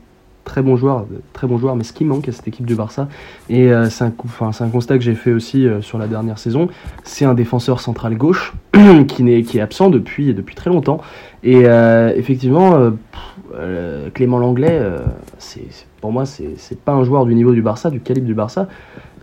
très 0.49 0.63
bon 0.63 0.75
joueur, 0.75 1.05
très 1.31 1.45
bon 1.45 1.59
joueur, 1.59 1.75
mais 1.75 1.83
ce 1.83 1.93
qui 1.93 2.05
manque 2.05 2.27
à 2.27 2.31
cette 2.31 2.47
équipe 2.47 2.65
du 2.65 2.73
Barça, 2.73 3.07
et 3.51 3.71
euh, 3.71 3.87
c'est 3.89 4.03
un, 4.03 4.69
constat 4.71 4.97
que 4.97 5.03
j'ai 5.03 5.13
fait 5.13 5.31
aussi 5.31 5.67
euh, 5.67 5.79
sur 5.81 5.99
la 5.99 6.07
dernière 6.07 6.39
saison, 6.39 6.69
c'est 7.03 7.23
un 7.23 7.35
défenseur 7.35 7.79
central 7.79 8.17
gauche 8.17 8.53
qui, 9.07 9.29
est 9.29 9.61
absent 9.61 9.91
depuis, 9.91 10.33
depuis 10.33 10.55
très 10.55 10.71
longtemps. 10.71 11.01
Et 11.43 11.61
euh, 11.65 12.11
effectivement, 12.15 12.73
euh, 12.73 12.89
pff, 12.89 13.21
euh, 13.55 14.09
Clément 14.11 14.39
Langlais, 14.39 14.71
euh, 14.71 14.97
c'est, 15.37 15.61
pour 16.01 16.11
moi, 16.11 16.25
c'est, 16.25 16.79
pas 16.83 16.93
un 16.93 17.03
joueur 17.03 17.27
du 17.27 17.35
niveau 17.35 17.53
du 17.53 17.61
Barça, 17.61 17.91
du 17.91 17.99
calibre 17.99 18.25
du 18.25 18.33
Barça. 18.33 18.67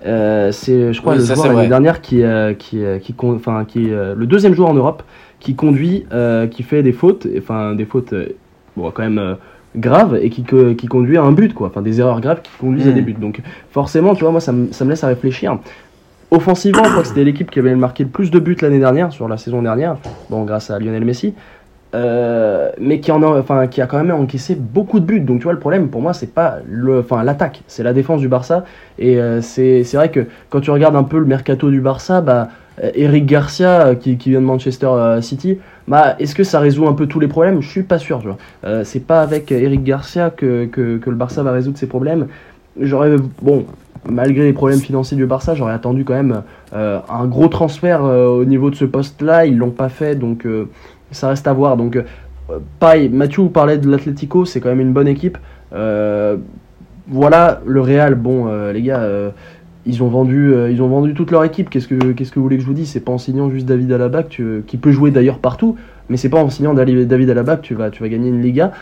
Euh, 0.04 0.52
c'est, 0.52 0.92
je 0.92 1.00
crois, 1.00 1.14
Oui, 1.14 1.18
le 1.18 1.24
joueur 1.24 1.52
l'année 1.52 1.68
dernière 1.68 2.00
qui, 2.00 2.22
euh, 2.22 2.54
qui, 2.54 2.84
euh, 2.84 3.00
qui, 3.00 3.16
enfin, 3.20 3.64
qui 3.64 3.88
est 3.88 3.92
euh, 3.92 4.14
le 4.14 4.26
deuxième 4.26 4.54
joueur 4.54 4.68
en 4.68 4.74
Europe 4.74 5.02
qui 5.40 5.56
conduit, 5.56 6.06
euh, 6.12 6.46
qui 6.46 6.62
fait 6.62 6.84
des 6.84 6.92
fautes, 6.92 7.26
enfin 7.36 7.74
des 7.74 7.84
fautes 7.84 8.12
euh, 8.12 8.28
bon, 8.76 8.92
quand 8.92 9.02
même 9.02 9.18
euh, 9.18 9.34
graves 9.76 10.18
et 10.20 10.30
qui, 10.30 10.42
que- 10.42 10.72
qui 10.72 10.86
conduit 10.86 11.16
à 11.16 11.22
un 11.22 11.32
but, 11.32 11.54
quoi. 11.54 11.68
Enfin 11.68 11.82
des 11.82 12.00
erreurs 12.00 12.20
graves 12.20 12.40
qui 12.42 12.50
conduisent 12.58 12.88
à 12.88 12.92
des 12.92 13.02
buts. 13.02 13.16
Donc 13.20 13.40
forcément, 13.70 14.14
tu 14.14 14.22
vois, 14.22 14.32
moi 14.32 14.40
ça, 14.40 14.52
me- 14.52 14.72
ça 14.72 14.84
me 14.84 14.90
laisse 14.90 15.04
à 15.04 15.08
réfléchir. 15.08 15.58
Offensivement, 16.30 16.82
je 16.84 16.90
crois 16.90 17.02
que 17.02 17.08
c'était 17.08 17.24
l'équipe 17.24 17.50
qui 17.50 17.58
avait 17.60 17.74
marqué 17.76 18.02
le 18.02 18.10
plus 18.10 18.30
de 18.32 18.38
buts 18.40 18.56
l'année 18.60 18.80
dernière, 18.80 19.12
sur 19.12 19.28
la 19.28 19.36
saison 19.36 19.62
dernière, 19.62 19.96
bon, 20.28 20.44
grâce 20.44 20.70
à 20.70 20.78
Lionel 20.78 21.04
Messi. 21.04 21.34
Euh, 21.94 22.70
mais 22.80 22.98
qui 23.00 23.12
en 23.12 23.22
a, 23.22 23.26
enfin, 23.38 23.68
qui 23.68 23.80
a 23.80 23.86
quand 23.86 23.96
même 24.02 24.10
encaissé 24.10 24.56
beaucoup 24.56 24.98
de 25.00 25.04
buts. 25.06 25.20
Donc 25.20 25.38
tu 25.38 25.44
vois, 25.44 25.52
le 25.52 25.60
problème 25.60 25.88
pour 25.88 26.02
moi, 26.02 26.12
c'est 26.12 26.34
pas 26.34 26.56
le, 26.68 26.98
enfin, 26.98 27.22
l'attaque, 27.22 27.62
c'est 27.68 27.84
la 27.84 27.92
défense 27.92 28.20
du 28.20 28.28
Barça. 28.28 28.64
Et 28.98 29.18
euh, 29.20 29.40
c'est, 29.40 29.84
c'est 29.84 29.96
vrai 29.96 30.10
que 30.10 30.26
quand 30.50 30.60
tu 30.60 30.70
regardes 30.72 30.96
un 30.96 31.04
peu 31.04 31.18
le 31.18 31.26
mercato 31.26 31.70
du 31.70 31.80
Barça, 31.80 32.20
bah, 32.20 32.48
Eric 32.94 33.24
Garcia, 33.24 33.86
euh, 33.86 33.94
qui, 33.94 34.18
qui 34.18 34.30
vient 34.30 34.40
de 34.40 34.46
Manchester 34.46 34.88
City, 35.22 35.58
bah, 35.88 36.16
est-ce 36.18 36.34
que 36.34 36.44
ça 36.44 36.60
résout 36.60 36.86
un 36.86 36.94
peu 36.94 37.06
tous 37.06 37.20
les 37.20 37.28
problèmes? 37.28 37.62
Je 37.62 37.68
suis 37.68 37.82
pas 37.82 37.98
sûr. 37.98 38.20
Tu 38.20 38.26
vois. 38.26 38.38
Euh, 38.64 38.84
c'est 38.84 39.00
pas 39.00 39.22
avec 39.22 39.52
Eric 39.52 39.84
Garcia 39.84 40.30
que, 40.30 40.68
le 40.76 41.14
Barça 41.14 41.42
va 41.42 41.52
résoudre 41.52 41.78
ses 41.78 41.86
problèmes. 41.86 42.26
J'aurais, 42.80 43.16
bon, 43.40 43.64
malgré 44.08 44.44
les 44.44 44.52
problèmes 44.52 44.80
financiers 44.80 45.16
du 45.16 45.26
Barça, 45.26 45.54
j'aurais 45.54 45.72
attendu 45.72 46.04
quand 46.04 46.14
même 46.14 46.42
euh, 46.74 46.98
un 47.08 47.26
gros 47.26 47.48
transfert 47.48 48.04
euh, 48.04 48.26
au 48.26 48.44
niveau 48.44 48.70
de 48.70 48.74
ce 48.74 48.84
poste-là. 48.84 49.46
Ils 49.46 49.56
l'ont 49.56 49.70
pas 49.70 49.88
fait, 49.88 50.16
donc 50.16 50.46
ça 51.12 51.28
reste 51.28 51.46
à 51.46 51.52
voir. 51.52 51.76
Donc, 51.76 52.02
pareil, 52.80 53.08
Mathieu 53.08 53.42
vous 53.42 53.50
parlait 53.50 53.78
de 53.78 53.88
l'Atlético, 53.88 54.44
c'est 54.44 54.60
quand 54.60 54.68
même 54.68 54.80
une 54.80 54.92
bonne 54.92 55.08
équipe. 55.08 55.38
Voilà, 57.08 57.60
le 57.64 57.80
Real, 57.80 58.16
bon, 58.16 58.48
les 58.72 58.82
gars, 58.82 59.08
ils 59.86 60.02
ont 60.02 60.08
vendu, 60.08 60.52
euh, 60.52 60.70
ils 60.70 60.82
ont 60.82 60.88
vendu 60.88 61.14
toute 61.14 61.30
leur 61.30 61.44
équipe. 61.44 61.70
Qu'est-ce 61.70 61.86
que, 61.86 62.12
qu'est-ce 62.12 62.30
que 62.30 62.38
vous 62.38 62.42
voulez 62.42 62.56
que 62.56 62.62
je 62.62 62.66
vous 62.66 62.74
dise? 62.74 62.90
C'est 62.90 63.00
pas 63.00 63.12
en 63.12 63.18
signant 63.18 63.48
juste 63.48 63.66
David 63.66 63.92
Alaba 63.92 64.24
qui 64.24 64.76
peut 64.76 64.90
jouer 64.90 65.12
d'ailleurs 65.12 65.38
partout, 65.38 65.76
mais 66.08 66.16
c'est 66.16 66.28
pas 66.28 66.42
en 66.42 66.50
signant 66.50 66.74
David 66.74 67.30
Alaba 67.30 67.56
que 67.56 67.62
tu 67.62 67.74
vas, 67.74 67.90
tu 67.90 68.02
vas 68.02 68.08
gagner 68.08 68.28
une 68.28 68.42
Liga. 68.42 68.72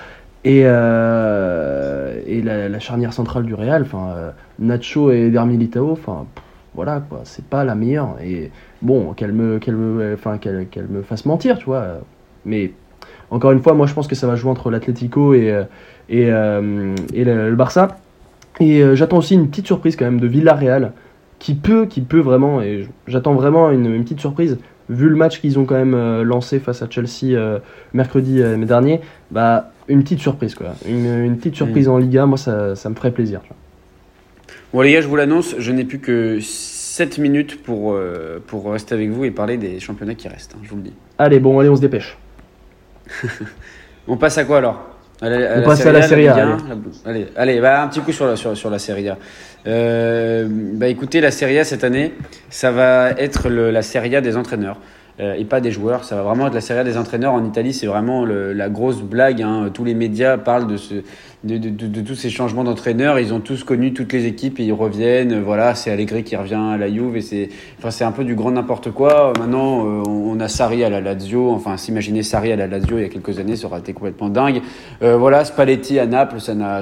Et, 0.45 0.63
euh, 0.65 2.21
et 2.27 2.43
la, 2.43 2.79
charnière 2.79 3.13
centrale 3.13 3.45
du 3.45 3.55
Real, 3.55 3.83
enfin, 3.83 4.09
euh, 4.17 4.31
Nacho 4.59 5.11
et 5.11 5.27
Eder 5.27 5.45
Militao, 5.47 5.91
enfin, 5.91 6.27
voilà 6.75 7.03
quoi, 7.09 7.21
c'est 7.25 7.45
pas 7.45 7.65
la 7.65 7.75
meilleure. 7.75 8.17
Et 8.23 8.51
bon, 8.83 9.13
qu'elle 9.13 9.33
me, 9.33 9.59
qu'elle 9.59 9.77
me, 9.77 10.15
enfin, 10.15 10.39
qu'elle, 10.39 10.67
qu'elle 10.69 10.89
me 10.89 11.03
fasse 11.03 11.25
mentir, 11.25 11.59
tu 11.59 11.67
vois. 11.67 11.85
Mais 12.45 12.73
encore 13.31 13.53
une 13.53 13.63
fois, 13.63 13.75
moi 13.75 13.87
je 13.87 13.95
pense 13.95 14.07
que 14.07 14.15
ça 14.15 14.27
va 14.27 14.37
jouer 14.37 14.51
entre 14.51 14.71
l'Atlético 14.71 15.33
et, 15.35 15.65
et, 16.11 16.23
et 16.23 17.25
le 17.25 17.55
Barça. 17.55 17.89
Et 18.61 18.83
euh, 18.83 18.95
j'attends 18.95 19.19
aussi 19.19 19.35
une 19.35 19.49
petite 19.49 19.67
surprise 19.67 19.97
quand 19.97 20.05
même 20.05 20.21
de 20.21 20.27
Villarreal, 20.27 20.93
qui 21.39 21.55
peut, 21.55 21.87
qui 21.87 22.01
peut 22.01 22.21
vraiment, 22.21 22.63
et 22.63 22.89
j'attends 23.07 23.35
vraiment 23.35 23.71
une, 23.71 23.93
une 23.93 24.05
petite 24.05 24.21
surprise, 24.21 24.59
vu 24.89 25.09
le 25.09 25.17
match 25.17 25.41
qu'ils 25.41 25.59
ont 25.59 25.65
quand 25.65 25.75
même 25.75 25.95
euh, 25.95 26.23
lancé 26.23 26.61
face 26.61 26.83
à 26.83 26.89
Chelsea 26.89 27.35
euh, 27.35 27.59
mercredi 27.93 28.41
dernier, 28.65 29.01
bah 29.31 29.71
une 29.89 30.03
petite 30.03 30.21
surprise 30.21 30.55
quoi, 30.55 30.75
une, 30.89 31.25
une 31.25 31.37
petite 31.37 31.57
surprise 31.57 31.89
en 31.89 31.99
Liga, 31.99 32.27
moi 32.27 32.39
ça, 32.39 32.75
ça 32.77 32.89
me 32.89 32.95
ferait 32.95 33.11
plaisir. 33.11 33.41
Bon 34.73 34.81
les 34.81 34.93
gars, 34.93 35.01
je 35.01 35.09
vous 35.09 35.17
l'annonce, 35.17 35.55
je 35.59 35.73
n'ai 35.73 35.85
plus 35.85 35.99
que 35.99 36.39
7 36.41 37.19
minutes 37.19 37.63
pour, 37.63 37.99
pour 38.47 38.71
rester 38.71 38.95
avec 38.95 39.11
vous 39.11 39.25
et 39.25 39.31
parler 39.31 39.57
des 39.57 39.81
championnats 39.81 40.15
qui 40.15 40.29
restent, 40.29 40.55
hein, 40.55 40.61
je 40.63 40.71
vous 40.71 40.77
le 40.77 40.83
dis. 40.83 40.93
Allez, 41.19 41.41
bon, 41.41 41.59
allez, 41.59 41.69
on 41.69 41.77
se 41.77 41.81
dépêche. 41.81 42.17
On 44.09 44.17
passe 44.17 44.37
à 44.39 44.45
quoi 44.45 44.59
alors? 44.59 44.94
On 45.59 45.63
passe 45.65 45.81
à 45.87 45.93
la 45.93 46.03
Serie 46.09 46.29
A, 46.29 46.35
Ligue 46.35 46.43
1, 46.43 46.47
la- 47.05 47.11
Allez, 47.11 47.27
allez 47.37 47.61
bah, 47.61 47.83
un 47.83 47.89
petit 47.89 48.01
coup 48.01 48.13
sur 48.13 48.27
la, 48.27 48.37
sur, 48.37 48.57
sur 48.57 48.71
la 48.71 48.79
Serie 48.79 49.09
A. 49.09 49.17
Euh, 49.67 50.47
bah, 50.49 50.89
écoutez, 50.89 51.21
la 51.21 51.31
Serie 51.31 51.59
A 51.59 51.65
cette 51.65 51.85
année, 51.85 52.13
ça 52.51 52.71
va 52.71 53.11
être 53.13 53.49
le- 53.49 53.71
la 53.71 53.83
Serie 53.83 54.15
A 54.17 54.21
des 54.21 54.37
entraîneurs. 54.37 54.79
euh, 55.21 55.35
et 55.35 55.45
pas 55.45 55.61
des 55.61 55.71
joueurs, 55.71 56.03
ça 56.03 56.17
va 56.17 56.23
vraiment 56.23 56.49
être 56.49 56.55
la 56.55 56.61
Serie 56.61 56.81
A 56.81 56.85
des 56.85 56.99
entraîneurs. 56.99 57.33
En 57.35 57.45
Italie, 57.45 57.73
c'est 57.73 57.87
vraiment 57.87 58.25
le- 58.25 58.53
la 58.53 58.69
grosse 58.69 59.01
blague. 59.01 59.43
hein. 59.43 59.71
Tous 59.73 59.85
les 59.85 59.95
médias 59.95 60.39
parlent 60.39 60.67
de, 60.67 60.77
ce, 60.77 60.95
de, 61.45 61.59
de- 61.59 61.69
de- 61.69 61.87
de 61.87 62.01
tous 62.01 62.15
ces 62.15 62.31
changements 62.31 62.65
d'entraîneurs. 62.65 63.19
Ils 63.19 63.33
ont 63.35 63.41
tous 63.41 63.63
connu 63.65 63.93
toutes 63.93 64.13
les 64.13 64.27
équipes 64.27 64.59
et 64.61 64.65
ils 64.65 64.73
reviennent. 64.73 65.41
Voilà, 65.43 65.75
c'est 65.75 65.91
Allegri 65.91 66.25
qui 66.25 66.35
revient 66.37 66.55
à 66.73 66.77
la 66.77 66.89
Juve 66.89 67.17
et 67.17 67.21
c'est 67.21 67.49
enfin, 67.79 67.91
c'est 67.91 68.05
un 68.05 68.13
peu 68.13 68.25
du 68.25 68.35
grand 68.35 68.51
n'importe 68.51 68.91
quoi. 68.91 69.33
Maintenant, 69.39 69.87
euh, 69.87 70.03
on 70.07 70.41
a 70.41 70.49
Sarri 70.49 70.83
à 70.85 70.91
la 70.91 71.01
Lazio. 71.01 71.51
Enfin, 71.51 71.77
s'imaginer 71.77 72.23
Sarri 72.23 72.51
à 72.53 72.57
la 72.57 72.67
Lazio 72.67 72.99
il 72.99 73.03
y 73.03 73.05
a 73.05 73.09
quelques 73.09 73.39
années, 73.39 73.57
ça 73.57 73.67
aurait 73.67 73.81
été 73.81 73.93
complètement 73.93 74.29
dingue. 74.29 74.63
Euh, 75.03 75.17
voilà, 75.17 75.45
Spalletti 75.45 75.99
à 75.99 76.07
Naples, 76.07 76.41
ça 76.41 76.55
n'a 76.55 76.81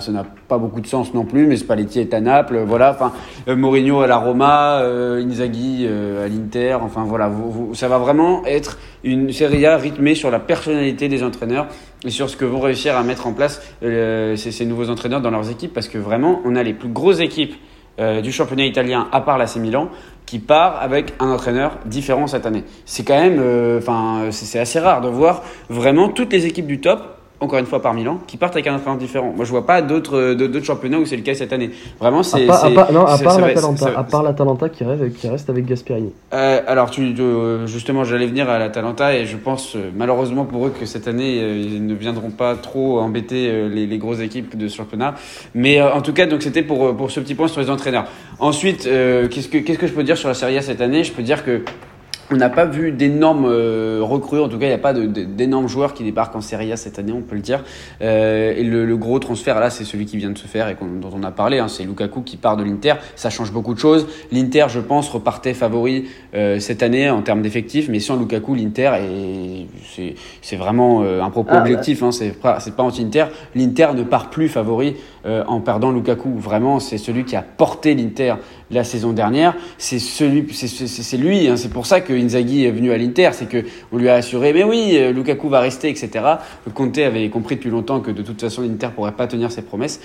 pas 0.48 0.58
beaucoup 0.58 0.80
de 0.80 0.86
sens 0.86 1.12
non 1.14 1.24
plus, 1.24 1.46
mais 1.46 1.56
Spalletti 1.56 2.00
est 2.00 2.14
à 2.14 2.20
Naples. 2.20 2.62
Voilà, 2.66 2.92
enfin, 2.92 3.12
euh, 3.48 3.56
Mourinho 3.56 4.00
à 4.00 4.06
la 4.06 4.16
Roma, 4.16 4.80
euh, 4.82 5.22
Inzaghi 5.24 5.86
à 5.86 6.28
l'Inter. 6.28 6.78
Enfin, 6.82 7.04
voilà, 7.04 7.28
vous- 7.28 7.74
ça 7.74 7.88
va 7.88 7.98
vraiment 7.98 8.44
être 8.46 8.78
une 9.04 9.32
Serie 9.32 9.66
A 9.66 9.76
rythmée 9.76 10.14
sur 10.14 10.30
la 10.30 10.38
personnalité 10.38 11.08
des 11.08 11.22
entraîneurs 11.24 11.66
et 12.04 12.10
sur 12.10 12.28
ce 12.28 12.36
que 12.36 12.44
vont 12.44 12.60
réussir 12.60 12.96
à 12.96 13.02
mettre 13.02 13.26
en 13.26 13.32
place 13.32 13.62
euh, 13.82 14.36
ces, 14.36 14.66
nouveaux 14.66 14.90
entraîneurs 14.90 15.20
dans 15.20 15.30
leurs 15.30 15.50
équipes, 15.50 15.72
parce 15.72 15.88
que 15.88 15.98
vraiment, 15.98 16.40
on 16.44 16.56
a 16.56 16.62
les 16.62 16.74
plus 16.74 16.88
grosses 16.88 17.20
équipes 17.20 17.54
euh, 18.00 18.20
du 18.20 18.32
championnat 18.32 18.64
italien, 18.64 19.08
à 19.12 19.20
part 19.20 19.38
l'AC 19.38 19.56
Milan, 19.56 19.88
qui 20.26 20.38
part 20.38 20.80
avec 20.80 21.12
un 21.20 21.30
entraîneur 21.30 21.78
différent 21.84 22.26
cette 22.26 22.46
année. 22.46 22.64
C'est 22.86 23.04
quand 23.04 23.20
même, 23.20 23.38
euh, 23.38 23.78
enfin, 23.78 24.30
c'est 24.30 24.58
assez 24.58 24.80
rare 24.80 25.00
de 25.00 25.08
voir 25.08 25.42
vraiment 25.68 26.08
toutes 26.08 26.32
les 26.32 26.46
équipes 26.46 26.66
du 26.66 26.80
top, 26.80 27.21
encore 27.42 27.58
une 27.58 27.66
fois 27.66 27.82
par 27.82 27.92
Milan, 27.92 28.20
qui 28.26 28.36
partent 28.38 28.54
avec 28.54 28.66
un 28.68 28.76
entraîneur 28.76 28.96
différent. 28.98 29.32
Moi, 29.36 29.44
je 29.44 29.50
vois 29.50 29.66
pas 29.66 29.82
d'autres 29.82 30.16
euh, 30.16 30.34
d'autres 30.34 30.64
championnats 30.64 30.98
où 30.98 31.04
c'est 31.04 31.16
le 31.16 31.22
cas 31.22 31.34
cette 31.34 31.52
année. 31.52 31.70
Vraiment, 32.00 32.22
c'est 32.22 32.44
à 32.48 32.70
part- 32.70 32.92
non, 32.92 33.04
à 33.04 33.18
part 33.18 33.40
l'Atalanta, 33.40 33.90
à 33.96 34.04
part 34.04 34.22
l'Atalanta 34.22 34.68
qui 34.68 34.84
reste, 34.84 35.12
qui 35.14 35.28
reste 35.28 35.50
avec 35.50 35.66
Gasperini. 35.66 36.12
euh, 36.32 36.60
alors, 36.66 36.90
tu, 36.90 37.14
euh, 37.18 37.66
justement, 37.66 38.04
j'allais 38.04 38.26
venir 38.26 38.48
à 38.48 38.58
l'Atalanta 38.58 39.14
et 39.14 39.26
je 39.26 39.36
pense 39.36 39.76
malheureusement 39.96 40.44
pour 40.44 40.66
eux 40.66 40.72
que 40.78 40.86
cette 40.86 41.08
année, 41.08 41.36
ils 41.38 41.84
ne 41.86 41.94
viendront 41.94 42.30
pas 42.30 42.54
trop 42.54 43.00
embêter 43.00 43.68
les, 43.68 43.86
les 43.86 43.98
grosses 43.98 44.20
équipes 44.20 44.56
de 44.56 44.68
ce 44.68 44.76
championnat. 44.76 45.14
Mais 45.54 45.80
euh, 45.80 45.92
en 45.92 46.00
tout 46.00 46.12
cas, 46.12 46.26
donc 46.26 46.42
c'était 46.42 46.62
pour, 46.62 46.96
pour 46.96 47.10
ce 47.10 47.20
petit 47.20 47.34
point 47.34 47.48
sur 47.48 47.60
les 47.60 47.70
entraîneurs. 47.70 48.06
Ensuite, 48.38 48.86
euh, 48.86 49.28
qu'est-ce 49.28 49.48
que 49.48 49.58
qu'est-ce 49.58 49.78
que 49.78 49.86
je 49.86 49.92
peux 49.92 50.04
dire 50.04 50.16
sur 50.16 50.28
la 50.28 50.34
Serie 50.34 50.56
A 50.58 50.62
cette 50.62 50.80
année? 50.80 51.02
Je 51.04 51.12
peux 51.12 51.22
dire 51.22 51.44
que 51.44 51.62
on 52.32 52.36
n'a 52.36 52.48
pas 52.48 52.64
vu 52.64 52.92
d'énormes 52.92 53.44
euh, 53.46 54.00
recrues, 54.02 54.40
en 54.40 54.48
tout 54.48 54.58
cas 54.58 54.64
il 54.66 54.70
n'y 54.70 54.74
a 54.74 54.78
pas 54.78 54.92
d'énormes 54.94 55.68
joueurs 55.68 55.92
qui 55.94 56.02
débarquent 56.02 56.34
en 56.36 56.40
Serie 56.40 56.72
A 56.72 56.76
cette 56.76 56.98
année, 56.98 57.12
on 57.12 57.20
peut 57.20 57.34
le 57.36 57.42
dire. 57.42 57.62
Euh, 58.00 58.54
et 58.56 58.64
le, 58.64 58.86
le 58.86 58.96
gros 58.96 59.18
transfert 59.18 59.60
là, 59.60 59.70
c'est 59.70 59.84
celui 59.84 60.06
qui 60.06 60.16
vient 60.16 60.30
de 60.30 60.38
se 60.38 60.46
faire 60.46 60.68
et 60.68 60.76
dont 60.80 61.10
on 61.14 61.22
a 61.22 61.30
parlé, 61.30 61.58
hein, 61.58 61.68
c'est 61.68 61.84
Lukaku 61.84 62.22
qui 62.22 62.36
part 62.36 62.56
de 62.56 62.64
l'Inter. 62.64 62.94
Ça 63.16 63.30
change 63.30 63.52
beaucoup 63.52 63.74
de 63.74 63.78
choses. 63.78 64.06
L'Inter, 64.32 64.66
je 64.68 64.80
pense, 64.80 65.08
repartait 65.10 65.54
favori 65.54 66.06
euh, 66.34 66.58
cette 66.58 66.82
année 66.82 67.10
en 67.10 67.22
termes 67.22 67.42
d'effectifs, 67.42 67.88
mais 67.88 68.00
sans 68.00 68.16
Lukaku, 68.16 68.54
l'Inter, 68.54 68.92
c'est- 70.42 70.56
vraiment 70.56 71.02
un 71.02 71.30
propos 71.30 71.50
Ah, 71.54 71.60
objectif, 71.60 72.02
hein, 72.02 72.12
c'est 72.12 72.38
pas, 72.38 72.60
c'est 72.60 72.76
pas 72.76 72.82
anti-Inter. 72.82 73.24
L'Inter 73.54 73.88
ne 73.96 74.02
part 74.02 74.30
plus 74.30 74.48
favori 74.48 74.96
euh, 75.24 75.44
en 75.46 75.60
perdant 75.60 75.90
Lukaku. 75.90 76.30
Vraiment, 76.36 76.80
c'est 76.80 76.98
celui 76.98 77.24
qui 77.24 77.36
a 77.36 77.42
porté 77.42 77.94
l'Inter 77.94 78.34
la 78.70 78.84
saison 78.84 79.12
dernière. 79.12 79.54
C'est 79.78 79.98
celui, 79.98 80.46
c'est 80.52 81.16
lui. 81.16 81.48
hein, 81.48 81.56
c'est 81.56 81.70
pour 81.70 81.86
ça 81.86 82.00
qu'il 82.00 82.16
Inzaghi 82.16 82.64
est 82.64 82.70
venu 82.70 82.90
à 82.92 82.98
l'Inter, 82.98 83.30
c'est 83.32 83.48
que 83.48 83.64
on 83.92 83.98
lui 83.98 84.08
a 84.08 84.14
assuré, 84.14 84.52
mais 84.52 84.64
oui, 84.64 84.98
Lukaku 85.12 85.48
va 85.48 85.60
rester, 85.60 85.90
etc. 85.90 86.10
Conte 86.74 86.98
avait 86.98 87.28
compris 87.28 87.56
depuis 87.56 87.70
longtemps 87.70 88.00
que 88.00 88.10
de 88.10 88.22
toute 88.22 88.40
façon 88.40 88.62
l'Inter 88.62 88.88
pourrait 88.94 89.12
pas 89.12 89.26
tenir 89.26 89.52
ses 89.52 89.62
promesses. 89.62 90.00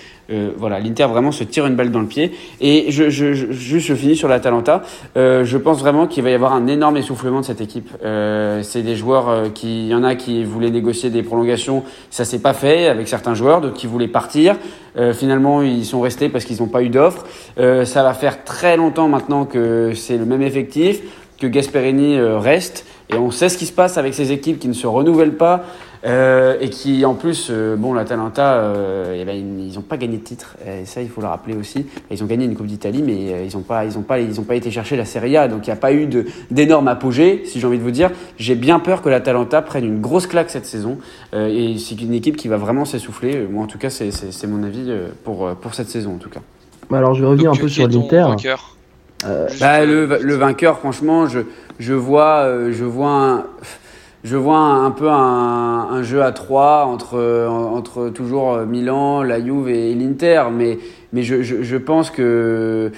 voilà, 0.58 0.80
l'Inter 0.80 1.06
vraiment 1.06 1.32
se 1.32 1.46
tire 1.46 1.66
une 1.66 1.76
balle 1.76 1.92
dans 1.92 2.02
le 2.02 2.08
pied. 2.08 2.34
Et 2.60 2.92
je, 2.92 3.10
je, 3.10 3.34
je 3.34 3.52
juste 3.52 3.88
je 3.88 3.94
finis 3.96 4.18
sur 4.18 4.28
l'Atalanta. 4.28 4.84
je 5.16 5.58
pense 5.58 5.80
vraiment 5.80 6.08
qu'il 6.08 6.24
va 6.24 6.30
y 6.30 6.34
avoir 6.34 6.54
un 6.54 6.68
énorme 6.68 6.98
essoufflement 6.98 7.40
de 7.40 7.46
cette 7.46 7.62
équipe. 7.62 7.90
c'est 8.02 8.84
des 8.84 8.96
joueurs 8.98 9.54
qui, 9.54 9.86
il 9.86 9.88
y 9.88 9.96
en 9.96 10.04
a 10.04 10.16
qui 10.16 10.44
voulaient 10.44 10.72
négocier 10.72 11.10
des 11.10 11.24
prolongations, 11.24 11.84
ça 12.10 12.26
s'est 12.26 12.40
pas 12.40 12.54
fait 12.54 12.88
avec 12.88 13.08
certains 13.08 13.34
joueurs, 13.34 13.62
d'autres 13.62 13.78
qui 13.78 13.88
voulaient 13.88 14.08
partir. 14.08 14.58
Euh, 14.98 15.14
finalement, 15.14 15.62
ils 15.62 15.86
sont 15.86 16.02
restés 16.02 16.30
parce 16.30 16.46
qu'ils 16.46 16.60
n'ont 16.60 16.68
pas 16.68 16.82
eu 16.82 16.90
d'offre. 16.90 17.26
Euh, 17.60 17.86
ça 17.86 18.04
va 18.04 18.14
faire 18.14 18.44
très 18.44 18.78
longtemps 18.78 19.08
maintenant 19.08 19.46
que 19.46 19.94
c'est 19.94 20.18
le 20.18 20.26
même 20.26 20.42
effectif, 20.42 21.02
que 21.40 21.48
Gasperini 21.48 22.18
euh, 22.18 22.40
reste. 22.40 22.86
Et 23.10 23.16
on 23.16 23.32
sait 23.32 23.50
ce 23.50 23.58
qui 23.58 23.66
se 23.66 23.72
passe 23.72 23.98
avec 23.98 24.14
ces 24.14 24.32
équipes 24.32 24.60
qui 24.60 24.68
ne 24.68 24.74
se 24.74 24.88
renouvellent 24.88 25.38
pas. 25.38 25.64
Euh, 26.06 26.58
et 26.60 26.70
qui 26.70 27.06
en 27.06 27.16
plus, 27.16 27.48
euh, 27.50 27.76
bon, 27.76 27.94
l'Atalanta, 27.94 28.56
euh, 28.56 29.18
eh 29.20 29.26
ben, 29.26 29.36
ils 29.36 29.74
n'ont 29.74 29.82
pas 29.82 29.98
gagné 29.98 30.18
de 30.18 30.24
titre, 30.24 30.56
et 30.66 30.86
ça 30.86 31.02
il 31.02 31.10
faut 31.10 31.22
le 31.22 31.28
rappeler 31.28 31.56
aussi. 31.56 31.86
Ils 32.12 32.24
ont 32.24 32.28
gagné 32.28 32.46
une 32.46 32.56
Coupe 32.56 32.68
d'Italie, 32.68 33.02
mais 33.04 33.34
euh, 33.34 33.46
ils 33.50 33.56
n'ont 33.56 33.64
pas, 33.64 33.86
ils 33.86 33.98
ont 33.98 34.04
pas, 34.04 34.20
ils 34.20 34.40
ont 34.40 34.44
pas 34.44 34.56
été 34.56 34.70
chercher 34.72 34.96
la 34.96 35.06
Serie 35.06 35.38
A, 35.38 35.48
donc 35.48 35.66
il 35.66 35.70
n'y 35.70 35.74
a 35.74 35.78
pas 35.78 35.94
eu 35.94 36.08
d'énorme 36.52 36.88
apogée, 36.88 37.44
si 37.46 37.60
j'ai 37.60 37.68
envie 37.68 37.80
de 37.80 37.84
vous 37.84 37.92
dire. 37.92 38.12
J'ai 38.38 38.56
bien 38.56 38.80
peur 38.80 39.02
que 39.02 39.10
l'Atalanta 39.10 39.62
prenne 39.62 39.86
une 39.86 40.02
grosse 40.02 40.28
claque 40.28 40.50
cette 40.50 40.66
saison, 40.66 40.98
et 41.34 41.76
c'est 41.78 42.00
une 42.02 42.14
équipe 42.14 42.38
qui 42.38 42.48
va 42.48 42.58
vraiment 42.58 42.86
s'essouffler. 42.86 43.48
Moi, 43.50 43.64
en 43.64 43.68
tout 43.68 43.78
cas, 43.78 43.90
c'est 43.90 44.48
mon 44.48 44.64
avis 44.64 44.92
pour 45.24 45.50
pour 45.56 45.74
cette 45.74 45.90
saison, 45.90 46.16
en 46.16 46.18
tout 46.18 46.30
cas. 46.30 46.42
Alors, 46.92 47.14
je 47.14 47.22
vais 47.22 47.28
revenir 47.28 47.52
un 47.52 47.56
peu 47.56 47.68
sur 47.68 47.88
l'Inter. 47.88 48.28
Bah, 49.60 49.84
le, 49.84 50.06
le, 50.06 50.36
vainqueur, 50.36 50.78
franchement, 50.78 51.28
je, 51.28 51.40
je 51.80 51.94
vois, 51.94 52.72
je 52.72 52.84
vois 52.86 53.10
un 53.10 53.44
je 54.28 54.36
vois 54.36 54.60
un, 54.60 54.92
peu 54.92 55.10
un, 55.10 56.04
jeu 56.04 56.22
à 56.22 56.34
trois 56.34 56.84
entre, 56.86 58.10
toujours 58.10 58.58
Milan, 58.66 59.24
la 59.24 59.40
Juve 59.40 59.70
et 59.70 59.96
l'Inter, 59.96 60.44
mais, 60.52 60.78
je 61.14 61.78
pense 61.78 62.12
que 62.12 62.92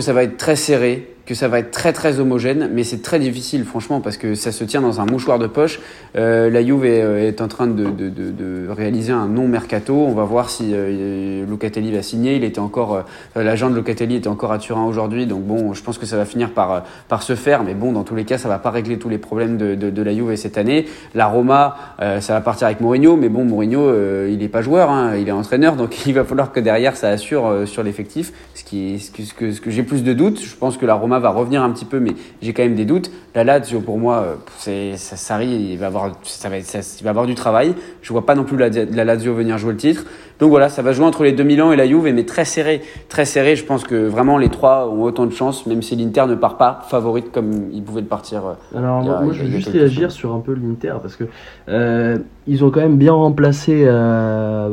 ça 0.00 0.12
va 0.12 0.24
être 0.24 0.36
très 0.36 0.56
serré 0.56 1.11
que 1.26 1.34
ça 1.34 1.48
va 1.48 1.60
être 1.60 1.70
très 1.70 1.92
très 1.92 2.18
homogène, 2.18 2.70
mais 2.72 2.82
c'est 2.82 3.00
très 3.02 3.18
difficile 3.18 3.64
franchement 3.64 4.00
parce 4.00 4.16
que 4.16 4.34
ça 4.34 4.50
se 4.50 4.64
tient 4.64 4.80
dans 4.80 5.00
un 5.00 5.06
mouchoir 5.06 5.38
de 5.38 5.46
poche. 5.46 5.80
Euh, 6.16 6.50
la 6.50 6.64
Juve 6.64 6.84
est, 6.84 7.02
euh, 7.02 7.32
en 7.40 7.48
train 7.48 7.66
de, 7.66 7.84
de, 7.84 8.08
de, 8.08 8.68
réaliser 8.68 9.12
un 9.12 9.28
non 9.28 9.46
mercato. 9.46 9.94
On 9.94 10.14
va 10.14 10.24
voir 10.24 10.50
si 10.50 10.70
euh, 10.72 11.46
Locatelli 11.48 11.92
va 11.92 12.02
signer. 12.02 12.36
Il 12.36 12.44
était 12.44 12.58
encore 12.58 13.04
euh, 13.36 13.42
l'agent 13.42 13.70
de 13.70 13.76
Locatelli 13.76 14.16
était 14.16 14.28
encore 14.28 14.52
à 14.52 14.58
Turin 14.58 14.84
aujourd'hui, 14.84 15.26
donc 15.26 15.42
bon, 15.42 15.74
je 15.74 15.82
pense 15.82 15.98
que 15.98 16.06
ça 16.06 16.16
va 16.16 16.24
finir 16.24 16.50
par 16.50 16.84
par 17.08 17.22
se 17.22 17.34
faire. 17.36 17.62
Mais 17.62 17.74
bon, 17.74 17.92
dans 17.92 18.02
tous 18.02 18.14
les 18.14 18.24
cas, 18.24 18.38
ça 18.38 18.48
va 18.48 18.58
pas 18.58 18.70
régler 18.70 18.98
tous 18.98 19.08
les 19.08 19.18
problèmes 19.18 19.56
de, 19.56 20.02
la 20.02 20.14
Juve 20.14 20.34
cette 20.36 20.58
année. 20.58 20.86
La 21.14 21.26
Roma, 21.26 21.76
ça 21.98 22.32
va 22.32 22.40
partir 22.40 22.66
avec 22.66 22.80
Mourinho, 22.80 23.16
mais 23.16 23.28
bon, 23.28 23.44
Mourinho, 23.44 23.92
il 24.26 24.42
est 24.42 24.48
pas 24.48 24.62
joueur, 24.62 24.90
hein, 24.90 25.16
il 25.16 25.28
est 25.28 25.32
entraîneur, 25.32 25.76
donc 25.76 25.94
il 26.06 26.14
va 26.14 26.24
falloir 26.24 26.52
que 26.52 26.60
derrière 26.60 26.96
ça 26.96 27.08
assure 27.08 27.62
sur 27.66 27.82
l'effectif. 27.82 28.32
Ce 28.54 28.64
qui, 28.64 28.98
ce 28.98 29.10
que, 29.10 29.22
ce 29.22 29.34
que, 29.34 29.52
ce 29.52 29.60
que 29.60 29.70
j'ai 29.70 29.82
plus 29.82 30.02
de 30.02 30.12
doutes, 30.12 30.42
je 30.42 30.56
pense 30.56 30.76
que 30.76 30.86
la 30.86 30.94
Roma 30.94 31.11
va 31.18 31.30
revenir 31.30 31.62
un 31.62 31.70
petit 31.70 31.84
peu, 31.84 32.00
mais 32.00 32.12
j'ai 32.40 32.52
quand 32.52 32.62
même 32.62 32.74
des 32.74 32.84
doutes. 32.84 33.10
La 33.34 33.44
Lazio, 33.44 33.80
pour 33.80 33.98
moi, 33.98 34.16
euh, 34.16 34.34
c'est 34.58 34.96
Sarri, 34.96 35.48
il 35.48 35.78
va 35.78 35.86
avoir, 35.86 36.12
ça 36.24 36.48
va, 36.48 36.58
il 36.58 37.04
va 37.04 37.10
avoir 37.10 37.26
du 37.26 37.34
travail. 37.34 37.74
Je 38.02 38.12
vois 38.12 38.26
pas 38.26 38.34
non 38.34 38.44
plus 38.44 38.56
la, 38.56 38.68
la, 38.68 39.04
Lazio 39.04 39.34
venir 39.34 39.56
jouer 39.58 39.72
le 39.72 39.78
titre. 39.78 40.04
Donc 40.38 40.50
voilà, 40.50 40.68
ça 40.68 40.82
va 40.82 40.92
jouer 40.92 41.06
entre 41.06 41.24
les 41.24 41.32
2000 41.32 41.62
ans 41.62 41.72
et 41.72 41.76
la 41.76 41.86
Juve, 41.86 42.12
mais 42.12 42.24
très 42.24 42.44
serré, 42.44 42.82
très 43.08 43.24
serré. 43.24 43.56
Je 43.56 43.64
pense 43.64 43.84
que 43.84 43.94
vraiment 43.94 44.38
les 44.38 44.48
trois 44.48 44.88
ont 44.88 45.02
autant 45.02 45.26
de 45.26 45.32
chance, 45.32 45.66
même 45.66 45.82
si 45.82 45.96
l'Inter 45.96 46.24
ne 46.28 46.34
part 46.34 46.56
pas 46.56 46.82
favorite 46.88 47.30
comme 47.30 47.70
il 47.72 47.82
pouvait 47.82 48.00
le 48.00 48.06
partir. 48.06 48.42
Euh, 48.46 48.78
Alors 48.78 49.02
moi, 49.02 49.32
je 49.32 49.44
vais 49.44 49.50
juste 49.50 49.68
réagir 49.68 50.10
sur 50.10 50.34
un 50.34 50.40
peu 50.40 50.52
l'Inter 50.54 50.94
parce 51.00 51.16
que 51.16 51.24
euh, 51.68 52.18
ils 52.46 52.64
ont 52.64 52.70
quand 52.70 52.80
même 52.80 52.96
bien 52.96 53.12
remplacé, 53.12 53.84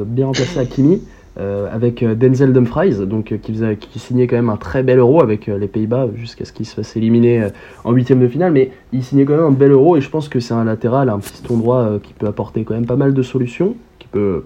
bien 0.08 0.26
remplacé 0.26 0.60
Hakimi. 0.60 1.02
Euh, 1.40 1.74
avec 1.74 2.04
euh, 2.04 2.16
Denzel 2.16 2.52
Dumfries, 2.52 3.06
donc, 3.06 3.32
euh, 3.32 3.38
qui, 3.38 4.00
signait 4.00 4.28
quand 4.28 4.36
même 4.36 4.50
un 4.50 4.58
très 4.58 4.84
bel 4.84 5.00
euro 5.00 5.22
avec 5.22 5.48
les 5.48 5.68
Pays-Bas 5.70 6.08
jusqu'à 6.16 6.44
ce 6.44 6.52
qu'il 6.52 6.66
se 6.66 6.76
fasse 6.76 6.98
éliminer 6.98 7.48
en 7.86 7.94
huitième 7.94 8.20
de 8.20 8.28
finale, 8.28 8.52
mais 8.52 8.72
il 8.92 9.04
signait 9.04 9.24
quand 9.24 9.38
même 9.38 9.46
un 9.46 9.52
bel 9.52 9.72
euro 9.72 9.96
et 9.96 10.02
je 10.02 10.10
pense 10.10 10.28
que 10.28 10.42
c'est 10.42 10.54
un 10.54 10.66
latéral, 10.66 11.08
un 11.08 11.20
piston 11.20 11.58
droit 11.58 12.00
qui 12.04 12.14
peut 12.14 12.28
apporter 12.28 12.64
quand 12.64 12.74
même 12.74 12.86
pas 12.86 12.98
mal 12.98 13.14
de 13.14 13.22
solutions, 13.22 13.76
qui 14.00 14.08
peut 14.10 14.44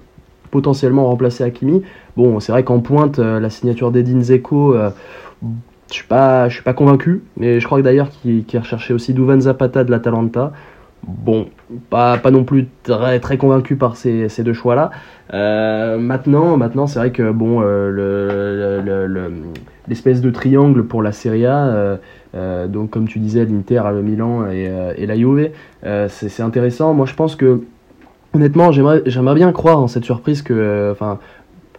potentiellement 0.52 1.08
remplacer 1.08 1.44
Hakimi. 1.44 1.82
Bon, 2.16 2.40
c'est 2.40 2.52
vrai 2.52 2.64
qu'en 2.64 2.80
pointe, 2.80 3.18
la 3.18 3.50
signature 3.50 3.92
d'Edin 3.92 4.22
Zeko, 4.22 4.76
je 5.94 5.94
suis 5.94 6.08
pas, 6.08 6.48
suis 6.50 6.64
pas 6.64 6.74
convaincu, 6.74 7.24
mais 7.38 7.60
je 7.60 7.66
crois 7.66 7.80
que 7.80 7.84
d'ailleurs 7.84 8.10
qu'il 8.10 8.46
a 8.54 8.60
recherché 8.60 8.94
aussi 8.94 9.14
Duvan 9.14 9.40
Zapata 9.40 9.84
de 9.84 9.90
l'Atalanta. 9.90 10.54
Bon, 11.06 11.50
pas, 11.90 12.18
pas 12.18 12.32
non 12.32 12.46
plus 12.46 12.68
très, 12.84 13.20
très 13.20 13.38
convaincu 13.38 13.76
par 13.76 13.98
ces, 13.98 14.30
ces 14.30 14.42
deux 14.42 14.54
choix-là. 14.54 14.90
Euh, 15.34 15.98
maintenant, 15.98 16.56
maintenant 16.56 16.88
c'est 16.88 17.00
vrai 17.00 17.12
que 17.12 17.30
bon, 17.32 17.60
euh, 17.62 19.30
l'espèce 19.90 20.22
de 20.22 20.32
triangle 20.32 20.86
pour 20.86 21.04
la 21.04 21.12
Serie 21.12 21.46
A, 21.46 22.00
euh, 22.36 22.68
donc 22.68 22.90
comme 22.90 23.08
tu 23.08 23.20
disais, 23.20 23.44
l'Inter, 23.44 23.82
le 23.92 24.02
Milan 24.02 24.50
et, 24.50 24.72
et 24.98 25.06
la 25.06 25.18
Juve, 25.18 25.50
c'est 26.08 26.42
intéressant. 26.42 26.94
Moi, 26.94 27.06
je 27.06 27.16
pense 27.16 27.36
que 27.36 27.62
honnêtement, 28.34 28.72
j'aimerais 28.72 29.36
bien 29.36 29.52
croire 29.52 29.80
en 29.80 29.88
cette 29.88 30.06
surprise 30.06 30.42
que, 30.42 30.96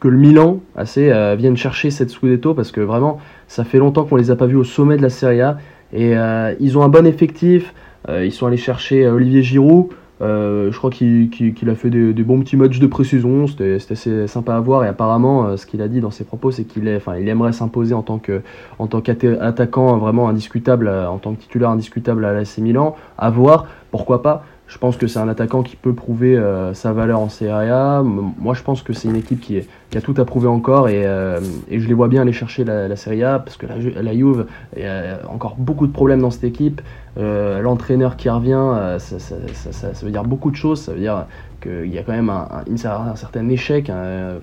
que 0.00 0.08
le 0.08 0.18
Milan 0.18 0.60
assez 0.76 1.10
vienne 1.36 1.56
chercher 1.56 1.90
cette 1.90 2.10
Scudetto 2.10 2.52
parce 2.52 2.72
que 2.72 2.82
vraiment, 2.82 3.20
ça 3.48 3.64
fait 3.64 3.78
longtemps 3.78 4.04
qu'on 4.04 4.16
les 4.16 4.30
a 4.30 4.36
pas 4.36 4.46
vus 4.46 4.56
au 4.56 4.64
sommet 4.64 4.98
de 4.98 5.02
la 5.02 5.10
Serie 5.10 5.40
A 5.40 5.56
et 5.94 6.14
ils 6.60 6.76
ont 6.76 6.82
un 6.82 6.90
bon 6.90 7.06
effectif. 7.06 7.72
Euh, 8.08 8.24
ils 8.24 8.32
sont 8.32 8.46
allés 8.46 8.56
chercher 8.56 9.04
euh, 9.04 9.14
Olivier 9.14 9.42
Giroud. 9.42 9.88
Euh, 10.20 10.70
je 10.70 10.78
crois 10.78 10.90
qu'il 10.90 11.68
a 11.68 11.74
fait 11.74 11.90
des, 11.90 12.12
bons 12.22 12.40
petits 12.40 12.56
matchs 12.56 12.78
de 12.78 12.86
pré-saison, 12.86 13.48
c'était 13.48 13.78
assez 13.90 14.28
sympa 14.28 14.54
à 14.54 14.60
voir 14.60 14.84
et 14.84 14.88
apparemment 14.88 15.56
ce 15.56 15.66
qu'il 15.66 15.82
a 15.82 15.88
dit 15.88 16.00
dans 16.00 16.12
ses 16.12 16.22
propos 16.22 16.52
c'est 16.52 16.62
qu'il 16.62 16.84
il 17.18 17.28
aimerait 17.28 17.52
s'imposer 17.52 17.94
en 17.94 18.02
tant 18.02 18.20
qu'attaquant 18.20 19.98
vraiment 19.98 20.28
indiscutable, 20.28 20.88
en 20.88 21.18
tant 21.18 21.34
que 21.34 21.40
titulaire 21.40 21.70
indiscutable 21.70 22.24
à 22.24 22.32
l'AC 22.32 22.58
Milan, 22.58 22.94
à 23.18 23.28
voir, 23.28 23.66
pourquoi 23.90 24.22
pas. 24.22 24.44
Je 24.66 24.78
pense 24.78 24.96
que 24.96 25.06
c'est 25.06 25.18
un 25.18 25.28
attaquant 25.28 25.62
qui 25.62 25.76
peut 25.76 25.92
prouver 25.92 26.36
euh, 26.36 26.72
sa 26.72 26.92
valeur 26.92 27.20
en 27.20 27.28
Serie 27.28 27.68
A. 27.68 28.02
Moi, 28.02 28.54
je 28.54 28.62
pense 28.62 28.82
que 28.82 28.94
c'est 28.94 29.08
une 29.08 29.16
équipe 29.16 29.40
qui, 29.40 29.58
est, 29.58 29.68
qui, 29.90 29.98
a 29.98 30.00
tout 30.00 30.14
à 30.16 30.24
prouver 30.24 30.48
encore 30.48 30.88
et, 30.88 31.06
euh, 31.06 31.38
et, 31.68 31.80
je 31.80 31.86
les 31.86 31.92
vois 31.92 32.08
bien 32.08 32.22
aller 32.22 32.32
chercher 32.32 32.64
la, 32.64 32.88
la 32.88 32.96
Serie 32.96 33.22
A 33.24 33.38
parce 33.38 33.58
que 33.58 33.66
la, 33.66 33.76
la 33.76 34.14
Juve, 34.14 34.46
il 34.74 34.82
y 34.82 34.86
a 34.86 35.20
encore 35.28 35.56
beaucoup 35.58 35.86
de 35.86 35.92
problèmes 35.92 36.22
dans 36.22 36.30
cette 36.30 36.44
équipe. 36.44 36.80
Euh, 37.18 37.60
L'entraîneur 37.60 38.16
qui 38.16 38.30
revient, 38.30 38.98
ça, 38.98 39.18
ça, 39.18 39.36
ça, 39.52 39.94
ça, 39.94 40.06
veut 40.06 40.10
dire 40.10 40.24
beaucoup 40.24 40.50
de 40.50 40.56
choses. 40.56 40.80
Ça 40.80 40.92
veut 40.92 41.00
dire 41.00 41.26
qu'il 41.62 41.92
y 41.92 41.98
a 41.98 42.02
quand 42.02 42.12
même 42.12 42.30
un, 42.30 42.48
un, 42.66 43.10
un 43.10 43.16
certain 43.16 43.48
échec 43.50 43.90
hein, 43.90 44.38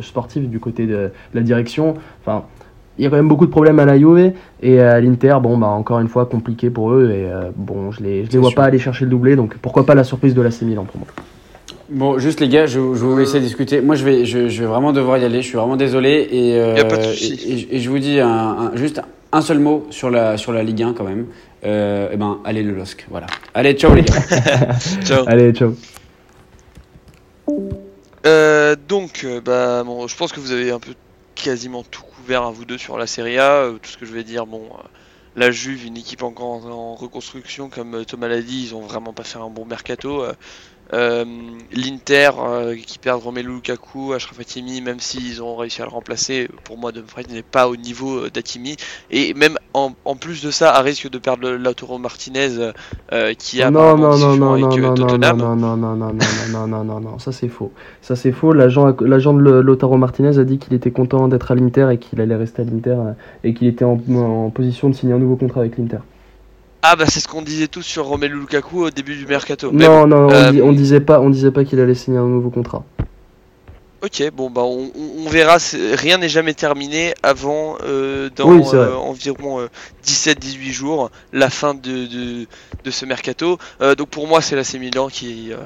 sportif 0.00 0.48
du 0.48 0.60
côté 0.60 0.86
de, 0.86 1.10
la 1.34 1.40
direction. 1.42 1.94
Enfin, 2.22 2.44
il 2.98 3.04
y 3.04 3.06
a 3.06 3.10
quand 3.10 3.16
même 3.16 3.28
beaucoup 3.28 3.46
de 3.46 3.50
problèmes 3.50 3.78
à 3.78 3.84
la 3.84 3.98
Juve 3.98 4.32
et 4.62 4.80
à 4.80 5.00
l'Inter, 5.00 5.36
bon, 5.42 5.58
bah, 5.58 5.66
encore 5.66 6.00
une 6.00 6.08
fois, 6.08 6.26
compliqué 6.26 6.70
pour 6.70 6.92
eux. 6.92 7.10
Et 7.10 7.30
euh, 7.30 7.50
bon, 7.54 7.90
je 7.92 8.02
les, 8.02 8.24
je 8.24 8.30
les 8.30 8.38
vois 8.38 8.52
pas 8.52 8.64
aller 8.64 8.78
chercher 8.78 9.04
le 9.04 9.10
doublé, 9.10 9.36
donc 9.36 9.56
pourquoi 9.58 9.84
pas 9.84 9.94
la 9.94 10.04
surprise 10.04 10.34
de 10.34 10.42
la 10.42 10.50
Milan 10.62 10.84
pour 10.84 10.98
moi. 10.98 11.08
Bon, 11.88 12.18
juste 12.18 12.40
les 12.40 12.48
gars, 12.48 12.66
je, 12.66 12.72
je 12.72 12.78
vais 12.78 12.94
vous 13.06 13.16
laisser 13.16 13.38
discuter. 13.38 13.80
Moi, 13.80 13.94
je 13.94 14.04
vais, 14.04 14.24
je, 14.24 14.48
je, 14.48 14.60
vais 14.60 14.66
vraiment 14.66 14.92
devoir 14.92 15.18
y 15.18 15.24
aller. 15.24 15.42
Je 15.42 15.48
suis 15.48 15.56
vraiment 15.56 15.76
désolé. 15.76 16.26
Et, 16.30 16.58
euh, 16.58 16.74
et, 17.70 17.78
je 17.78 17.90
vous 17.90 17.98
dis 17.98 18.18
un, 18.18 18.72
juste 18.74 19.00
un 19.30 19.40
seul 19.40 19.60
mot 19.60 19.86
sur 19.90 20.10
la, 20.10 20.36
sur 20.36 20.52
la 20.52 20.64
Ligue 20.64 20.82
1 20.82 20.94
quand 20.94 21.04
même. 21.04 21.26
Euh, 21.64 22.08
et 22.08 22.14
eh 22.14 22.16
ben, 22.16 22.38
allez 22.44 22.62
le 22.62 22.74
LOSC. 22.74 23.06
Voilà. 23.08 23.26
Allez, 23.54 23.74
ciao 23.74 23.94
les 23.94 24.02
gars. 24.02 24.14
ciao. 25.04 25.24
Allez, 25.28 25.52
ciao. 25.52 25.74
Euh, 28.26 28.74
donc, 28.88 29.24
bah, 29.44 29.84
bon, 29.84 30.08
je 30.08 30.16
pense 30.16 30.32
que 30.32 30.40
vous 30.40 30.50
avez 30.50 30.72
un 30.72 30.80
peu 30.80 30.92
quasiment 31.36 31.84
tout 31.88 32.02
à 32.34 32.50
vous 32.50 32.64
deux 32.64 32.78
sur 32.78 32.98
la 32.98 33.06
Serie 33.06 33.38
A. 33.38 33.52
Euh, 33.52 33.78
tout 33.78 33.90
ce 33.90 33.96
que 33.96 34.06
je 34.06 34.12
vais 34.12 34.24
dire, 34.24 34.46
bon, 34.46 34.64
euh, 34.64 34.82
la 35.36 35.50
Juve, 35.50 35.84
une 35.86 35.96
équipe 35.96 36.22
encore 36.22 36.66
en, 36.66 36.94
reconstruction, 36.94 37.68
comme 37.68 37.94
euh, 37.94 38.04
Thomas 38.04 38.28
l'a 38.28 38.42
dit, 38.42 38.64
ils 38.64 38.74
ont 38.74 38.80
vraiment 38.80 39.12
pas 39.12 39.24
fait 39.24 39.38
un 39.38 39.50
bon 39.50 39.64
mercato. 39.64 40.24
Euh, 40.92 41.24
L'Inter 41.72 42.30
euh, 42.38 42.76
qui 42.76 42.98
perd 42.98 43.20
Romelu 43.20 43.48
Lukaku, 43.48 44.12
Ashraf 44.12 44.38
Hakimi, 44.38 44.80
même 44.80 45.00
s'ils 45.00 45.42
ont 45.42 45.56
réussi 45.56 45.82
à 45.82 45.84
le 45.84 45.90
remplacer, 45.90 46.48
pour 46.64 46.78
moi 46.78 46.92
Dumfries 46.92 47.26
n'est 47.28 47.42
pas 47.42 47.68
au 47.68 47.76
niveau 47.76 48.18
euh, 48.18 48.30
d'Hakimi. 48.30 48.76
Et 49.10 49.34
même 49.34 49.58
en, 49.74 49.92
en, 50.04 50.14
plus 50.14 50.44
de 50.44 50.50
ça, 50.50 50.72
à 50.72 50.80
risque 50.82 51.10
de 51.10 51.18
perdre 51.18 51.50
Lautaro 51.50 51.98
Martinez 51.98 52.70
qui 53.38 53.62
a 53.62 53.70
non 53.70 53.96
non 53.96 54.16
non 54.16 54.36
non 54.36 54.56
non 54.58 54.68
non 54.68 54.94
Tottenham. 54.94 55.38
Non 55.38 55.56
non 55.56 55.76
non 55.76 55.96
non 55.96 56.12
non 56.12 56.18
non 56.52 56.66
non 56.66 56.84
non 56.84 57.00
non 57.00 57.18
ça 57.18 57.32
c'est 57.32 57.48
faux. 57.48 57.72
Ça 58.00 58.14
c'est 58.16 58.32
faux. 58.32 58.52
L'agent 58.52 58.94
l'agent 59.00 59.34
de 59.34 59.40
Lautaro 59.40 59.96
Martinez 59.96 60.38
a 60.38 60.44
dit 60.44 60.58
qu'il 60.58 60.74
était 60.74 60.92
content 60.92 61.28
d'être 61.28 61.50
à 61.50 61.54
l'Inter 61.54 61.88
et 61.92 61.98
qu'il 61.98 62.20
allait 62.20 62.36
rester 62.36 62.62
à 62.62 62.64
l'Inter 62.64 62.96
et 63.44 63.54
qu'il 63.54 63.66
était 63.66 63.84
en, 63.84 64.00
en 64.14 64.50
position 64.50 64.88
de 64.88 64.94
signer 64.94 65.14
un 65.14 65.18
nouveau 65.18 65.36
contrat 65.36 65.60
avec 65.60 65.76
l'Inter. 65.78 65.98
Ah 66.88 66.94
bah 66.94 67.06
c'est 67.08 67.18
ce 67.18 67.26
qu'on 67.26 67.42
disait 67.42 67.66
tous 67.66 67.82
sur 67.82 68.04
Romelu 68.06 68.38
Lukaku 68.38 68.84
au 68.84 68.90
début 68.90 69.16
du 69.16 69.26
mercato. 69.26 69.72
non, 69.72 70.06
non, 70.06 70.28
on, 70.28 70.30
euh, 70.32 70.72
disait 70.72 71.00
pas, 71.00 71.20
on 71.20 71.30
disait 71.30 71.50
pas 71.50 71.64
qu'il 71.64 71.80
allait 71.80 71.96
signer 71.96 72.18
un 72.18 72.26
nouveau 72.28 72.50
contrat. 72.50 72.84
Ok, 74.04 74.22
bon 74.32 74.50
bah 74.50 74.60
on, 74.62 74.92
on- 74.94 75.26
on 75.26 75.28
verra, 75.28 75.56
rien 75.94 76.18
n'est 76.18 76.28
jamais 76.28 76.54
terminé 76.54 77.12
avant 77.24 77.76
euh, 77.82 78.30
dans 78.36 78.52
Oui, 78.52 78.62
euh, 78.72 78.94
environ 78.94 79.66
17-18 80.04 80.70
jours 80.70 81.10
la 81.32 81.50
fin 81.50 81.74
de, 81.74 82.06
de, 82.06 82.46
de 82.84 82.90
ce 82.92 83.04
mercato. 83.04 83.58
Euh, 83.80 83.96
donc 83.96 84.08
pour 84.10 84.28
moi 84.28 84.40
c'est 84.40 84.54
l'AC 84.54 84.74
Milan 84.74 85.08
qui 85.08 85.52
euh, 85.52 85.56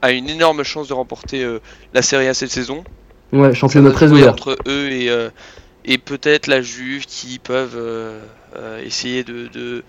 a 0.00 0.12
une 0.12 0.30
énorme 0.30 0.62
chance 0.62 0.88
de 0.88 0.94
remporter 0.94 1.44
euh, 1.44 1.58
la 1.92 2.00
Serie 2.00 2.26
A 2.28 2.32
cette 2.32 2.52
saison. 2.52 2.84
Ouais, 3.34 3.54
championnat 3.54 3.90
très 3.90 4.10
ouvert. 4.10 4.30
entre 4.32 4.56
eux 4.66 4.88
et, 4.90 5.10
euh, 5.10 5.28
et 5.84 5.98
peut-être 5.98 6.46
la 6.46 6.62
Juve 6.62 7.04
qui 7.04 7.38
peuvent 7.38 7.76
euh, 7.76 8.18
euh, 8.56 8.82
essayer 8.82 9.24
de, 9.24 9.48
de, 9.48 9.82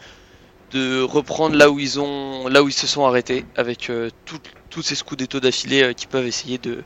de 0.72 1.02
reprendre 1.02 1.56
là 1.56 1.70
où 1.70 1.80
ils 1.80 2.00
ont 2.00 2.48
là 2.48 2.62
où 2.64 2.68
ils 2.68 2.74
se 2.74 2.88
sont 2.88 3.06
arrêtés 3.06 3.46
avec 3.56 3.90
euh, 3.90 4.10
tout- 4.26 4.40
tous 4.70 4.82
ces 4.84 4.96
scudetto 4.96 5.40
d'affilée 5.40 5.84
euh, 5.84 5.94
qui 5.94 6.06
peuvent 6.06 6.28
essayer 6.28 6.58
de, 6.60 6.84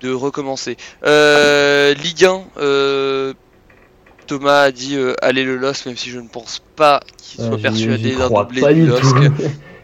de 0.00 0.12
recommencer. 0.12 0.76
Euh, 1.04 1.92
Ligue 1.94 2.24
1, 2.24 2.44
euh, 2.58 3.34
Thomas 4.26 4.62
a 4.62 4.70
dit 4.72 4.96
allez 5.22 5.44
le 5.44 5.56
LOSC 5.56 5.86
même 5.86 5.96
si 5.96 6.10
je 6.10 6.18
ne 6.20 6.28
pense 6.28 6.62
pas 6.76 7.00
qu'il 7.18 7.40
soit 7.44 7.56
persuadé 7.62 8.10
d'un 8.16 8.28
doublé 8.44 8.60
du 8.74 8.86
LOSC. 8.86 9.02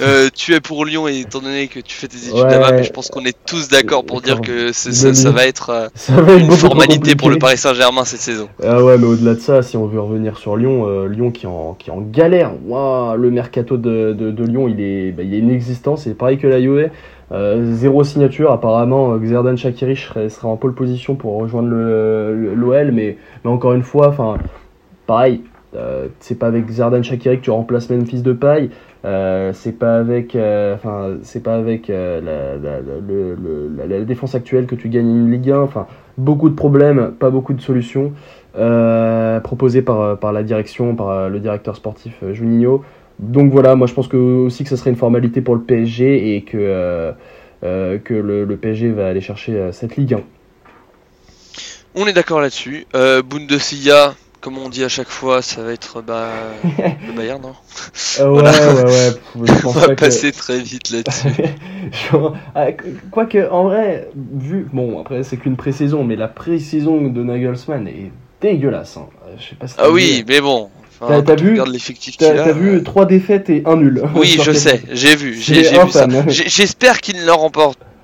Euh, 0.00 0.28
tu 0.34 0.54
es 0.54 0.60
pour 0.60 0.84
Lyon 0.84 1.08
et 1.08 1.20
étant 1.20 1.40
donné 1.40 1.66
que 1.68 1.80
tu 1.80 1.94
fais 1.94 2.08
tes 2.08 2.18
études 2.18 2.34
Ouais. 2.34 2.50
là-bas, 2.50 2.82
je 2.82 2.90
pense 2.90 3.08
qu'on 3.08 3.24
est 3.24 3.36
tous 3.46 3.68
d'accord 3.68 4.04
pour 4.04 4.20
dire 4.20 4.40
que 4.40 4.72
c'est- 4.72 4.92
ça, 4.92 5.12
ça 5.14 5.30
va 5.30 5.46
être 5.46 5.70
euh, 5.70 5.88
Ça 5.94 6.20
va 6.20 6.32
être 6.34 6.40
une 6.40 6.50
formalité 6.52 7.14
pour 7.16 7.30
le. 7.30 7.38
Paris 7.38 7.56
Saint-Germain 7.56 8.04
cette 8.04 8.20
saison. 8.20 8.48
Ah 8.62 8.82
ouais, 8.84 8.96
mais 8.98 9.06
au-delà 9.06 9.34
de 9.34 9.40
ça, 9.40 9.62
si 9.62 9.76
on 9.76 9.86
veut 9.86 10.00
revenir 10.00 10.38
sur 10.38 10.56
Lyon, 10.56 10.86
euh, 10.86 11.08
Lyon 11.08 11.30
qui 11.32 11.46
est 11.46 11.48
en, 11.48 11.74
qui 11.78 11.90
en 11.90 12.00
galère. 12.00 12.52
Le 12.68 13.30
mercato 13.30 13.76
de, 13.76 14.12
de, 14.12 14.30
de 14.30 14.44
Lyon, 14.44 14.68
il 14.68 14.80
est, 14.80 15.12
bah, 15.12 15.22
il 15.24 15.34
est 15.34 15.38
inexistant. 15.38 15.96
C'est 15.96 16.14
pareil 16.14 16.38
que 16.38 16.46
la 16.46 16.60
Juve. 16.60 16.90
Euh, 17.32 17.74
zéro 17.74 18.04
signature. 18.04 18.52
Apparemment, 18.52 19.16
Xerdan 19.18 19.56
Shaqiri 19.56 19.96
serait, 19.96 20.28
serait 20.28 20.48
en 20.48 20.56
pole 20.56 20.74
position 20.74 21.14
pour 21.14 21.36
rejoindre 21.38 21.68
l'OL. 21.70 22.92
Mais, 22.92 23.16
mais 23.44 23.50
encore 23.50 23.72
une 23.72 23.82
fois, 23.82 24.14
pareil. 25.06 25.42
euh, 25.74 26.06
c'est 26.20 26.38
pas 26.38 26.46
avec 26.48 26.66
Xerdan 26.66 27.02
Shaqiri 27.02 27.38
que 27.38 27.44
tu 27.44 27.50
remplaces 27.50 27.88
Memphis 27.90 28.20
de 28.22 28.32
paille. 28.32 28.70
Euh, 29.04 29.52
c'est 29.52 29.78
pas 29.78 29.96
avec, 29.96 30.36
euh, 30.36 30.76
enfin, 30.76 31.16
c'est 31.22 31.42
pas 31.42 31.56
avec 31.56 31.90
euh, 31.90 32.20
la, 33.88 34.00
défense 34.04 34.34
actuelle 34.34 34.66
que 34.66 34.76
tu 34.76 34.88
gagnes 34.88 35.10
une 35.10 35.30
Ligue 35.32 35.50
1. 35.50 35.60
Enfin, 35.60 35.86
beaucoup 36.18 36.48
de 36.48 36.54
problèmes, 36.54 37.12
pas 37.18 37.30
beaucoup 37.30 37.54
de 37.54 37.60
solutions 37.60 38.12
proposées 39.42 39.82
par, 39.82 40.18
par 40.18 40.32
la 40.32 40.42
direction, 40.42 40.94
par 40.94 41.28
le 41.28 41.40
directeur 41.40 41.74
sportif 41.74 42.14
Juninho. 42.32 42.84
Donc 43.18 43.50
voilà, 43.50 43.74
moi 43.76 43.86
je 43.86 43.94
pense 43.94 44.08
que 44.08 44.16
aussi 44.16 44.62
que 44.62 44.68
ça 44.68 44.76
serait 44.76 44.90
une 44.90 44.96
formalité 44.96 45.40
pour 45.40 45.54
le 45.54 45.62
PSG 45.62 46.36
et 46.36 46.42
que, 46.42 47.12
que 47.62 48.14
le, 48.14 48.44
le 48.44 48.56
PSG 48.56 48.90
va 48.90 49.08
aller 49.08 49.20
chercher 49.20 49.70
cette 49.72 49.96
Ligue 49.96 50.14
1. 50.14 50.20
On 51.94 52.06
est 52.06 52.12
d'accord 52.12 52.40
là-dessus. 52.40 52.86
Bundesliga, 52.92 54.14
comme 54.42 54.58
on 54.58 54.68
dit 54.68 54.84
à 54.84 54.88
chaque 54.90 55.08
fois, 55.08 55.40
ça 55.40 55.62
va 55.62 55.72
être 55.72 56.02
bah, 56.02 56.28
le 56.64 57.16
Bayern, 57.16 57.40
non 57.40 57.54
Euh, 58.20 58.28
ouais, 58.28 58.42
Voilà. 58.42 58.74
ouais, 58.74 58.84
ouais, 58.84 59.46
je 59.60 59.66
On 59.66 59.70
va 59.70 59.86
pas 59.88 59.94
que- 59.94 60.04
passer 60.04 60.32
très 60.32 60.58
vite 60.60 60.90
là-dessus. 60.90 61.28
Ah, 62.54 62.66
Quoique, 63.10 63.48
en 63.50 63.64
vrai, 63.64 64.08
vu. 64.14 64.66
Bon, 64.72 65.00
après, 65.00 65.22
c'est 65.22 65.36
qu'une 65.36 65.56
pré-saison, 65.56 66.04
mais 66.04 66.16
la 66.16 66.28
pré-saison 66.28 67.00
de 67.08 67.22
Nagelsmann 67.22 67.86
est 67.88 68.10
dégueulasse. 68.40 68.96
hein. 68.96 69.06
Euh, 69.26 69.34
Je 69.38 69.48
sais 69.50 69.54
pas 69.54 69.68
si 69.68 69.74
Ah 69.78 69.90
oui, 69.90 70.18
vu. 70.18 70.24
mais 70.28 70.40
bon. 70.40 70.68
T'as- 71.00 71.06
Enfin, 71.18 71.34
vu- 71.34 71.54
qu'il 71.94 72.16
T'as 72.16 72.30
a. 72.42 72.44
t'as 72.44 72.52
vu 72.52 72.82
3 72.84 73.06
défaites 73.06 73.50
et 73.50 73.62
un 73.66 73.76
nul. 73.76 74.02
Oui, 74.14 74.38
je 74.44 74.52
sais, 74.52 74.82
j'ai 74.92 75.16
vu, 75.16 75.34
j'ai 75.34 75.62
vu 75.62 75.90
ça. 75.90 76.06
J'espère 76.28 77.00
qu'ils 77.00 77.16
ne 77.20 77.26
le 77.26 77.32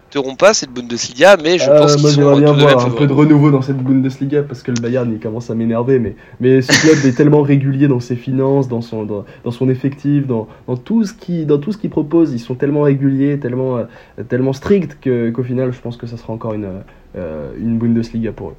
remporteront 0.08 0.36
pas 0.36 0.54
cette 0.54 0.70
Bundesliga, 0.70 1.36
mais 1.42 1.58
je 1.58 1.68
Euh, 1.70 1.78
pense 1.78 1.96
qu'ils 1.96 2.08
sont 2.10 2.36
bien 2.38 2.52
voir 2.52 2.86
un 2.86 2.90
peu 2.90 3.06
de 3.06 3.12
renouveau 3.12 3.50
dans 3.50 3.62
cette 3.62 3.76
Bundesliga 3.78 4.42
parce 4.42 4.62
que 4.62 4.70
le 4.70 4.80
Bayern 4.80 5.10
il 5.12 5.18
commence 5.20 5.50
à 5.50 5.54
m'énerver 5.54 5.98
mais, 5.98 6.16
mais 6.40 6.62
ce 6.62 6.72
club 6.80 6.96
est 7.04 7.16
tellement 7.16 7.42
régulier 7.42 7.88
dans 7.88 8.00
ses 8.00 8.16
finances, 8.16 8.68
dans 8.68 8.80
son, 8.80 9.04
dans, 9.04 9.24
dans 9.44 9.50
son 9.50 9.68
effectif, 9.68 10.26
dans, 10.26 10.48
dans 10.66 10.76
tout 10.76 11.04
ce 11.04 11.12
qui 11.12 11.44
dans 11.44 11.58
tout 11.58 11.72
ce 11.72 11.78
qu'il 11.78 11.90
propose, 11.90 12.32
ils 12.32 12.38
sont 12.38 12.54
tellement 12.54 12.82
réguliers, 12.82 13.38
tellement, 13.38 13.78
euh, 13.78 13.84
tellement 14.28 14.52
stricts 14.52 14.98
que- 15.00 15.30
qu'au 15.30 15.42
final 15.42 15.72
je 15.72 15.80
pense 15.80 15.96
que 15.96 16.06
ça 16.06 16.16
sera 16.16 16.32
encore 16.32 16.54
une, 16.54 16.68
euh, 17.16 17.52
une 17.58 17.78
Bundesliga 17.78 18.32
pour 18.32 18.50
eux. 18.50 18.54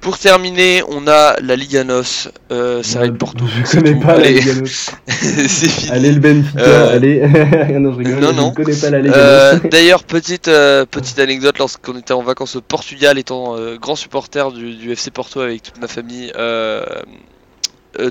Pour 0.00 0.16
terminer, 0.16 0.82
on 0.88 1.08
a 1.08 1.36
la 1.40 1.56
Liga 1.56 1.82
NOS, 1.82 2.28
euh, 2.52 2.82
ça 2.84 3.00
va 3.00 3.06
être 3.06 3.18
Porto. 3.18 3.44
Je 3.46 3.70
connais 3.70 3.94
tout. 3.94 4.00
pas 4.00 4.16
la 4.16 4.26
Allez, 4.26 4.38
Liga 4.38 4.54
NOS. 4.54 4.90
c'est 5.08 5.68
fini. 5.68 5.90
Allez 5.90 6.12
le 6.12 6.20
Benfica, 6.20 6.60
Euh, 6.60 6.94
allez. 6.96 7.20
non, 7.80 7.92
je 7.92 7.98
rigole, 7.98 8.20
non, 8.20 8.28
je 8.30 8.36
non. 8.36 8.50
ne 8.50 8.54
connais 8.54 8.76
pas 8.76 8.90
la 8.90 9.00
Liga 9.00 9.16
Euh. 9.16 9.58
D'ailleurs, 9.70 10.04
petite, 10.04 10.44
petite 10.90 11.18
anecdote, 11.18 11.58
lorsqu'on 11.58 11.98
était 11.98 12.12
en 12.12 12.22
vacances 12.22 12.54
au 12.56 12.60
Portugal, 12.60 13.18
étant 13.18 13.56
grand 13.76 13.96
supporter 13.96 14.52
du, 14.52 14.76
du 14.76 14.92
FC 14.92 15.10
Porto 15.10 15.40
avec 15.40 15.62
toute 15.64 15.80
ma 15.80 15.88
famille, 15.88 16.32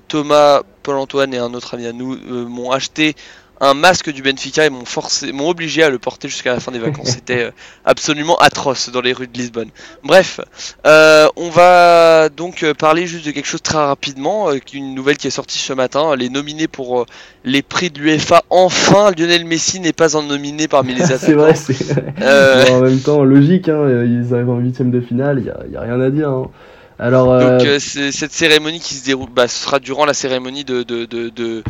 Thomas, 0.09 0.61
Paul-Antoine 0.83 1.33
et 1.33 1.37
un 1.37 1.53
autre 1.53 1.73
ami 1.75 1.85
à 1.87 1.93
nous 1.93 2.17
m'ont 2.49 2.71
acheté 2.71 3.15
un 3.59 3.73
masque 3.73 4.11
du 4.11 4.21
Benfica 4.21 4.65
et 4.65 4.69
m'ont 4.69 4.85
forcé, 4.85 5.31
m'ont 5.31 5.49
obligé 5.49 5.81
à 5.83 5.89
le 5.89 5.97
porter 5.99 6.27
jusqu'à 6.27 6.53
la 6.53 6.59
fin 6.59 6.71
des 6.71 6.79
vacances. 6.79 7.09
C'était 7.15 7.43
euh, 7.45 7.51
absolument 7.85 8.37
atroce 8.37 8.89
dans 8.89 9.01
les 9.01 9.13
rues 9.13 9.27
de 9.27 9.37
Lisbonne. 9.37 9.69
Bref, 10.03 10.39
euh, 10.85 11.27
on 11.35 11.49
va 11.49 12.29
donc 12.29 12.63
euh, 12.63 12.73
parler 12.73 13.07
juste 13.07 13.25
de 13.25 13.31
quelque 13.31 13.47
chose 13.47 13.61
très 13.61 13.77
rapidement, 13.77 14.49
une 14.73 14.93
nouvelle 14.93 15.17
qui 15.17 15.27
est 15.27 15.31
sortie 15.31 15.57
ce 15.57 15.73
matin, 15.73 16.15
les 16.15 16.29
nominés 16.29 16.67
pour 16.67 17.05
les 17.43 17.61
prix 17.61 17.89
de 17.89 17.99
l'UEFA. 17.99 18.43
Enfin, 18.49 19.11
Lionel 19.17 19.45
Messi 19.45 19.79
n'est 19.79 19.93
pas 19.93 20.15
en 20.15 20.23
nominé 20.23 20.67
parmi 20.67 20.93
les 20.93 21.03
attaquants. 21.11 21.25
c'est 21.25 21.33
vrai, 21.33 21.55
c'est. 21.55 21.75
Euh, 22.21 22.65
Bon, 22.67 22.75
en 22.75 22.81
même 22.81 22.99
temps, 22.99 23.23
logique, 23.23 23.69
hein, 23.69 23.87
ils 24.05 24.33
arrivent 24.33 24.49
en 24.49 24.59
huitième 24.59 24.91
de 24.91 25.01
finale, 25.01 25.39
il 25.39 25.43
n'y 25.45 25.49
a, 25.49 25.57
y 25.71 25.75
a 25.77 25.81
rien 25.81 25.99
à 26.01 26.09
dire. 26.09 26.29
hein. 26.29 26.49
Alors, 26.99 27.27
Donc 27.39 27.61
euh, 27.65 27.77
cette 27.79 28.31
cérémonie 28.33 28.79
qui 28.79 28.95
se 28.95 29.05
déroule, 29.05 29.29
bah, 29.31 29.47
ce 29.47 29.63
sera 29.63 29.79
durant 29.79 30.05
la 30.05 30.15
cérémonie 30.15 30.63
de, 30.63 30.81
de, 30.83 31.05
de, 31.05 31.29
de, 31.29 31.63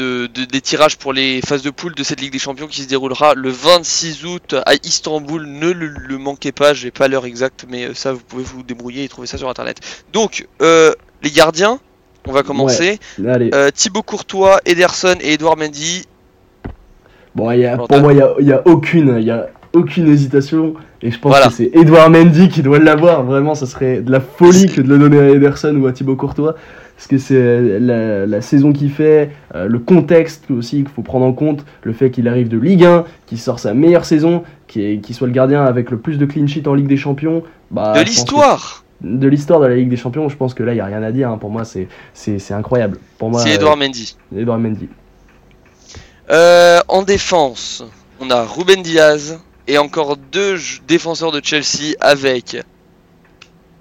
de- 0.00 0.26
de- 0.26 0.44
des 0.44 0.60
tirages 0.60 0.96
pour 0.96 1.12
les 1.12 1.40
phases 1.42 1.62
de 1.62 1.70
poule 1.70 1.94
de 1.94 2.02
cette 2.02 2.20
Ligue 2.20 2.32
des 2.32 2.38
Champions 2.38 2.66
qui 2.66 2.82
se 2.82 2.88
déroulera 2.88 3.34
le 3.34 3.50
26 3.50 4.24
août 4.24 4.54
à 4.66 4.74
Istanbul. 4.82 5.46
Ne 5.46 5.70
le, 5.72 5.86
le 5.88 6.18
manquez 6.18 6.52
pas, 6.52 6.72
j'ai 6.74 6.90
pas 6.90 7.08
l'heure 7.08 7.26
exacte, 7.26 7.66
mais 7.70 7.84
euh, 7.86 7.94
ça 7.94 8.12
vous 8.12 8.20
pouvez 8.26 8.42
vous 8.44 8.62
débrouiller 8.62 9.04
et 9.04 9.08
trouver 9.08 9.26
ça 9.26 9.38
sur 9.38 9.48
internet. 9.48 9.78
Donc 10.12 10.46
euh, 10.62 10.92
les 11.22 11.30
gardiens, 11.30 11.78
on 12.26 12.32
va 12.32 12.42
commencer. 12.42 12.98
Euh, 13.54 13.70
Thibaut 13.70 14.02
Courtois, 14.02 14.60
Ederson 14.64 15.16
et 15.20 15.34
Edouard 15.34 15.56
Mendy. 15.56 16.04
Bon, 17.34 17.50
y 17.52 17.64
a, 17.66 17.76
pour 17.76 18.00
moi, 18.00 18.12
il 18.12 18.44
n'y 18.44 18.52
a, 18.52 18.62
aucune, 18.66 19.18
il 19.20 19.30
a 19.30 19.48
aucune 19.72 20.08
hésitation. 20.08 20.74
Et 21.02 21.10
je 21.10 21.18
pense 21.18 21.30
Voilà. 21.30 21.46
que 21.46 21.52
c'est 21.52 21.70
Edouard 21.74 22.10
Mendy 22.10 22.48
qui 22.48 22.62
doit 22.62 22.78
l'avoir. 22.78 23.22
Vraiment, 23.22 23.54
ça 23.54 23.66
serait 23.66 24.00
de 24.00 24.10
la 24.10 24.20
folie 24.20 24.66
que 24.66 24.80
de 24.80 24.88
le 24.88 24.98
donner 24.98 25.18
à 25.20 25.28
Ederson 25.28 25.74
ou 25.76 25.86
à 25.86 25.92
Thibaut 25.92 26.16
Courtois. 26.16 26.56
Parce 27.00 27.08
que 27.08 27.16
c'est 27.16 27.78
la, 27.80 28.26
la 28.26 28.40
saison 28.42 28.74
qu'il 28.74 28.90
fait, 28.90 29.30
euh, 29.54 29.66
le 29.68 29.78
contexte 29.78 30.50
aussi 30.50 30.76
qu'il 30.82 30.88
faut 30.88 31.00
prendre 31.00 31.24
en 31.24 31.32
compte, 31.32 31.64
le 31.82 31.94
fait 31.94 32.10
qu'il 32.10 32.28
arrive 32.28 32.48
de 32.48 32.58
Ligue 32.58 32.84
1, 32.84 33.06
qu'il 33.24 33.38
sort 33.38 33.58
sa 33.58 33.72
meilleure 33.72 34.04
saison, 34.04 34.44
qu'il 34.68 35.02
soit 35.14 35.26
le 35.26 35.32
gardien 35.32 35.64
avec 35.64 35.90
le 35.90 35.96
plus 35.98 36.18
de 36.18 36.26
clean 36.26 36.46
sheet 36.46 36.68
en 36.68 36.74
Ligue 36.74 36.88
des 36.88 36.98
Champions. 36.98 37.42
Bah, 37.70 37.94
de 37.96 38.02
l'histoire 38.02 38.84
De 39.00 39.26
l'histoire 39.28 39.60
de 39.60 39.66
la 39.66 39.76
Ligue 39.76 39.88
des 39.88 39.96
Champions, 39.96 40.28
je 40.28 40.36
pense 40.36 40.52
que 40.52 40.62
là, 40.62 40.72
il 40.72 40.74
n'y 40.74 40.82
a 40.82 40.84
rien 40.84 41.02
à 41.02 41.10
dire. 41.10 41.30
hein. 41.30 41.38
Pour 41.38 41.48
moi, 41.48 41.62
c'est 41.64 41.88
incroyable. 42.50 42.98
C'est 43.38 43.52
Edouard 43.54 43.78
Mendy. 43.78 44.14
euh, 44.36 44.40
Edouard 44.42 44.58
Mendy. 44.58 44.88
Euh, 46.30 46.80
en 46.88 47.02
défense, 47.02 47.82
on 48.20 48.28
a 48.30 48.42
Ruben 48.44 48.82
Diaz 48.82 49.40
et 49.68 49.78
encore 49.78 50.18
deux 50.18 50.56
défenseurs 50.86 51.32
de 51.32 51.40
Chelsea 51.42 51.94
avec 52.00 52.58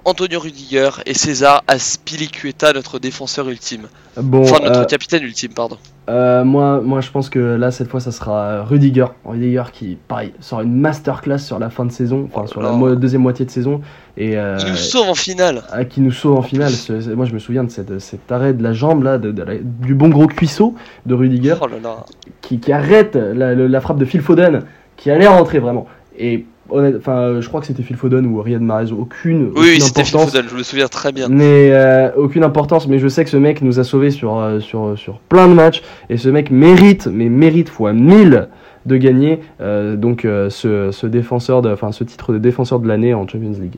Antonio 0.10 0.40
Rudiger 0.40 0.90
et 1.06 1.14
César 1.14 1.64
Aspilicueta, 1.68 2.74
notre 2.74 2.98
défenseur 3.00 3.48
ultime. 3.50 3.84
Bon, 4.18 4.42
enfin, 4.42 4.58
notre 4.64 4.80
euh, 4.82 4.86
capitaine 4.86 5.24
ultime, 5.24 5.54
pardon. 5.54 5.78
Euh, 6.10 6.44
moi, 6.44 6.82
moi, 6.82 7.02
je 7.02 7.12
pense 7.12 7.30
que 7.30 7.38
là, 7.40 7.70
cette 7.70 7.88
fois, 7.90 8.00
ça 8.00 8.12
sera 8.12 8.64
Rudiger. 8.64 9.06
Rudiger 9.24 9.64
qui, 9.72 9.98
pareil, 10.08 10.34
sort 10.40 10.62
une 10.62 10.74
masterclass 10.76 11.38
sur 11.38 11.60
la 11.60 11.70
fin 11.70 11.86
de 11.86 11.92
saison, 11.92 12.28
enfin 12.32 12.42
Oh 12.46 12.48
sur 12.48 12.62
la 12.62 12.72
mo- 12.72 12.96
deuxième 12.96 13.22
moitié 13.22 13.46
de 13.46 13.52
saison, 13.52 13.82
et 14.18 14.36
euh, 14.38 14.58
Il 14.62 14.72
nous 14.72 14.76
sauve 14.76 15.10
en 15.10 15.14
finale. 15.16 15.62
ah, 15.72 15.86
qui 15.86 16.02
nous 16.02 16.12
sauve 16.12 16.38
en 16.38 16.42
finale. 16.42 16.72
Ce- 16.72 17.12
moi, 17.14 17.26
je 17.28 17.34
me 17.34 17.40
souviens 17.40 17.64
de 17.64 17.70
cette, 17.70 18.00
cet 18.00 18.32
arrêt 18.32 18.54
de 18.54 18.64
la 18.64 18.74
jambe 18.74 19.04
là, 19.04 19.20
de, 19.20 19.32
de 19.32 19.44
la- 19.44 19.58
du 19.58 19.94
bon 19.94 20.10
gros 20.10 20.26
cuisseau 20.28 20.74
de 21.06 21.14
Rudiger, 21.14 21.56
Oh 21.62 21.68
là 21.68 21.78
là. 21.82 22.06
qui, 22.42 22.60
qui 22.60 22.72
arrête 22.72 23.16
la, 23.16 23.54
la 23.54 23.82
frappe 23.82 24.00
de 24.00 24.06
Phil 24.06 24.22
Foden, 24.22 24.64
qui 24.98 25.12
allait 25.12 25.28
rentrer 25.28 25.60
vraiment. 25.60 25.86
Et 26.18 26.46
enfin, 26.72 27.42
je 27.42 27.48
crois 27.48 27.62
que 27.62 27.68
c'était 27.68 27.84
Phil 27.84 27.96
Foden 27.96 28.26
ou 28.26 28.42
Riyad 28.42 28.62
Mahrez, 28.62 28.92
aucune, 28.92 29.52
Oui, 29.56 29.62
oui, 29.62 29.70
aucune 29.70 29.82
c'était 29.82 30.04
Phil. 30.04 30.20
Foden, 30.20 30.46
je 30.50 30.56
me 30.56 30.64
souviens 30.64 30.88
très 30.88 31.12
bien. 31.12 31.28
Mais 31.30 31.72
euh, 31.72 32.12
aucune 32.16 32.44
importance, 32.44 32.88
mais 32.88 33.00
je 33.00 33.08
sais 33.08 33.24
que 33.24 33.30
ce 33.30 33.38
mec 33.38 33.62
nous 33.62 33.80
a 33.80 33.84
sauvés 33.84 34.12
sur, 34.12 34.38
euh, 34.38 34.60
sur, 34.60 34.98
sur 34.98 35.20
plein 35.20 35.48
de 35.48 35.54
matchs, 35.54 35.82
et 36.10 36.18
ce 36.18 36.30
mec 36.30 36.52
mérite, 36.52 37.08
mais 37.08 37.30
mérite 37.30 37.70
fois 37.70 37.94
1000 37.94 38.50
de 38.86 38.98
gagner 38.98 39.40
euh, 39.62 39.96
donc 39.96 40.26
euh, 40.26 40.50
ce, 40.50 40.92
ce 40.92 41.08
défenseur 41.08 41.66
enfin 41.66 41.92
ce 41.92 42.04
titre 42.04 42.34
de 42.34 42.38
défenseur 42.38 42.80
de 42.80 42.88
l'année 42.88 43.14
en 43.14 43.28
Champions 43.28 43.56
League. 43.60 43.76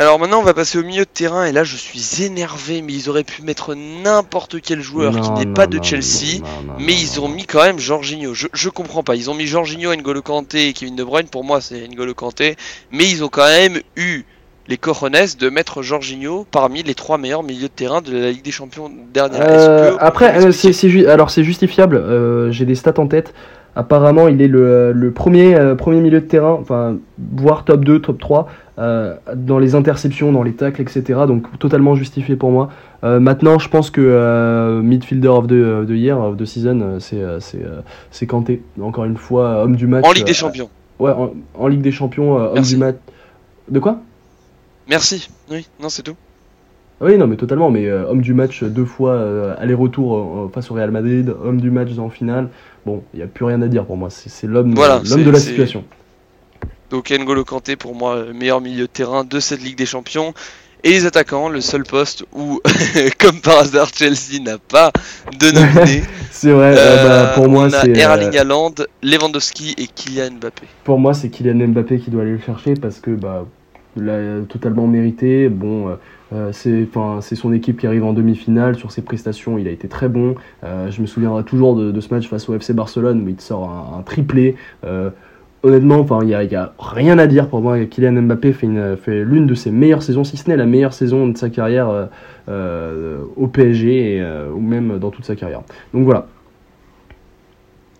Alors 0.00 0.20
maintenant, 0.20 0.38
on 0.38 0.44
va 0.44 0.54
passer 0.54 0.78
au 0.78 0.84
milieu 0.84 1.02
de 1.02 1.08
terrain 1.12 1.44
et 1.44 1.50
là, 1.50 1.64
je 1.64 1.74
suis 1.74 2.22
énervé, 2.24 2.82
mais 2.82 2.92
ils 2.92 3.10
auraient 3.10 3.24
pu 3.24 3.42
mettre 3.42 3.74
n'importe 3.74 4.60
quel 4.62 4.80
joueur 4.80 5.20
qui 5.20 5.30
n'est 5.32 5.52
pas 5.52 5.66
de 5.66 5.78
non, 5.78 5.82
Chelsea. 5.82 6.38
non, 6.40 6.74
Mais 6.78 6.92
ils 6.92 7.20
ont 7.20 7.28
mis 7.28 7.44
quand 7.46 7.64
même 7.64 7.80
Jorginho. 7.80 8.32
Je, 8.32 8.46
je 8.52 8.68
comprends 8.68 9.02
pas. 9.02 9.16
Ils 9.16 9.28
ont 9.28 9.34
mis 9.34 9.46
Jorginho, 9.46 9.92
N'Golo 9.96 10.22
Kanté 10.22 10.68
et 10.68 10.72
Kevin 10.72 10.94
De 10.94 11.02
Bruyne. 11.02 11.26
Pour 11.26 11.42
moi, 11.42 11.60
c'est 11.60 11.88
N'Golo 11.88 12.14
Kanté. 12.14 12.54
Mais 12.92 13.10
ils 13.10 13.24
ont 13.24 13.28
quand 13.28 13.46
même 13.48 13.80
eu 13.96 14.22
les 14.68 14.76
cojones 14.76 15.16
de 15.36 15.48
mettre 15.50 15.82
Jorginho 15.82 16.46
parmi 16.48 16.84
les 16.84 16.94
trois 16.94 17.18
meilleurs 17.18 17.42
milieux 17.42 17.62
de 17.62 17.72
terrain 17.72 18.00
de 18.00 18.16
la 18.16 18.30
Ligue 18.30 18.44
des 18.44 18.52
Champions 18.52 18.92
dernière. 19.12 19.40
Euh, 19.42 19.96
après, 19.98 20.44
euh, 20.46 20.52
c'est, 20.52 20.72
c'est 20.72 20.90
ju- 20.90 21.06
alors 21.08 21.30
c'est 21.30 21.42
justifiable. 21.42 21.96
euh, 21.96 22.52
j'ai 22.52 22.66
des 22.66 22.76
stats 22.76 22.94
en 23.00 23.08
tête. 23.08 23.34
Apparemment, 23.74 24.28
il 24.28 24.42
est 24.42 24.48
le, 24.48 24.92
le 24.92 25.10
premier, 25.12 25.56
premier 25.76 26.00
milieu 26.00 26.20
de 26.20 26.26
terrain, 26.26 26.56
enfin, 26.60 26.98
voire 27.36 27.64
top 27.64 27.84
2, 27.84 28.00
top 28.00 28.18
3, 28.18 28.48
euh, 28.78 29.14
dans 29.34 29.58
les 29.58 29.74
interceptions, 29.74 30.32
dans 30.32 30.42
les 30.42 30.54
tacles, 30.54 30.80
etc. 30.82 31.02
Donc, 31.26 31.58
totalement 31.58 31.94
justifié 31.94 32.36
pour 32.36 32.50
moi. 32.50 32.70
Euh, 33.04 33.20
maintenant, 33.20 33.58
je 33.58 33.68
pense 33.68 33.90
que 33.90 34.00
euh, 34.00 34.80
midfielder 34.82 35.28
of 35.28 35.46
the, 35.46 35.86
the 35.86 35.90
year, 35.90 36.18
of 36.18 36.36
the 36.36 36.44
season, 36.44 36.98
c'est, 37.00 38.26
Kanté. 38.26 38.62
Encore 38.80 39.04
une 39.04 39.16
fois, 39.16 39.62
homme 39.62 39.76
du 39.76 39.86
match. 39.86 40.04
en 40.06 40.12
Ligue 40.12 40.26
des 40.26 40.34
Champions. 40.34 40.70
Ouais, 40.98 41.12
en, 41.12 41.32
en 41.54 41.68
Ligue 41.68 41.82
des 41.82 41.92
Champions, 41.92 42.36
homme 42.36 42.62
du 42.62 42.76
match. 42.76 42.96
De 43.70 43.78
quoi? 43.80 44.00
Merci. 44.88 45.28
Oui, 45.50 45.66
non, 45.80 45.88
c'est 45.88 46.02
tout. 46.02 46.16
Oui, 47.00 47.16
non, 47.16 47.26
mais 47.26 47.36
totalement. 47.36 47.70
Mais 47.70 47.86
euh, 47.86 48.06
homme 48.08 48.22
du 48.22 48.34
match 48.34 48.64
deux 48.64 48.84
fois 48.84 49.12
euh, 49.12 49.54
aller-retour 49.58 50.16
euh, 50.16 50.50
face 50.52 50.70
au 50.70 50.74
Real 50.74 50.90
Madrid, 50.90 51.32
homme 51.44 51.60
du 51.60 51.70
match 51.70 51.96
en 51.98 52.08
finale. 52.10 52.48
Bon, 52.86 53.02
il 53.14 53.18
n'y 53.18 53.22
a 53.22 53.26
plus 53.26 53.44
rien 53.44 53.62
à 53.62 53.68
dire 53.68 53.84
pour 53.84 53.96
moi. 53.96 54.08
C'est 54.10 54.46
l'homme 54.46 54.74
Voilà, 54.74 55.00
de 55.00 55.30
la 55.30 55.38
situation. 55.38 55.84
Donc 56.90 57.10
N'Golo 57.10 57.44
Kanté 57.44 57.76
pour 57.76 57.94
moi 57.94 58.24
le 58.26 58.32
meilleur 58.32 58.60
milieu 58.60 58.82
de 58.82 58.86
terrain 58.86 59.24
de 59.24 59.40
cette 59.40 59.62
Ligue 59.62 59.76
des 59.76 59.86
Champions. 59.86 60.32
Et 60.84 60.90
les 60.90 61.06
attaquants, 61.06 61.48
le 61.48 61.60
seul 61.60 61.82
poste 61.82 62.24
où, 62.32 62.60
comme 63.18 63.40
par 63.40 63.58
hasard, 63.58 63.88
Chelsea 63.92 64.40
n'a 64.40 64.58
pas 64.58 64.92
de 65.38 65.50
nominé. 65.52 66.02
C'est 66.30 66.52
vrai. 66.52 66.74
euh, 66.78 66.78
Euh, 66.78 67.24
bah, 67.24 67.32
pour 67.34 67.48
moi, 67.48 67.64
on 67.64 67.72
a 67.72 67.80
c'est 67.82 67.90
euh, 67.90 68.00
Erling 68.00 68.36
Haaland, 68.38 68.74
Lewandowski 69.02 69.74
et 69.76 69.88
Kylian 69.88 70.36
Mbappé. 70.40 70.68
pour 70.84 70.98
moi 71.00 71.14
c'est 71.14 71.30
Kylian 71.30 71.66
Mbappé 71.68 71.98
qui 71.98 72.10
doit 72.10 72.22
aller 72.22 72.30
le 72.32 72.38
chercher 72.38 72.74
parce 72.74 73.00
que 73.00 73.10
bah 73.10 73.44
l'a 73.96 74.42
totalement 74.48 74.86
mérité. 74.86 75.48
Bon, 75.48 75.98
euh, 76.32 76.52
c'est 76.52 76.86
c'est 77.22 77.34
son 77.34 77.52
équipe 77.52 77.80
qui 77.80 77.86
arrive 77.88 78.04
en 78.04 78.12
demi-finale. 78.12 78.76
Sur 78.76 78.92
ses 78.92 79.02
prestations, 79.02 79.58
il 79.58 79.66
a 79.66 79.72
été 79.72 79.88
très 79.88 80.08
bon. 80.08 80.36
Euh, 80.62 80.92
je 80.92 81.00
me 81.00 81.06
souviendrai 81.06 81.42
toujours 81.42 81.74
de, 81.74 81.90
de 81.90 82.00
ce 82.00 82.14
match 82.14 82.28
face 82.28 82.48
au 82.48 82.54
FC 82.54 82.72
Barcelone 82.72 83.24
où 83.24 83.28
il 83.28 83.40
sort 83.40 83.64
un, 83.68 83.98
un 83.98 84.02
triplé. 84.02 84.54
Euh, 84.84 85.10
honnêtement, 85.62 86.00
enfin 86.00 86.20
il 86.22 86.28
y 86.28 86.34
a, 86.34 86.62
a 86.62 86.72
rien 86.78 87.18
à 87.18 87.26
dire 87.26 87.48
pour 87.48 87.60
moi. 87.60 87.84
Kylian 87.84 88.22
Mbappé 88.22 88.52
fait 88.52 88.68
fait 88.96 89.24
l'une 89.24 89.46
de 89.46 89.54
ses 89.54 89.70
meilleures 89.70 90.02
saisons, 90.02 90.24
si 90.24 90.36
ce 90.36 90.48
n'est 90.48 90.56
la 90.56 90.66
meilleure 90.66 90.92
saison 90.92 91.28
de 91.28 91.36
sa 91.36 91.50
carrière 91.50 91.88
euh, 91.88 92.06
euh, 92.48 93.18
au 93.36 93.46
PSG 93.46 94.16
et, 94.16 94.22
euh, 94.22 94.50
ou 94.50 94.60
même 94.60 94.98
dans 94.98 95.10
toute 95.10 95.24
sa 95.24 95.36
carrière. 95.36 95.62
Donc 95.92 96.04
voilà. 96.04 96.26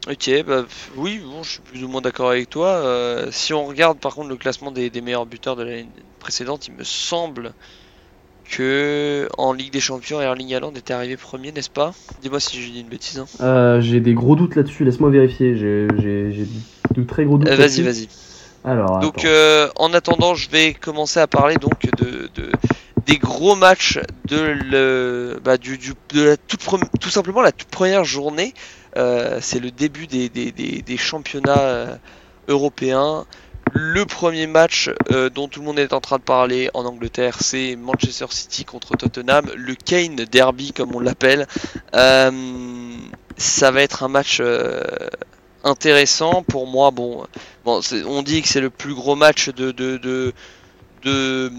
Ok, 0.09 0.31
bah 0.47 0.65
oui, 0.97 1.21
bon, 1.23 1.43
je 1.43 1.51
suis 1.51 1.61
plus 1.61 1.85
ou 1.85 1.89
moins 1.89 2.01
d'accord 2.01 2.31
avec 2.31 2.49
toi. 2.49 2.83
Si 3.31 3.53
on 3.53 3.67
regarde 3.67 3.99
par 3.99 4.15
contre 4.15 4.31
le 4.31 4.37
classement 4.37 4.71
des, 4.71 4.89
des 4.89 5.03
meilleurs 5.03 5.27
buteurs 5.27 5.57
de 5.57 5.65
l'année 5.65 5.89
précédente, 6.19 6.67
il 6.69 6.75
me 6.75 6.85
semble 6.85 7.53
que 8.51 9.29
en 9.39 9.53
Ligue 9.53 9.73
des 9.73 9.81
Champions, 9.81 10.21
Erling 10.21 10.53
Haaland 10.55 10.73
était 10.75 10.93
arrivé 10.95 11.17
premier, 11.17 11.53
n'est-ce 11.53 11.71
pas? 11.71 11.93
Dis-moi 12.23 12.41
si 12.41 12.61
je 12.61 12.71
dis 12.71 12.81
une 12.81 12.89
bêtise. 12.89 13.19
hein. 13.19 13.27
Euh, 13.41 13.81
j'ai 13.81 14.01
des 14.01 14.15
gros 14.15 14.37
doutes 14.37 14.57
là-dessus. 14.57 14.85
Laisse-moi 14.85 15.11
vérifier. 15.11 15.57
J'ai 15.57 15.87
j'ai- 15.99 16.33
j'ai 16.33 16.47
de 16.95 17.03
très 17.05 17.25
gros 17.25 17.39
doutes. 17.39 17.49
Euh, 17.49 17.57
vas-y, 17.57 17.83
vas-y. 17.83 18.09
Alors. 18.65 19.01
Donc 19.01 19.25
euh, 19.25 19.69
en 19.77 19.93
attendant, 19.95 20.35
je 20.35 20.49
vais 20.51 20.75
commencer 20.75 21.21
à 21.21 21.27
parler 21.27 21.57
donc 21.57 21.79
de, 21.99 22.29
de- 22.35 22.51
des 23.07 23.19
gros 23.19 23.55
matchs 23.55 24.01
de 24.27 24.37
le 24.41 25.39
bah, 25.45 25.57
du, 25.57 25.79
du- 25.79 25.95
de 26.15 26.23
la 26.23 26.37
toute 26.37 26.65
tout 27.01 27.11
simplement 27.11 27.41
la 27.43 27.53
toute 27.53 27.69
première 27.69 28.05
journée. 28.05 28.55
C'est 29.41 29.61
le 29.61 29.71
début 29.71 30.07
des, 30.09 30.29
des, 30.29 30.51
des- 30.51 30.83
des 30.83 30.97
championnats 30.97 31.99
européens. 32.49 33.27
Le 33.73 34.05
premier 34.07 34.47
match 34.47 34.91
euh, 35.11 35.31
dont 35.31 35.49
tout 35.49 35.61
le 35.61 35.67
monde 35.67 35.79
est 35.79 35.93
en 35.93 36.01
train 36.01 36.19
de 36.19 36.23
parler 36.23 36.71
en 36.75 36.85
Angleterre, 36.85 37.37
c'est 37.41 37.77
Manchester 37.77 38.27
City 38.31 38.65
contre 38.65 38.97
Tottenham, 38.97 39.51
le 39.57 39.75
Kane 39.75 40.17
Derby 40.17 40.73
comme 40.73 40.95
on 40.95 41.01
l'appelle. 41.01 41.47
Euh, 41.95 42.31
ça 43.37 43.71
va 43.71 43.83
être 43.83 44.03
un 44.03 44.09
match 44.09 44.39
euh, 44.41 44.83
intéressant 45.65 46.43
pour 46.43 46.67
moi. 46.67 46.91
Bon, 46.91 47.27
on 47.65 48.23
dit 48.23 48.43
que 48.43 48.49
c'est 48.49 48.61
le 48.61 48.71
plus 48.71 48.95
gros 48.95 49.17
match 49.17 49.49
de, 49.51 49.71
de, 49.73 49.97
de, 49.99 50.33
de, 51.03 51.53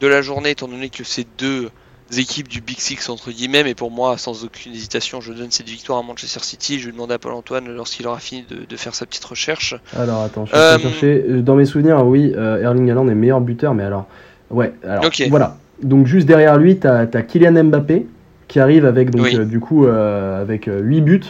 de 0.00 0.06
la 0.06 0.22
journée, 0.22 0.50
étant 0.50 0.68
donné 0.68 0.90
que 0.90 1.04
c'est 1.04 1.26
deux 1.38 1.70
équipes 2.18 2.48
du 2.48 2.60
Big 2.60 2.78
Six, 2.78 3.08
entre 3.08 3.30
guillemets, 3.30 3.62
mais 3.62 3.74
pour 3.74 3.90
moi, 3.90 4.16
sans 4.18 4.44
aucune 4.44 4.72
hésitation, 4.72 5.20
je 5.20 5.32
donne 5.32 5.50
cette 5.50 5.68
victoire 5.68 5.98
à 5.98 6.02
Manchester 6.02 6.40
City. 6.42 6.80
Je 6.80 6.86
vais 6.86 6.92
demander 6.92 7.14
à 7.14 7.18
Paul-Antoine, 7.18 7.68
lorsqu'il 7.68 8.06
aura 8.06 8.18
fini 8.18 8.44
de, 8.50 8.56
de 8.68 8.76
faire 8.76 8.94
sa 8.94 9.06
petite 9.06 9.24
recherche. 9.24 9.74
Alors 9.96 10.22
attends, 10.22 10.46
je 10.46 10.54
Euh, 10.56 10.78
chercher. 10.78 11.24
Euh, 11.28 11.42
Dans 11.42 11.54
mes 11.54 11.66
souvenirs, 11.66 12.04
oui, 12.04 12.32
euh, 12.36 12.62
Erling 12.62 12.90
Haaland 12.90 13.08
est 13.08 13.14
meilleur 13.14 13.40
buteur, 13.40 13.74
mais 13.74 13.84
alors. 13.84 14.06
Ouais, 14.50 14.72
alors 14.84 15.04
voilà. 15.28 15.56
Donc 15.82 16.06
juste 16.06 16.26
derrière 16.26 16.58
lui, 16.58 16.78
t'as 16.78 17.06
as 17.12 17.22
Kylian 17.22 17.64
Mbappé 17.64 18.06
qui 18.48 18.58
arrive 18.58 18.84
avec 18.84 19.10
donc 19.10 19.22
Oui. 19.26 19.36
euh, 19.36 19.44
du 19.44 19.60
coup 19.60 19.86
euh, 19.86 20.42
avec 20.42 20.68
8 20.68 21.00
buts. 21.02 21.20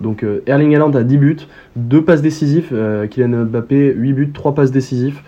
Donc 0.00 0.24
Erling 0.46 0.76
Haaland 0.76 0.92
a 0.94 1.02
10 1.02 1.16
buts, 1.18 1.36
2 1.74 2.04
passes 2.04 2.22
décisives, 2.22 2.68
Kylian 3.10 3.46
Mbappé 3.46 3.92
8 3.96 4.12
buts, 4.12 4.30
3 4.32 4.54
passes 4.54 4.70
décisives. 4.70 5.18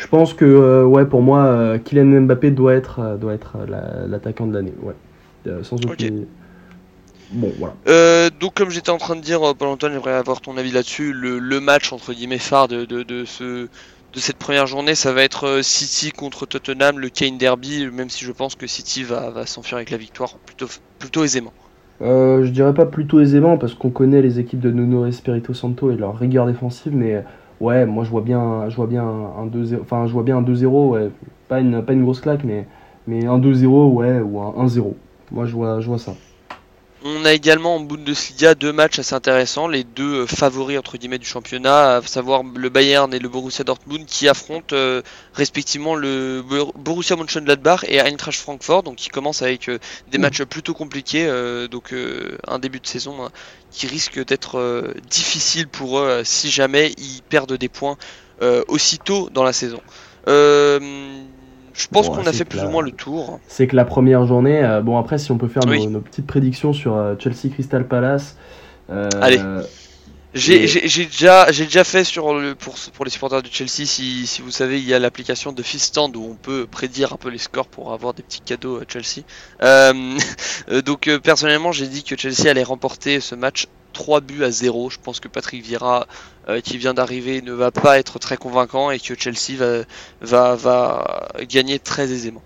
Je 0.00 0.06
pense 0.06 0.32
que 0.32 0.44
euh, 0.46 0.84
ouais 0.84 1.04
pour 1.04 1.20
moi 1.20 1.44
euh, 1.44 1.78
Kylian 1.78 2.22
Mbappé 2.22 2.50
doit 2.50 2.74
être 2.74 3.00
euh, 3.00 3.16
doit 3.16 3.34
être 3.34 3.58
la- 3.68 4.06
l'attaquant 4.08 4.46
de 4.46 4.54
l'année, 4.54 4.72
ouais. 4.82 4.94
Sans 5.62 5.76
aucune 5.76 6.26
Bon, 7.32 7.52
voilà. 7.58 7.74
Donc, 8.40 8.54
comme 8.54 8.70
j'étais 8.70 8.90
en 8.90 8.98
train 8.98 9.14
de 9.14 9.20
dire, 9.20 9.40
Paul-Antoine, 9.56 9.92
j'aimerais 9.92 10.14
avoir 10.14 10.40
ton 10.40 10.56
avis 10.56 10.72
là-dessus. 10.72 11.12
Le, 11.12 11.38
le 11.38 11.60
match, 11.60 11.92
entre 11.92 12.12
guillemets, 12.12 12.38
phare 12.38 12.66
de, 12.66 12.84
de, 12.84 13.04
de, 13.04 13.24
ce, 13.24 13.68
de 14.12 14.18
cette 14.18 14.36
première 14.36 14.66
journée, 14.66 14.96
ça 14.96 15.12
va 15.12 15.22
être 15.22 15.60
City 15.62 16.10
contre 16.10 16.44
Tottenham, 16.44 16.98
le 16.98 17.08
Kane 17.08 17.38
Derby, 17.38 17.86
même 17.92 18.10
si 18.10 18.24
je 18.24 18.32
pense 18.32 18.56
que 18.56 18.66
City 18.66 19.04
va, 19.04 19.30
va 19.30 19.46
s'enfuir 19.46 19.76
avec 19.76 19.90
la 19.90 19.96
victoire 19.96 20.38
plutôt, 20.44 20.66
plutôt 20.98 21.22
aisément. 21.22 21.52
Je 22.00 22.48
dirais 22.48 22.74
pas 22.74 22.86
plutôt 22.86 23.20
aisément 23.20 23.58
parce 23.58 23.74
qu'on 23.74 23.90
connaît 23.90 24.22
les 24.22 24.40
équipes 24.40 24.60
de 24.60 24.70
Nuno 24.70 25.06
Espirito 25.06 25.54
Santo 25.54 25.90
et 25.92 25.96
leur 25.96 26.18
rigueur 26.18 26.46
défensive, 26.46 26.94
mais 26.96 27.22
ouais, 27.60 27.86
moi 27.86 28.04
je 28.04 28.10
vois 28.10 28.22
bien, 28.22 28.68
je 28.68 28.76
vois 28.76 28.86
bien 28.86 29.04
un 29.04 29.46
2-0, 29.46 29.80
enfin 29.82 30.06
je 30.06 30.12
vois 30.12 30.22
bien 30.22 30.38
un 30.38 30.42
2-0, 30.42 30.90
ouais, 30.90 31.10
pas 31.48 31.60
une, 31.60 31.82
pas 31.84 31.92
une 31.92 32.02
grosse 32.02 32.20
claque, 32.20 32.44
mais, 32.44 32.66
mais 33.06 33.26
un 33.26 33.38
2-0, 33.38 33.92
ouais, 33.94 34.20
ou 34.20 34.40
un 34.40 34.52
1-0. 34.66 34.94
Moi 35.30 35.46
je 35.46 35.54
vois, 35.54 35.80
je 35.80 35.86
vois 35.86 35.98
ça. 35.98 36.14
On 37.02 37.24
a 37.24 37.32
également 37.32 37.76
en 37.76 37.80
Bundesliga 37.80 38.54
deux 38.54 38.72
matchs 38.74 38.98
assez 38.98 39.14
intéressants, 39.14 39.68
les 39.68 39.84
deux 39.84 40.24
euh, 40.24 40.26
favoris 40.26 40.76
entre 40.78 40.98
guillemets 40.98 41.18
du 41.18 41.24
championnat, 41.26 41.96
à 41.96 42.02
savoir 42.02 42.42
le 42.42 42.68
Bayern 42.68 43.14
et 43.14 43.18
le 43.18 43.28
Borussia 43.30 43.64
Dortmund 43.64 44.04
qui 44.04 44.28
affrontent 44.28 44.76
euh, 44.76 45.00
respectivement 45.32 45.94
le 45.94 46.42
Bor- 46.46 46.74
Borussia 46.76 47.16
Mönchengladbach 47.16 47.84
et 47.88 48.00
Eintracht 48.00 48.38
Francfort, 48.38 48.82
donc 48.82 48.96
qui 48.96 49.08
commencent 49.08 49.40
avec 49.40 49.70
euh, 49.70 49.78
des 50.08 50.18
Mmh. 50.18 50.20
matchs 50.20 50.42
plutôt 50.44 50.74
compliqués, 50.74 51.26
euh, 51.26 51.68
donc 51.68 51.94
un 52.46 52.58
début 52.58 52.80
de 52.80 52.86
saison 52.86 53.24
hein, 53.24 53.30
qui 53.70 53.86
risque 53.86 54.22
d'être 54.26 54.92
difficile 55.08 55.68
pour 55.68 56.00
eux 56.00 56.22
si 56.24 56.50
jamais 56.50 56.92
ils 56.98 57.22
perdent 57.22 57.54
des 57.56 57.68
points 57.70 57.96
aussitôt 58.68 59.28
dans 59.30 59.44
la 59.44 59.52
saison. 59.52 59.80
Euh, 60.28 60.80
je 61.74 61.86
pense 61.88 62.08
Bon, 62.08 62.16
qu'on 62.16 62.26
a 62.26 62.32
fait 62.32 62.44
plus 62.44 62.62
ou 62.64 62.68
moins 62.68 62.82
le 62.82 62.92
tour. 62.92 63.38
C'est 63.48 63.66
que 63.66 63.76
la 63.76 63.84
première 63.84 64.26
journée, 64.26 64.62
euh, 64.64 64.80
bon 64.80 64.98
après 64.98 65.18
si 65.18 65.30
on 65.32 65.38
peut 65.38 65.48
faire 65.48 65.62
Oui. 65.66 65.84
nos, 65.86 65.90
nos 65.90 66.00
petites 66.00 66.26
prédictions 66.26 66.72
sur 66.72 66.96
euh, 66.96 67.14
Chelsea 67.18 67.52
Crystal 67.52 67.86
Palace. 67.86 68.36
euh, 68.90 69.08
Allez. 69.20 69.38
J'ai 70.32 70.62
Et- 70.64 71.06
déjà, 71.08 71.50
j'ai 71.50 71.64
déjà 71.64 71.82
fait 71.82 72.04
sur 72.04 72.34
le, 72.34 72.54
pour, 72.54 72.76
pour 72.94 73.04
les 73.04 73.10
supporters 73.10 73.42
de 73.42 73.48
Chelsea, 73.50 73.84
si, 73.84 74.26
si 74.28 74.42
vous 74.42 74.52
savez, 74.52 74.78
il 74.78 74.86
y 74.86 74.94
a 74.94 75.00
l'application 75.00 75.50
de 75.52 75.60
Fiststand 75.62 76.12
où 76.16 76.22
on 76.24 76.36
peut 76.36 76.68
prédire 76.68 77.12
un 77.12 77.16
peu 77.16 77.30
les 77.30 77.38
scores 77.38 77.66
pour 77.66 77.92
avoir 77.92 78.14
des 78.14 78.22
petits 78.22 78.40
cadeaux 78.40 78.78
à 78.78 78.84
Chelsea. 78.86 79.24
Euh, 79.62 80.16
euh, 80.68 80.82
donc 80.82 81.08
euh, 81.08 81.18
personnellement, 81.18 81.72
j'ai 81.72 81.88
dit 81.88 82.04
que 82.04 82.16
Chelsea 82.16 82.48
allait 82.48 82.62
remporter 82.62 83.20
ce 83.20 83.34
match 83.34 83.66
3 83.92 84.20
buts 84.20 84.44
à 84.44 84.52
0. 84.52 84.88
Je 84.90 84.98
pense 84.98 85.18
que 85.18 85.26
Patrick 85.26 85.64
Vieira, 85.64 86.06
euh, 86.48 86.60
qui 86.60 86.78
vient 86.78 86.94
d'arriver, 86.94 87.42
ne 87.42 87.52
va 87.52 87.72
pas 87.72 87.98
être 87.98 88.20
très 88.20 88.36
convaincant 88.36 88.92
et 88.92 89.00
que 89.00 89.14
Chelsea 89.18 89.56
va, 89.58 89.84
va, 90.20 90.54
va 90.54 91.28
gagner 91.42 91.80
très 91.80 92.12
aisément. 92.12 92.44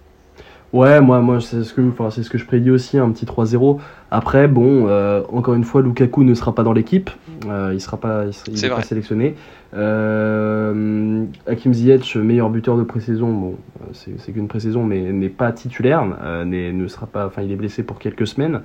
Ouais, 0.74 1.00
moi, 1.00 1.20
moi 1.20 1.40
c'est 1.40 1.62
ce 1.62 1.72
que, 1.72 1.80
enfin, 1.88 2.10
ce 2.10 2.28
que 2.28 2.36
je 2.36 2.44
prédis 2.44 2.72
aussi, 2.72 2.98
un 2.98 3.08
petit 3.12 3.26
3-0. 3.26 3.78
Après, 4.10 4.48
bon, 4.48 4.86
euh, 4.88 5.22
encore 5.32 5.54
une 5.54 5.62
fois, 5.62 5.82
Lukaku 5.82 6.24
ne 6.24 6.34
sera 6.34 6.52
pas 6.52 6.64
dans 6.64 6.72
l'équipe, 6.72 7.10
euh, 7.46 7.70
il 7.72 7.80
sera 7.80 7.96
pas, 7.96 8.24
il 8.26 8.32
sera- 8.34 8.46
il 8.50 8.58
C'est 8.58 8.66
est 8.66 8.70
pas 8.70 8.82
sélectionné. 8.82 9.36
Euh, 9.74 11.24
Hakim 11.46 11.72
Ziyech, 11.72 12.16
meilleur 12.16 12.50
buteur 12.50 12.76
de 12.76 12.82
pré-saison, 12.82 13.32
bon, 13.32 13.54
c'est, 13.92 14.32
qu'une 14.32 14.48
pré-saison, 14.48 14.82
mais 14.82 15.12
n'est 15.12 15.28
pas 15.28 15.52
titulaire, 15.52 16.04
ne 16.44 16.88
sera 16.88 17.06
pas, 17.06 17.26
enfin, 17.26 17.42
il 17.42 17.52
est 17.52 17.56
blessé 17.56 17.84
pour 17.84 18.00
quelques 18.00 18.26
semaines. 18.26 18.62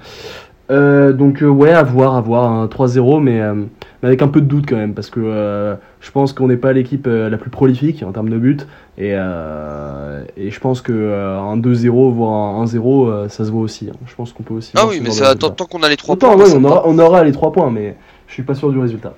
Euh, 0.71 1.13
donc 1.13 1.41
euh, 1.41 1.47
ouais, 1.47 1.71
à 1.71 1.81
voir, 1.83 2.15
à 2.15 2.21
voir, 2.21 2.51
un 2.51 2.67
3-0, 2.67 3.21
mais, 3.21 3.41
euh, 3.41 3.53
mais 4.01 4.07
avec 4.09 4.21
un 4.21 4.27
peu 4.27 4.39
de 4.39 4.45
doute 4.45 4.65
quand 4.69 4.75
même, 4.75 4.93
parce 4.93 5.09
que 5.09 5.19
euh, 5.19 5.75
je 5.99 6.11
pense 6.11 6.31
qu'on 6.31 6.47
n'est 6.47 6.57
pas 6.57 6.73
l'équipe 6.73 7.07
euh, 7.07 7.27
la 7.29 7.37
plus 7.37 7.49
prolifique 7.49 8.03
en 8.03 8.11
termes 8.11 8.29
de 8.29 8.37
buts, 8.37 8.57
et, 8.99 9.13
euh, 9.15 10.23
et 10.37 10.51
je 10.51 10.59
pense 10.59 10.81
que 10.81 10.91
euh, 10.93 11.39
un 11.39 11.57
2-0, 11.57 12.13
voire 12.13 12.33
un 12.59 12.65
1-0, 12.65 13.09
euh, 13.09 13.29
ça 13.29 13.45
se 13.45 13.51
voit 13.51 13.61
aussi. 13.63 13.89
hein. 13.89 13.95
Je 14.05 14.13
pense 14.13 14.31
qu'on 14.31 14.43
peut 14.43 14.53
aussi. 14.53 14.71
Ah 14.77 14.83
oui, 14.87 14.99
mais 15.03 15.09
ça, 15.09 15.35
tant, 15.35 15.49
tant 15.49 15.65
qu'on 15.65 15.81
a 15.81 15.89
les 15.89 15.97
3 15.97 16.13
Autant, 16.13 16.35
points. 16.35 16.45
ouais, 16.45 16.53
on, 16.55 16.63
aura, 16.63 16.83
on 16.85 16.99
aura 16.99 17.23
les 17.23 17.31
3 17.31 17.51
points, 17.51 17.71
mais 17.71 17.95
je 18.27 18.33
suis 18.33 18.43
pas 18.43 18.53
sûr 18.53 18.71
du 18.71 18.77
résultat. 18.79 19.13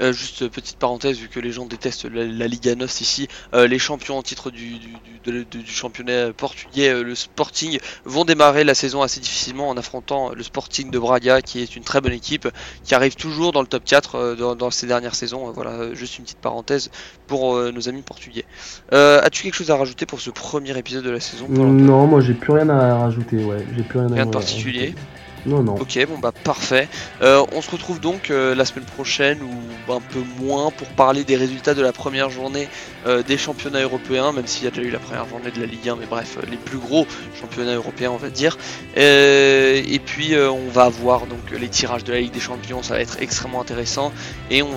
Euh, 0.00 0.12
juste 0.12 0.48
petite 0.48 0.78
parenthèse, 0.78 1.18
vu 1.18 1.28
que 1.28 1.40
les 1.40 1.52
gens 1.52 1.66
détestent 1.66 2.06
la, 2.06 2.24
la 2.24 2.46
Liga 2.48 2.74
NOS 2.74 3.00
ici, 3.00 3.28
euh, 3.54 3.66
les 3.66 3.78
champions 3.78 4.16
en 4.18 4.22
titre 4.22 4.50
du, 4.50 4.78
du, 4.78 5.00
du- 5.00 5.20
de- 5.20 5.42
de- 5.44 5.58
du 5.62 5.70
championnat 5.70 6.32
portugais, 6.32 6.88
euh, 6.90 7.02
le 7.02 7.14
Sporting, 7.14 7.78
vont 8.04 8.24
démarrer 8.24 8.64
la 8.64 8.74
saison 8.74 9.02
assez 9.02 9.20
difficilement 9.20 9.68
en 9.68 9.76
affrontant 9.76 10.32
le 10.34 10.42
Sporting 10.42 10.90
de 10.90 10.98
Braga, 10.98 11.42
qui 11.42 11.60
est 11.60 11.76
une 11.76 11.84
très 11.84 12.00
bonne 12.00 12.12
équipe, 12.14 12.48
qui 12.82 12.94
arrive 12.94 13.14
toujours 13.16 13.52
dans 13.52 13.60
le 13.60 13.66
top 13.66 13.84
4 13.84 14.14
euh, 14.14 14.34
dans, 14.36 14.56
dans 14.56 14.70
ces 14.70 14.86
dernières 14.86 15.14
saisons. 15.14 15.50
Voilà, 15.52 15.94
juste 15.94 16.18
une 16.18 16.24
petite 16.24 16.40
parenthèse 16.40 16.88
pour 17.26 17.56
nos 17.72 17.88
amis 17.88 18.02
portugais. 18.02 18.44
As-tu 18.90 19.42
quelque 19.42 19.54
chose 19.54 19.70
à 19.70 19.76
rajouter 19.76 20.06
pour 20.06 20.20
ce 20.20 20.30
premier 20.30 20.76
épisode 20.78 21.04
de 21.04 21.10
la 21.10 21.20
saison 21.20 21.46
Non, 21.48 22.06
moi 22.06 22.20
j'ai 22.20 22.34
plus 22.34 22.52
rien 22.52 22.68
à 22.68 22.96
rajouter, 22.98 23.36
ouais. 23.36 23.64
J'ai 23.76 23.82
plus 23.82 23.98
rien 23.98 24.12
à 24.12 24.24
de 24.24 24.30
particulier? 24.30 24.80
rajouter. 24.80 25.02
Non, 25.46 25.62
non. 25.62 25.74
Ok, 25.76 25.98
bon 26.06 26.18
bah 26.18 26.32
parfait. 26.32 26.88
Euh, 27.22 27.44
on 27.52 27.62
se 27.62 27.70
retrouve 27.70 28.00
donc 28.00 28.30
euh, 28.30 28.54
la 28.54 28.64
semaine 28.64 28.84
prochaine 28.84 29.38
ou 29.42 29.92
un 29.92 30.00
peu 30.00 30.22
moins 30.38 30.70
pour 30.70 30.88
parler 30.88 31.24
des 31.24 31.36
résultats 31.36 31.74
de 31.74 31.82
la 31.82 31.92
première 31.92 32.30
journée 32.30 32.68
euh, 33.06 33.22
des 33.22 33.38
championnats 33.38 33.82
européens, 33.82 34.32
même 34.32 34.46
s'il 34.46 34.64
y 34.64 34.66
a 34.66 34.70
déjà 34.70 34.82
eu 34.82 34.90
la 34.90 34.98
première 34.98 35.26
journée 35.28 35.50
de 35.50 35.60
la 35.60 35.66
Ligue 35.66 35.88
1, 35.88 35.96
mais 35.96 36.06
bref, 36.06 36.38
les 36.50 36.56
plus 36.56 36.78
gros 36.78 37.06
championnats 37.40 37.74
européens 37.74 38.10
on 38.10 38.16
va 38.16 38.30
dire. 38.30 38.58
Et 38.96 40.00
puis 40.04 40.34
on 40.36 40.68
va 40.68 40.88
voir 40.88 41.26
donc 41.26 41.50
les 41.58 41.68
tirages 41.68 42.04
de 42.04 42.12
la 42.12 42.20
Ligue 42.20 42.32
des 42.32 42.40
Champions, 42.40 42.82
ça 42.82 42.94
va 42.94 43.00
être 43.00 43.16
extrêmement 43.20 43.60
intéressant 43.60 44.12
et 44.50 44.62
on, 44.62 44.70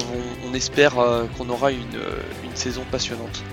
espère 0.54 0.94
qu'on 1.38 1.50
aura 1.50 1.72
une 1.72 1.88
saison 2.54 2.84
passionnante. 2.90 3.44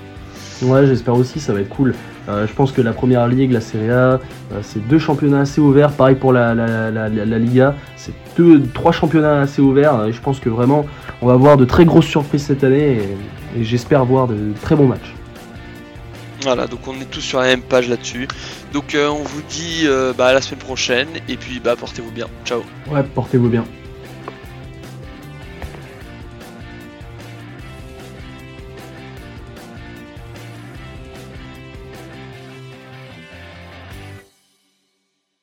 Ouais, 0.63 0.87
j'espère 0.87 1.15
aussi, 1.15 1.41
ça 1.41 1.53
va 1.55 1.61
être 1.61 1.69
cool. 1.71 1.95
Euh, 2.29 2.47
je 2.47 2.53
pense 2.53 2.71
que 2.71 2.83
la 2.83 2.93
première 2.93 3.27
ligue, 3.29 3.51
la 3.53 3.61
Serie 3.63 3.91
A, 3.91 3.95
euh, 3.95 4.19
c'est 4.63 4.87
deux 4.89 4.99
championnats 4.99 5.41
assez 5.41 5.61
ouverts. 5.61 5.91
Pareil 5.93 6.17
pour 6.17 6.33
la, 6.35 6.55
la, 6.55 6.91
la, 6.91 7.09
la- 7.09 7.25
la 7.25 7.39
Liga, 7.39 7.75
c'est 7.97 8.13
deux, 8.37 8.63
trois 8.75 8.93
championnats 8.93 9.41
assez 9.41 9.63
ouverts. 9.63 10.05
Et 10.07 10.13
je 10.13 10.21
pense 10.21 10.39
que 10.39 10.49
vraiment, 10.51 10.85
on 11.23 11.27
va 11.27 11.33
avoir 11.33 11.57
de 11.57 11.65
très 11.65 11.85
grosses 11.87 12.07
surprises 12.07 12.43
cette 12.45 12.63
année 12.63 12.99
et, 13.57 13.61
et 13.61 13.65
j'espère 13.65 14.05
voir 14.05 14.29
de 14.29 14.37
très 14.63 14.77
bons 14.77 14.87
matchs. 14.87 15.15
Voilà, 16.43 16.67
donc 16.67 16.81
on 16.89 16.95
est 17.01 17.11
tous 17.11 17.21
sur 17.21 17.41
la 17.41 17.47
même 17.47 17.63
page 17.63 17.89
là-dessus. 17.89 18.29
Donc 18.73 18.95
euh, 18.95 19.09
on 19.09 19.23
vous 19.23 19.43
dit 19.49 19.87
bah, 20.17 20.27
à 20.27 20.33
la 20.35 20.41
semaine 20.43 20.61
prochaine 20.61 21.09
et 21.29 21.37
puis 21.37 21.59
bah 21.59 21.75
portez-vous 21.79 22.13
bien. 22.13 22.27
Ciao 22.45 22.63
Ouais, 22.91 23.03
portez-vous 23.03 23.49
bien. 23.49 23.65